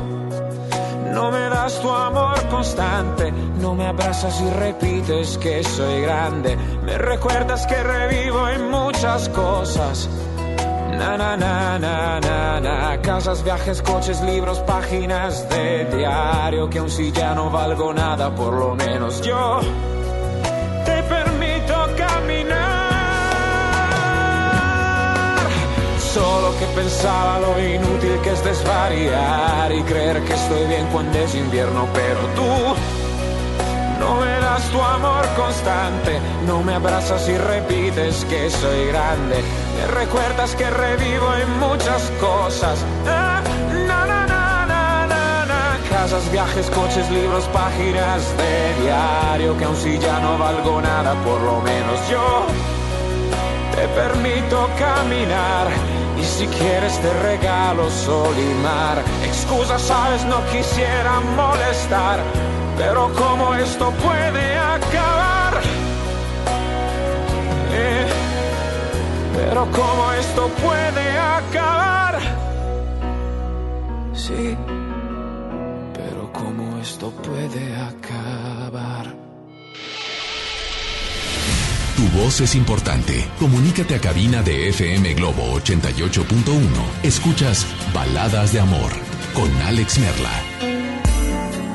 no 1.14 1.30
me 1.30 1.49
das 1.49 1.80
tu 1.81 1.90
amor 1.90 2.48
constante, 2.48 3.31
no 3.60 3.76
me 3.76 3.86
abrazas 3.86 4.41
y 4.41 4.49
repites 4.49 5.38
que 5.38 5.64
soy 5.64 6.02
grande, 6.02 6.57
me 6.84 6.98
recuerdas 6.98 7.68
que 7.68 7.84
revivo 7.84 8.48
en 8.48 8.72
muchas 8.72 9.27
cosas. 9.30 10.10
Na, 10.98 11.18
na, 11.18 11.36
na, 11.36 11.77
na, 11.77 12.19
na, 12.19 12.60
na. 12.60 13.02
Casas, 13.02 13.44
viajes, 13.44 13.81
coches, 13.81 14.22
libros, 14.22 14.60
páginas 14.60 15.48
de 15.49 15.86
diario 15.98 16.69
que 16.69 16.80
aun 16.80 16.90
si 16.90 17.11
ya 17.11 17.36
no 17.36 17.49
valgo 17.49 17.94
nada, 17.94 18.34
por 18.34 18.53
lo 18.53 18.73
menos 18.73 19.22
yo 19.22 19.60
Solo 26.14 26.57
que 26.57 26.65
pensaba 26.73 27.40
lo 27.40 27.64
inútil 27.64 28.19
que 28.23 28.31
es 28.31 28.44
desvariar 28.44 29.72
y 29.72 29.84
creer 29.84 30.19
que 30.23 30.34
estoy 30.34 30.65
bien 30.65 30.88
cuando 30.91 31.19
es 31.19 31.36
invierno, 31.36 31.88
pero 31.94 32.19
tú 32.36 32.76
no 33.99 34.15
me 34.15 34.40
das 34.40 34.64
tu 34.72 34.81
amor 34.81 35.23
constante, 35.38 36.19
no 36.48 36.64
me 36.64 36.73
abrazas 36.73 37.30
y 37.30 37.38
repites 37.38 38.26
que 38.26 38.49
soy 38.49 38.88
grande, 38.88 39.44
me 39.77 39.88
recuerdas 39.99 40.56
que 40.56 40.68
revivo 40.72 41.36
en 41.36 41.60
muchas 41.60 42.11
cosas. 42.19 42.84
Ah, 43.07 43.44
na, 43.72 44.06
na, 44.07 44.26
na. 44.26 45.80
Casas, 45.91 46.31
viajes, 46.31 46.72
coches, 46.72 47.07
libros, 47.11 47.44
páginas 47.53 48.23
de 48.36 48.84
diario 48.84 49.56
que 49.60 49.65
aun 49.65 49.76
si 49.76 49.99
ya 49.99 50.19
no 50.22 50.40
valgo 50.40 50.81
nada, 50.81 51.14
por 51.23 51.40
lo 51.41 51.61
menos 51.61 52.10
yo 52.10 52.48
te 53.76 53.88
permito 53.90 54.68
caminar. 54.80 55.98
Y 56.19 56.23
si 56.23 56.47
quieres 56.47 56.99
te 56.99 57.13
regalo 57.21 57.89
sol 57.89 58.35
y. 58.37 58.49
Excusa, 59.25 59.79
sabes, 59.79 60.25
no 60.25 60.45
quisiera 60.51 61.19
molestar. 61.35 62.19
Pero 62.77 63.11
como 63.13 63.55
esto 63.55 63.91
puede 63.91 64.57
acabar. 64.57 65.61
Eh, 67.71 68.05
pero 69.35 69.65
como 69.71 70.11
esto 70.13 70.47
puede 70.61 71.17
acabar. 71.17 72.19
Sí, 74.13 74.57
pero 75.93 76.31
como 76.33 76.79
esto 76.79 77.11
puede 77.11 77.75
acabar. 77.75 79.28
Tu 81.99 82.07
voz 82.17 82.39
es 82.39 82.55
importante. 82.55 83.27
Comunícate 83.39 83.95
a 83.95 83.99
cabina 83.99 84.41
de 84.41 84.69
FM 84.69 85.15
Globo 85.15 85.59
88.1. 85.59 87.03
Escuchas 87.03 87.67
Baladas 87.93 88.53
de 88.53 88.61
Amor 88.61 88.89
con 89.34 89.51
Alex 89.63 89.99
Merla. 89.99 90.31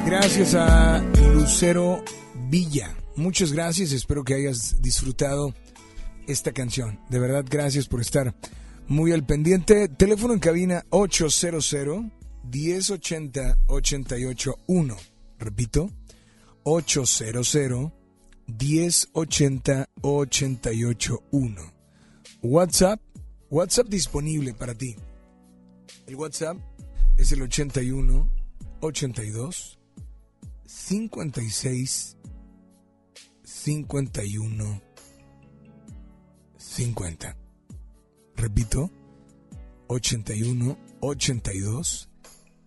Gracias 0.06 0.54
a 0.54 1.04
Lucero 1.34 2.02
Villa. 2.48 2.96
Muchas 3.16 3.52
gracias. 3.52 3.92
Espero 3.92 4.24
que 4.24 4.32
hayas 4.32 4.80
disfrutado 4.80 5.52
esta 6.26 6.52
canción. 6.52 6.98
De 7.10 7.18
verdad, 7.18 7.44
gracias 7.46 7.86
por 7.86 8.00
estar 8.00 8.34
muy 8.88 9.12
al 9.12 9.26
pendiente. 9.26 9.88
Teléfono 9.88 10.32
en 10.32 10.40
cabina 10.40 10.86
800 10.88 11.74
1080 12.50 13.58
881. 13.66 14.96
Repito, 15.38 15.90
800 16.62 17.94
1080 18.46 19.88
881. 20.02 21.72
WhatsApp, 22.42 23.00
WhatsApp 23.50 23.88
disponible 23.88 24.52
para 24.54 24.74
ti. 24.74 24.96
El 26.06 26.16
WhatsApp 26.16 26.58
es 27.16 27.32
el 27.32 27.42
81 27.42 28.28
82 28.80 29.78
56 30.66 32.16
51 33.44 34.82
50. 36.58 37.36
Repito, 38.36 38.90
81 39.88 40.76
82 41.00 42.10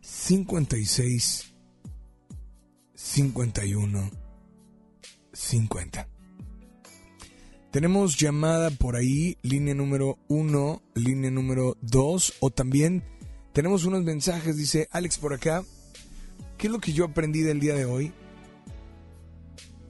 56 0.01 1.53
51 2.95 4.26
50. 5.37 6.09
Tenemos 7.71 8.17
llamada 8.17 8.71
por 8.71 8.95
ahí, 8.95 9.37
línea 9.43 9.75
número 9.75 10.17
1, 10.29 10.81
línea 10.95 11.29
número 11.29 11.77
2, 11.81 12.33
o 12.39 12.49
también 12.49 13.03
tenemos 13.53 13.85
unos 13.85 14.03
mensajes, 14.03 14.57
dice 14.57 14.87
Alex 14.91 15.19
por 15.19 15.33
acá. 15.33 15.63
¿Qué 16.57 16.67
es 16.67 16.73
lo 16.73 16.79
que 16.79 16.91
yo 16.91 17.05
aprendí 17.05 17.41
del 17.41 17.59
día 17.59 17.75
de 17.75 17.85
hoy? 17.85 18.13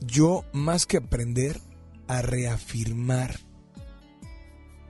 Yo, 0.02 0.44
más 0.52 0.86
que 0.86 0.98
aprender, 0.98 1.62
a 2.08 2.22
reafirmar 2.22 3.40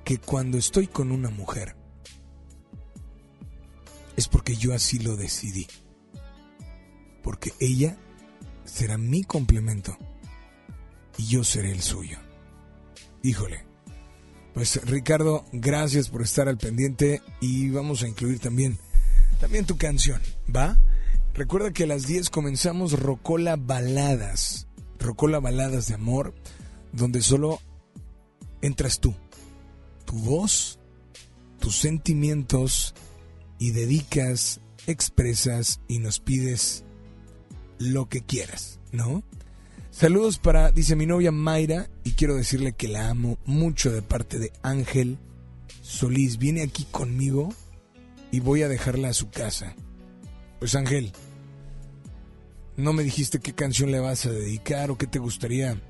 que 0.03 0.17
cuando 0.17 0.57
estoy 0.57 0.87
con 0.87 1.11
una 1.11 1.29
mujer, 1.29 1.75
es 4.15 4.27
porque 4.27 4.55
yo 4.55 4.73
así 4.73 4.97
lo 4.97 5.15
decidí. 5.17 5.67
Porque 7.21 7.51
ella 7.59 7.97
será 8.65 8.97
mi 8.97 9.23
complemento 9.23 9.97
y 11.17 11.27
yo 11.27 11.43
seré 11.43 11.71
el 11.71 11.81
suyo. 11.81 12.17
Híjole. 13.23 13.65
Pues 14.53 14.83
Ricardo, 14.85 15.45
gracias 15.51 16.09
por 16.09 16.23
estar 16.23 16.47
al 16.47 16.57
pendiente 16.57 17.21
y 17.41 17.69
vamos 17.69 18.01
a 18.01 18.07
incluir 18.07 18.39
también 18.39 18.79
también 19.39 19.65
tu 19.65 19.77
canción, 19.77 20.21
¿va? 20.53 20.77
Recuerda 21.33 21.71
que 21.71 21.83
a 21.83 21.87
las 21.87 22.07
10 22.07 22.29
comenzamos 22.29 22.99
Rocola 22.99 23.55
Baladas. 23.55 24.67
Rocola 24.99 25.39
Baladas 25.39 25.87
de 25.87 25.93
amor, 25.93 26.33
donde 26.91 27.21
solo 27.21 27.61
entras 28.61 28.99
tú, 28.99 29.13
tu 30.05 30.17
voz, 30.17 30.79
tus 31.59 31.77
sentimientos 31.77 32.95
y 33.59 33.71
dedicas, 33.71 34.61
expresas 34.87 35.81
y 35.87 35.99
nos 35.99 36.19
pides 36.19 36.83
lo 37.77 38.09
que 38.09 38.21
quieras, 38.21 38.79
¿no? 38.91 39.23
Saludos 39.97 40.37
para, 40.37 40.71
dice 40.71 40.95
mi 40.95 41.07
novia 41.07 41.31
Mayra, 41.31 41.89
y 42.03 42.11
quiero 42.11 42.35
decirle 42.35 42.73
que 42.73 42.87
la 42.87 43.09
amo 43.09 43.39
mucho 43.45 43.91
de 43.91 44.03
parte 44.03 44.37
de 44.37 44.53
Ángel 44.61 45.17
Solís. 45.81 46.37
Viene 46.37 46.61
aquí 46.61 46.85
conmigo 46.91 47.49
y 48.31 48.39
voy 48.39 48.61
a 48.61 48.67
dejarla 48.67 49.09
a 49.09 49.13
su 49.13 49.31
casa. 49.31 49.73
Pues 50.59 50.75
Ángel, 50.75 51.13
no 52.75 52.93
me 52.93 53.01
dijiste 53.01 53.39
qué 53.39 53.53
canción 53.53 53.89
le 53.89 53.99
vas 53.99 54.27
a 54.27 54.31
dedicar 54.31 54.91
o 54.91 54.99
qué 54.99 55.07
te 55.07 55.17
gustaría 55.17 55.81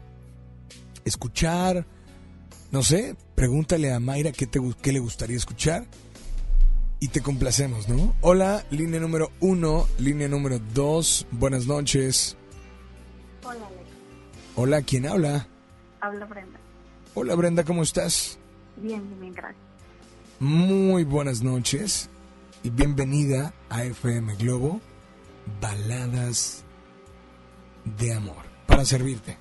escuchar. 1.04 1.86
No 2.72 2.84
sé, 2.84 3.18
pregúntale 3.36 3.92
a 3.92 4.00
Mayra 4.00 4.32
qué, 4.32 4.48
te, 4.48 4.62
qué 4.82 4.94
le 4.94 5.00
gustaría 5.00 5.36
escuchar 5.36 5.86
y 7.02 7.10
te 7.10 7.20
complacemos, 7.20 7.90
¿no? 7.90 8.16
Hola, 8.22 8.66
línea 8.72 9.02
número 9.02 9.34
uno, 9.42 9.86
línea 10.00 10.30
número 10.30 10.62
dos, 10.74 11.28
buenas 11.32 11.68
noches. 11.68 12.38
Hola. 13.44 13.77
Hola, 14.60 14.82
¿quién 14.82 15.06
habla? 15.06 15.46
Habla 16.02 16.26
Brenda. 16.26 16.58
Hola, 17.14 17.36
Brenda, 17.36 17.64
¿cómo 17.64 17.84
estás? 17.84 18.40
Bien, 18.78 19.04
bien, 19.20 19.32
gracias. 19.32 19.62
Muy 20.40 21.04
buenas 21.04 21.44
noches 21.44 22.10
y 22.64 22.72
bienvenida 22.72 23.54
a 23.70 23.84
FM 23.84 24.36
Globo, 24.38 24.82
Baladas 25.62 26.64
de 28.00 28.16
Amor, 28.16 28.44
para 28.66 28.84
servirte. 28.84 29.38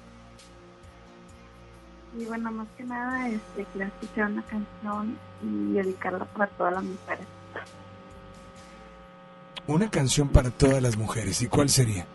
Y 2.19 2.27
bueno, 2.27 2.53
más 2.53 2.69
que 2.77 2.85
nada, 2.85 3.27
este, 3.31 3.65
quiero 3.73 3.89
escuchar 3.89 4.31
una 4.31 4.43
canción 4.43 5.19
y 5.43 5.73
dedicarla 5.73 6.27
para 6.27 6.51
todas 6.51 6.75
las 6.75 6.85
mujeres. 6.85 7.27
Una 9.67 9.91
canción 9.91 10.29
para 10.29 10.51
todas 10.51 10.83
las 10.83 10.99
mujeres. 10.99 11.41
¿Y 11.41 11.47
cuál 11.47 11.71
sería? 11.71 12.07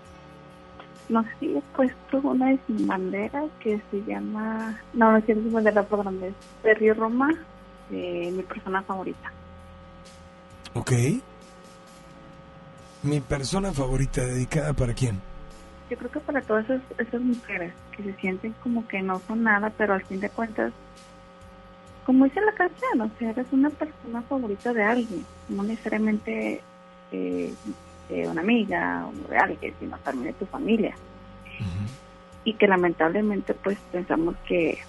No 1.12 1.24
sé 1.24 1.30
si 1.42 1.58
he 1.58 1.62
puesto 1.76 2.20
una 2.24 2.48
de 2.48 2.60
Sin 2.66 2.88
Bandera 2.88 3.44
que 3.60 3.82
se 3.92 4.02
llama... 4.06 4.80
No, 4.94 5.12
no 5.12 5.18
es 5.18 5.26
Sin 5.26 5.52
Bandera, 5.52 5.84
perdón, 5.84 6.22
es 6.24 6.80
Río 6.80 6.94
Roma, 6.94 7.30
de 7.90 8.32
mi 8.34 8.44
persona 8.44 8.82
favorita. 8.82 9.30
Ok. 10.74 10.92
Mi 13.04 13.20
persona 13.20 13.74
favorita, 13.74 14.26
dedicada 14.26 14.72
para 14.72 14.94
quién? 14.94 15.20
Yo 15.90 15.98
creo 15.98 16.12
que 16.12 16.20
para 16.22 16.42
todas 16.42 16.64
esas, 16.70 16.82
esas 16.98 17.20
mujeres 17.20 17.74
que 17.98 18.04
se 18.04 18.14
sienten 18.14 18.56
como 18.64 18.88
que 18.88 19.02
no 19.02 19.20
son 19.28 19.44
nada, 19.44 19.70
pero 19.78 19.94
al 19.94 20.06
fin 20.06 20.22
de 20.22 20.30
cuentas, 20.30 20.72
como 22.06 22.24
dice 22.24 22.40
la 22.40 22.54
canción, 22.54 23.02
o 23.02 23.12
sea, 23.20 23.32
eres 23.32 23.48
una 23.52 23.70
persona 23.70 24.22
favorita 24.22 24.72
de 24.72 24.84
alguien, 24.84 25.26
no 25.50 25.64
necesariamente 25.64 26.62
eh, 27.12 27.54
de 28.12 28.28
una 28.28 28.42
amiga 28.42 29.08
o 29.08 29.30
de 29.30 29.38
alguien, 29.38 29.74
sino 29.80 29.98
también 30.00 30.28
de 30.28 30.40
tu 30.40 30.46
familia. 30.46 30.96
Y 32.44 32.54
que 32.54 32.68
lamentablemente 32.68 33.54
pues 33.54 33.78
pensamos 33.92 34.36
que, 34.48 34.80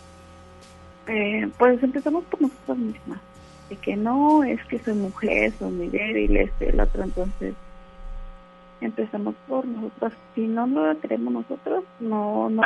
eh, 1.06 1.48
pues 1.58 1.82
empezamos 1.82 2.24
por 2.24 2.40
nosotros 2.42 2.78
mismas, 2.78 3.20
de 3.68 3.76
que 3.76 3.96
no, 3.96 4.42
es 4.42 4.62
que 4.66 4.78
soy 4.78 4.94
mujer, 4.94 5.52
soy 5.58 5.70
muy 5.70 5.88
débil, 5.88 6.36
este, 6.36 6.70
el 6.70 6.80
otro, 6.80 7.04
entonces 7.04 7.54
empezamos 8.80 9.34
por 9.46 9.66
nosotros. 9.66 10.12
Si 10.34 10.42
no 10.46 10.66
lo 10.66 10.98
creemos 10.98 11.32
nosotros, 11.32 11.84
no, 12.00 12.50
no, 12.50 12.62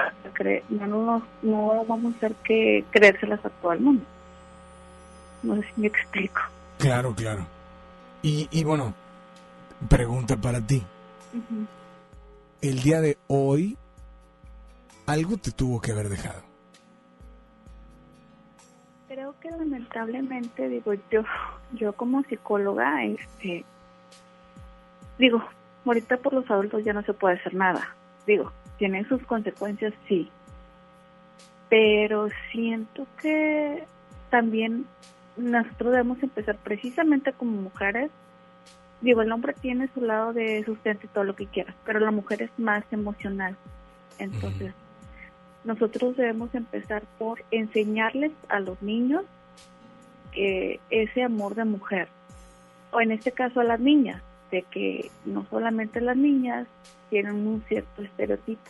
no, 0.70 0.86
no, 0.86 1.22
no 1.42 1.84
vamos 1.84 2.14
a 2.14 2.16
hacer 2.16 2.34
que 2.44 2.84
creérselas 2.90 3.44
a 3.44 3.50
todo 3.50 3.72
el 3.72 3.80
mundo. 3.80 4.04
No 5.42 5.56
sé 5.56 5.64
si 5.74 5.80
me 5.80 5.86
explico. 5.88 6.40
Claro, 6.78 7.14
claro. 7.14 7.46
Y, 8.22 8.48
y 8.50 8.64
bueno, 8.64 8.94
pregunta 9.88 10.36
para 10.36 10.60
ti. 10.60 10.82
El 12.60 12.82
día 12.82 13.00
de 13.00 13.18
hoy, 13.28 13.76
algo 15.06 15.36
te 15.36 15.50
tuvo 15.50 15.80
que 15.80 15.92
haber 15.92 16.08
dejado. 16.08 16.42
Creo 19.08 19.34
que 19.40 19.50
lamentablemente, 19.50 20.68
digo, 20.68 20.94
yo, 21.10 21.22
yo 21.72 21.92
como 21.92 22.22
psicóloga, 22.24 23.04
este, 23.04 23.64
digo, 25.18 25.42
ahorita 25.84 26.16
por 26.18 26.32
los 26.32 26.50
adultos 26.50 26.84
ya 26.84 26.92
no 26.92 27.02
se 27.02 27.14
puede 27.14 27.36
hacer 27.36 27.54
nada. 27.54 27.94
Digo, 28.26 28.52
tiene 28.78 29.06
sus 29.08 29.22
consecuencias, 29.22 29.94
sí. 30.08 30.30
Pero 31.68 32.28
siento 32.50 33.06
que 33.20 33.84
también 34.30 34.86
nosotros 35.36 35.92
debemos 35.92 36.22
empezar 36.22 36.56
precisamente 36.56 37.32
como 37.32 37.62
mujeres. 37.62 38.10
Digo, 39.06 39.22
el 39.22 39.30
hombre 39.30 39.52
tiene 39.52 39.88
su 39.94 40.00
lado 40.00 40.32
de 40.32 40.64
sustento 40.64 41.06
y 41.06 41.08
todo 41.10 41.22
lo 41.22 41.36
que 41.36 41.46
quiera, 41.46 41.72
pero 41.84 42.00
la 42.00 42.10
mujer 42.10 42.42
es 42.42 42.50
más 42.56 42.82
emocional. 42.90 43.56
Entonces, 44.18 44.74
nosotros 45.62 46.16
debemos 46.16 46.52
empezar 46.56 47.04
por 47.16 47.44
enseñarles 47.52 48.32
a 48.48 48.58
los 48.58 48.82
niños 48.82 49.22
que 50.32 50.80
ese 50.90 51.22
amor 51.22 51.54
de 51.54 51.64
mujer, 51.64 52.08
o 52.90 53.00
en 53.00 53.12
este 53.12 53.30
caso 53.30 53.60
a 53.60 53.64
las 53.64 53.78
niñas, 53.78 54.20
de 54.50 54.62
que 54.62 55.08
no 55.24 55.46
solamente 55.50 56.00
las 56.00 56.16
niñas 56.16 56.66
tienen 57.08 57.46
un 57.46 57.62
cierto 57.68 58.02
estereotipo, 58.02 58.68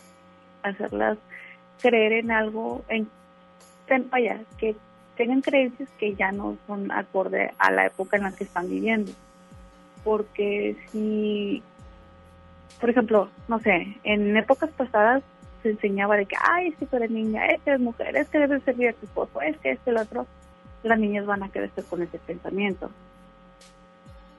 hacerlas 0.61 1.17
creer 1.81 2.13
en 2.13 2.29
algo, 2.29 2.85
en, 2.89 3.09
en 3.87 4.07
vaya, 4.11 4.41
que 4.59 4.75
tengan 5.15 5.41
creencias 5.41 5.89
que 5.97 6.13
ya 6.13 6.31
no 6.31 6.59
son 6.67 6.91
acorde 6.91 7.55
a 7.57 7.71
la 7.71 7.87
época 7.87 8.17
en 8.17 8.23
la 8.23 8.35
que 8.35 8.43
están 8.43 8.69
viviendo. 8.69 9.11
Porque 10.03 10.75
si, 10.91 11.61
por 12.79 12.89
ejemplo, 12.89 13.29
no 13.47 13.59
sé, 13.59 13.97
en 14.03 14.37
épocas 14.37 14.69
pasadas 14.71 15.23
se 15.63 15.71
enseñaba 15.71 16.15
de 16.17 16.25
que, 16.25 16.35
ay, 16.39 16.69
es 16.69 16.75
que 16.77 16.85
tú 16.85 16.95
eres 16.97 17.11
niña, 17.11 17.45
es 17.47 17.61
que 17.61 17.71
eres 17.71 17.81
mujer, 17.81 18.15
es 18.15 18.29
que 18.29 18.39
debes 18.39 18.63
servir 18.63 18.89
a 18.89 18.93
tu 18.93 19.05
esposo, 19.05 19.41
es 19.41 19.57
que 19.57 19.71
este, 19.71 19.91
el 19.91 19.97
otro, 19.97 20.25
las 20.83 20.99
niñas 20.99 21.25
van 21.25 21.43
a 21.43 21.49
crecer 21.49 21.83
con 21.85 22.01
ese 22.01 22.19
pensamiento. 22.19 22.89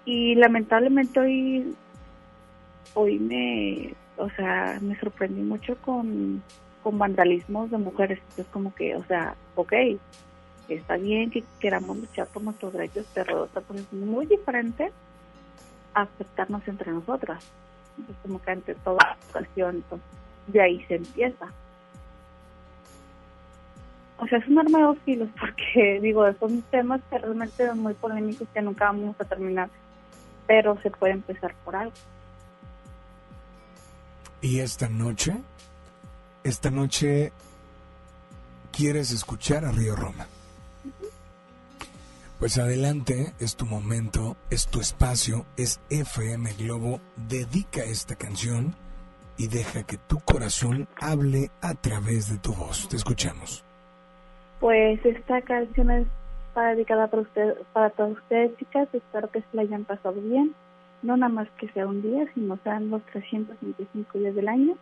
Y 0.04 0.34
lamentablemente 0.36 1.20
hoy, 1.20 1.74
hoy 2.94 3.18
me, 3.18 3.94
o 4.16 4.30
sea, 4.30 4.78
me 4.80 4.98
sorprendí 4.98 5.42
mucho 5.42 5.76
con, 5.82 6.42
con 6.82 6.98
vandalismos 6.98 7.70
de 7.70 7.78
mujeres. 7.78 8.18
Entonces 8.20 8.46
como 8.52 8.74
que, 8.74 8.96
o 8.96 9.04
sea, 9.04 9.34
ok, 9.54 9.72
está 10.68 10.96
bien 10.96 11.30
que 11.30 11.44
queramos 11.60 11.98
luchar 11.98 12.26
por 12.28 12.42
nuestros 12.42 12.72
derechos, 12.72 13.06
pero 13.14 13.42
otra 13.44 13.62
cosa 13.62 13.80
es 13.80 13.92
muy 13.92 14.26
diferente 14.26 14.92
a 15.98 16.02
aceptarnos 16.02 16.66
entre 16.68 16.92
nosotras. 16.92 17.44
Entonces 17.96 18.22
como 18.22 18.40
que 18.40 18.50
ante 18.50 18.74
toda 18.76 19.16
ocasión, 19.30 19.76
entonces, 19.76 20.08
de 20.46 20.60
ahí 20.60 20.84
se 20.86 20.96
empieza. 20.96 21.46
O 24.18 24.26
sea, 24.26 24.38
es 24.38 24.48
un 24.48 24.58
arma 24.58 24.78
de 24.78 24.84
dos 24.84 24.98
filos 25.04 25.28
porque, 25.38 26.00
digo, 26.02 26.24
son 26.34 26.62
temas 26.70 27.00
que 27.10 27.18
realmente 27.18 27.66
son 27.66 27.80
muy 27.80 27.94
polémicos 27.94 28.48
que 28.52 28.62
nunca 28.62 28.86
vamos 28.86 29.16
a 29.20 29.24
terminar 29.24 29.68
pero 30.48 30.80
se 30.80 30.90
puede 30.90 31.12
empezar 31.12 31.54
por 31.62 31.76
algo. 31.76 31.92
¿Y 34.40 34.60
esta 34.60 34.88
noche? 34.88 35.36
Esta 36.42 36.70
noche 36.70 37.32
quieres 38.72 39.12
escuchar 39.12 39.64
a 39.66 39.70
Río 39.70 39.94
Roma. 39.94 40.26
Pues 42.38 42.56
adelante, 42.56 43.32
es 43.40 43.56
tu 43.56 43.66
momento, 43.66 44.36
es 44.48 44.68
tu 44.68 44.80
espacio, 44.80 45.44
es 45.56 45.80
FM 45.90 46.52
Globo. 46.52 47.00
Dedica 47.16 47.82
esta 47.82 48.14
canción 48.14 48.76
y 49.36 49.48
deja 49.48 49.82
que 49.82 49.96
tu 49.96 50.20
corazón 50.20 50.86
hable 51.00 51.50
a 51.60 51.74
través 51.74 52.30
de 52.30 52.38
tu 52.38 52.54
voz. 52.54 52.88
Te 52.88 52.94
escuchamos. 52.94 53.64
Pues 54.60 55.04
esta 55.04 55.42
canción 55.42 55.90
es 55.90 56.06
para 56.54 56.76
dedicada 56.76 57.08
para 57.08 57.22
usted, 57.22 57.54
para 57.72 57.90
todas 57.90 58.12
ustedes, 58.12 58.56
chicas. 58.56 58.88
Espero 58.92 59.28
que 59.32 59.40
se 59.40 59.46
la 59.54 59.62
hayan 59.62 59.84
pasado 59.84 60.20
bien. 60.20 60.54
No 61.02 61.16
nada 61.16 61.32
más 61.32 61.48
que 61.58 61.68
sea 61.70 61.88
un 61.88 62.02
día, 62.02 62.24
sino 62.34 62.56
sean 62.62 62.88
los 62.88 63.02
325 63.06 64.16
días 64.16 64.36
del 64.36 64.46
año. 64.46 64.76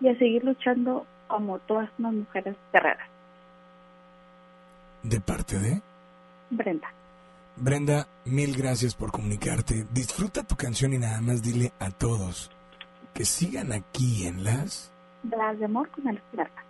Y 0.00 0.08
a 0.08 0.16
seguir 0.16 0.44
luchando 0.44 1.04
como 1.26 1.58
todas 1.58 1.90
unas 1.98 2.14
mujeres 2.14 2.56
guerreras. 2.72 3.10
¿De 5.02 5.20
parte 5.20 5.58
de? 5.58 5.82
Brenda. 6.50 6.88
Brenda, 7.56 8.06
mil 8.24 8.54
gracias 8.56 8.94
por 8.94 9.10
comunicarte. 9.10 9.86
Disfruta 9.92 10.42
tu 10.42 10.56
canción 10.56 10.92
y 10.92 10.98
nada 10.98 11.20
más 11.20 11.42
dile 11.42 11.72
a 11.78 11.90
todos 11.90 12.50
que 13.14 13.24
sigan 13.24 13.72
aquí 13.72 14.26
en 14.26 14.44
las... 14.44 14.92
Las 15.22 15.58
de 15.58 15.64
amor 15.64 15.88
con 15.90 16.06
el 16.06 16.18
esperanza. 16.18 16.62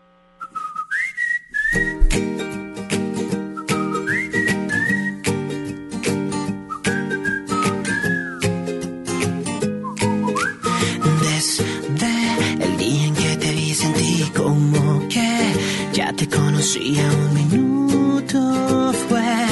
Desde 11.20 12.64
el 12.64 12.76
día 12.78 13.06
en 13.08 13.14
que 13.14 13.36
te 13.36 13.50
vi 13.50 13.74
sentí 13.74 14.32
como 14.36 15.08
que 15.08 15.52
ya 15.92 16.12
te 16.12 16.28
conocía 16.28 17.10
un 17.10 17.34
minuto 17.34 18.92
fue 19.08 19.35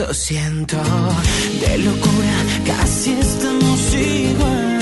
eso 0.00 0.14
siento. 0.14 0.76
De 1.60 1.78
locura 1.78 2.36
casi 2.64 3.12
estamos 3.12 3.94
igual. 3.94 4.78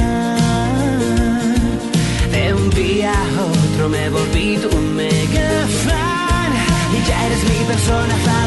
De 2.31 2.55
un 2.55 2.71
día 2.71 3.13
a 3.13 3.45
otro 3.45 3.89
me 3.89 4.09
volví 4.11 4.57
tu 4.59 4.77
mega 4.77 5.67
fan 5.85 6.53
y 6.95 7.09
ya 7.09 7.27
eres 7.27 7.43
mi 7.45 7.65
persona. 7.67 8.38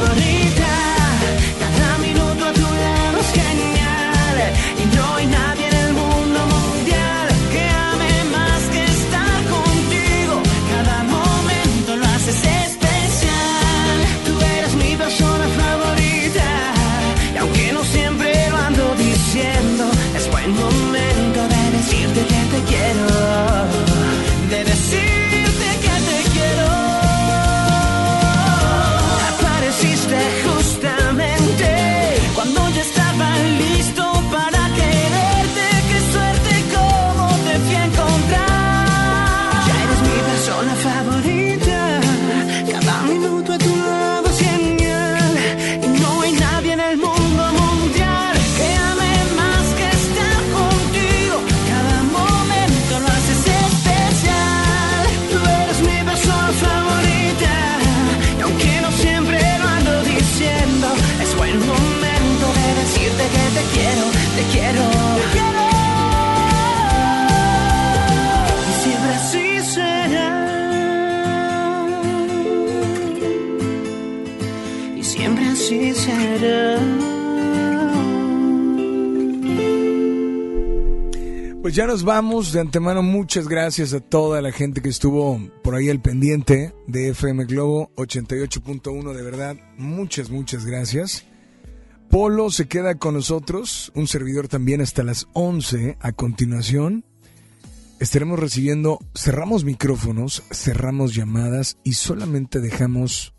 Pues 81.71 81.77
ya 81.77 81.87
nos 81.87 82.03
vamos. 82.03 82.51
De 82.51 82.59
antemano, 82.59 83.01
muchas 83.01 83.47
gracias 83.47 83.93
a 83.93 84.01
toda 84.01 84.41
la 84.41 84.51
gente 84.51 84.81
que 84.81 84.89
estuvo 84.89 85.39
por 85.63 85.73
ahí 85.73 85.89
al 85.89 86.01
pendiente 86.01 86.75
de 86.85 87.07
FM 87.11 87.45
Globo 87.45 87.89
88.1. 87.95 89.13
De 89.13 89.21
verdad, 89.21 89.55
muchas, 89.77 90.29
muchas 90.29 90.65
gracias. 90.65 91.23
Polo 92.09 92.51
se 92.51 92.67
queda 92.67 92.95
con 92.95 93.13
nosotros, 93.13 93.93
un 93.95 94.05
servidor 94.07 94.49
también 94.49 94.81
hasta 94.81 95.03
las 95.03 95.29
11. 95.31 95.95
A 96.01 96.11
continuación, 96.11 97.05
estaremos 98.01 98.37
recibiendo, 98.37 98.99
cerramos 99.15 99.63
micrófonos, 99.63 100.43
cerramos 100.51 101.15
llamadas 101.15 101.77
y 101.85 101.93
solamente 101.93 102.59
dejamos 102.59 103.33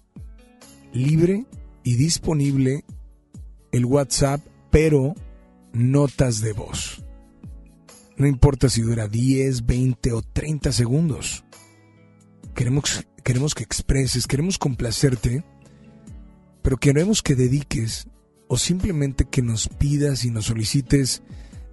libre 0.94 1.44
y 1.84 1.96
disponible 1.96 2.86
el 3.72 3.84
WhatsApp, 3.84 4.40
pero 4.70 5.14
notas 5.74 6.40
de 6.40 6.54
voz. 6.54 7.01
No 8.22 8.28
importa 8.28 8.68
si 8.68 8.82
dura 8.82 9.08
10, 9.08 9.66
20 9.66 10.12
o 10.12 10.22
30 10.22 10.70
segundos. 10.70 11.44
Queremos, 12.54 13.04
queremos 13.24 13.52
que 13.52 13.64
expreses, 13.64 14.28
queremos 14.28 14.58
complacerte, 14.58 15.44
pero 16.62 16.76
queremos 16.76 17.20
que 17.20 17.34
dediques 17.34 18.06
o 18.46 18.58
simplemente 18.58 19.24
que 19.24 19.42
nos 19.42 19.66
pidas 19.66 20.24
y 20.24 20.30
nos 20.30 20.44
solicites 20.44 21.24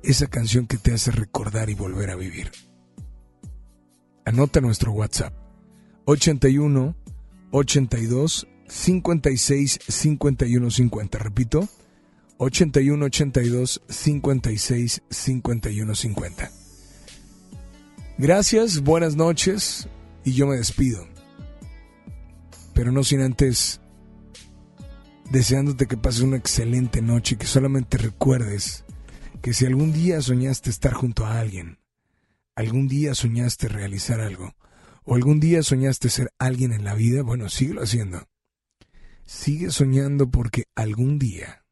esa 0.02 0.26
canción 0.26 0.66
que 0.66 0.78
te 0.78 0.92
hace 0.92 1.12
recordar 1.12 1.70
y 1.70 1.76
volver 1.76 2.10
a 2.10 2.16
vivir. 2.16 2.50
Anota 4.26 4.60
nuestro 4.60 4.92
WhatsApp 4.92 5.36
81 6.06 6.96
82 7.52 8.48
56 8.68 9.80
51 9.88 10.72
50. 10.72 11.20
Repito, 11.20 11.70
81 12.42 13.06
82 13.06 13.82
56 13.90 15.02
51 15.10 15.96
50. 15.96 16.52
Gracias, 18.18 18.82
buenas 18.82 19.18
noches 19.18 19.90
y 20.24 20.34
yo 20.34 20.48
me 20.48 20.56
despido. 20.56 21.06
Pero 22.74 22.94
no 22.94 23.04
sin 23.04 23.20
antes 23.20 23.82
deseándote 25.30 25.86
que 25.86 25.98
pases 25.98 26.22
una 26.22 26.38
excelente 26.38 27.02
noche 27.02 27.36
y 27.36 27.38
que 27.38 27.46
solamente 27.46 27.98
recuerdes 27.98 28.86
que 29.42 29.54
si 29.54 29.66
algún 29.66 29.92
día 29.92 30.22
soñaste 30.22 30.70
estar 30.70 30.94
junto 30.94 31.26
a 31.26 31.40
alguien, 31.40 31.80
algún 32.56 32.88
día 32.88 33.16
soñaste 33.16 33.68
realizar 33.68 34.22
algo, 34.22 34.56
o 35.04 35.16
algún 35.16 35.42
día 35.42 35.62
soñaste 35.62 36.10
ser 36.10 36.32
alguien 36.40 36.72
en 36.72 36.86
la 36.86 36.96
vida, 36.96 37.22
bueno, 37.22 37.50
síguelo 37.50 37.82
haciendo. 37.82 38.30
Sigue 39.26 39.72
soñando 39.72 40.32
porque 40.32 40.64
algún 40.74 41.20
día, 41.20 41.66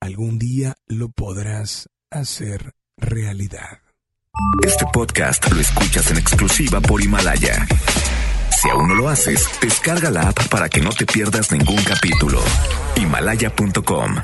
algún 0.00 0.38
día 0.38 0.74
lo 0.86 1.10
podrás 1.10 1.88
hacer 2.10 2.72
realidad. 2.96 3.80
Este 4.66 4.86
podcast 4.92 5.50
lo 5.52 5.60
escuchas 5.60 6.10
en 6.10 6.16
exclusiva 6.16 6.80
por 6.80 7.02
Himalaya. 7.02 7.66
Si 8.60 8.68
aún 8.70 8.88
no 8.88 8.94
lo 8.94 9.08
haces, 9.08 9.48
descarga 9.60 10.10
la 10.10 10.28
app 10.28 10.48
para 10.48 10.68
que 10.68 10.80
no 10.80 10.90
te 10.90 11.06
pierdas 11.06 11.52
ningún 11.52 11.82
capítulo. 11.82 12.40
Himalaya.com 12.96 14.16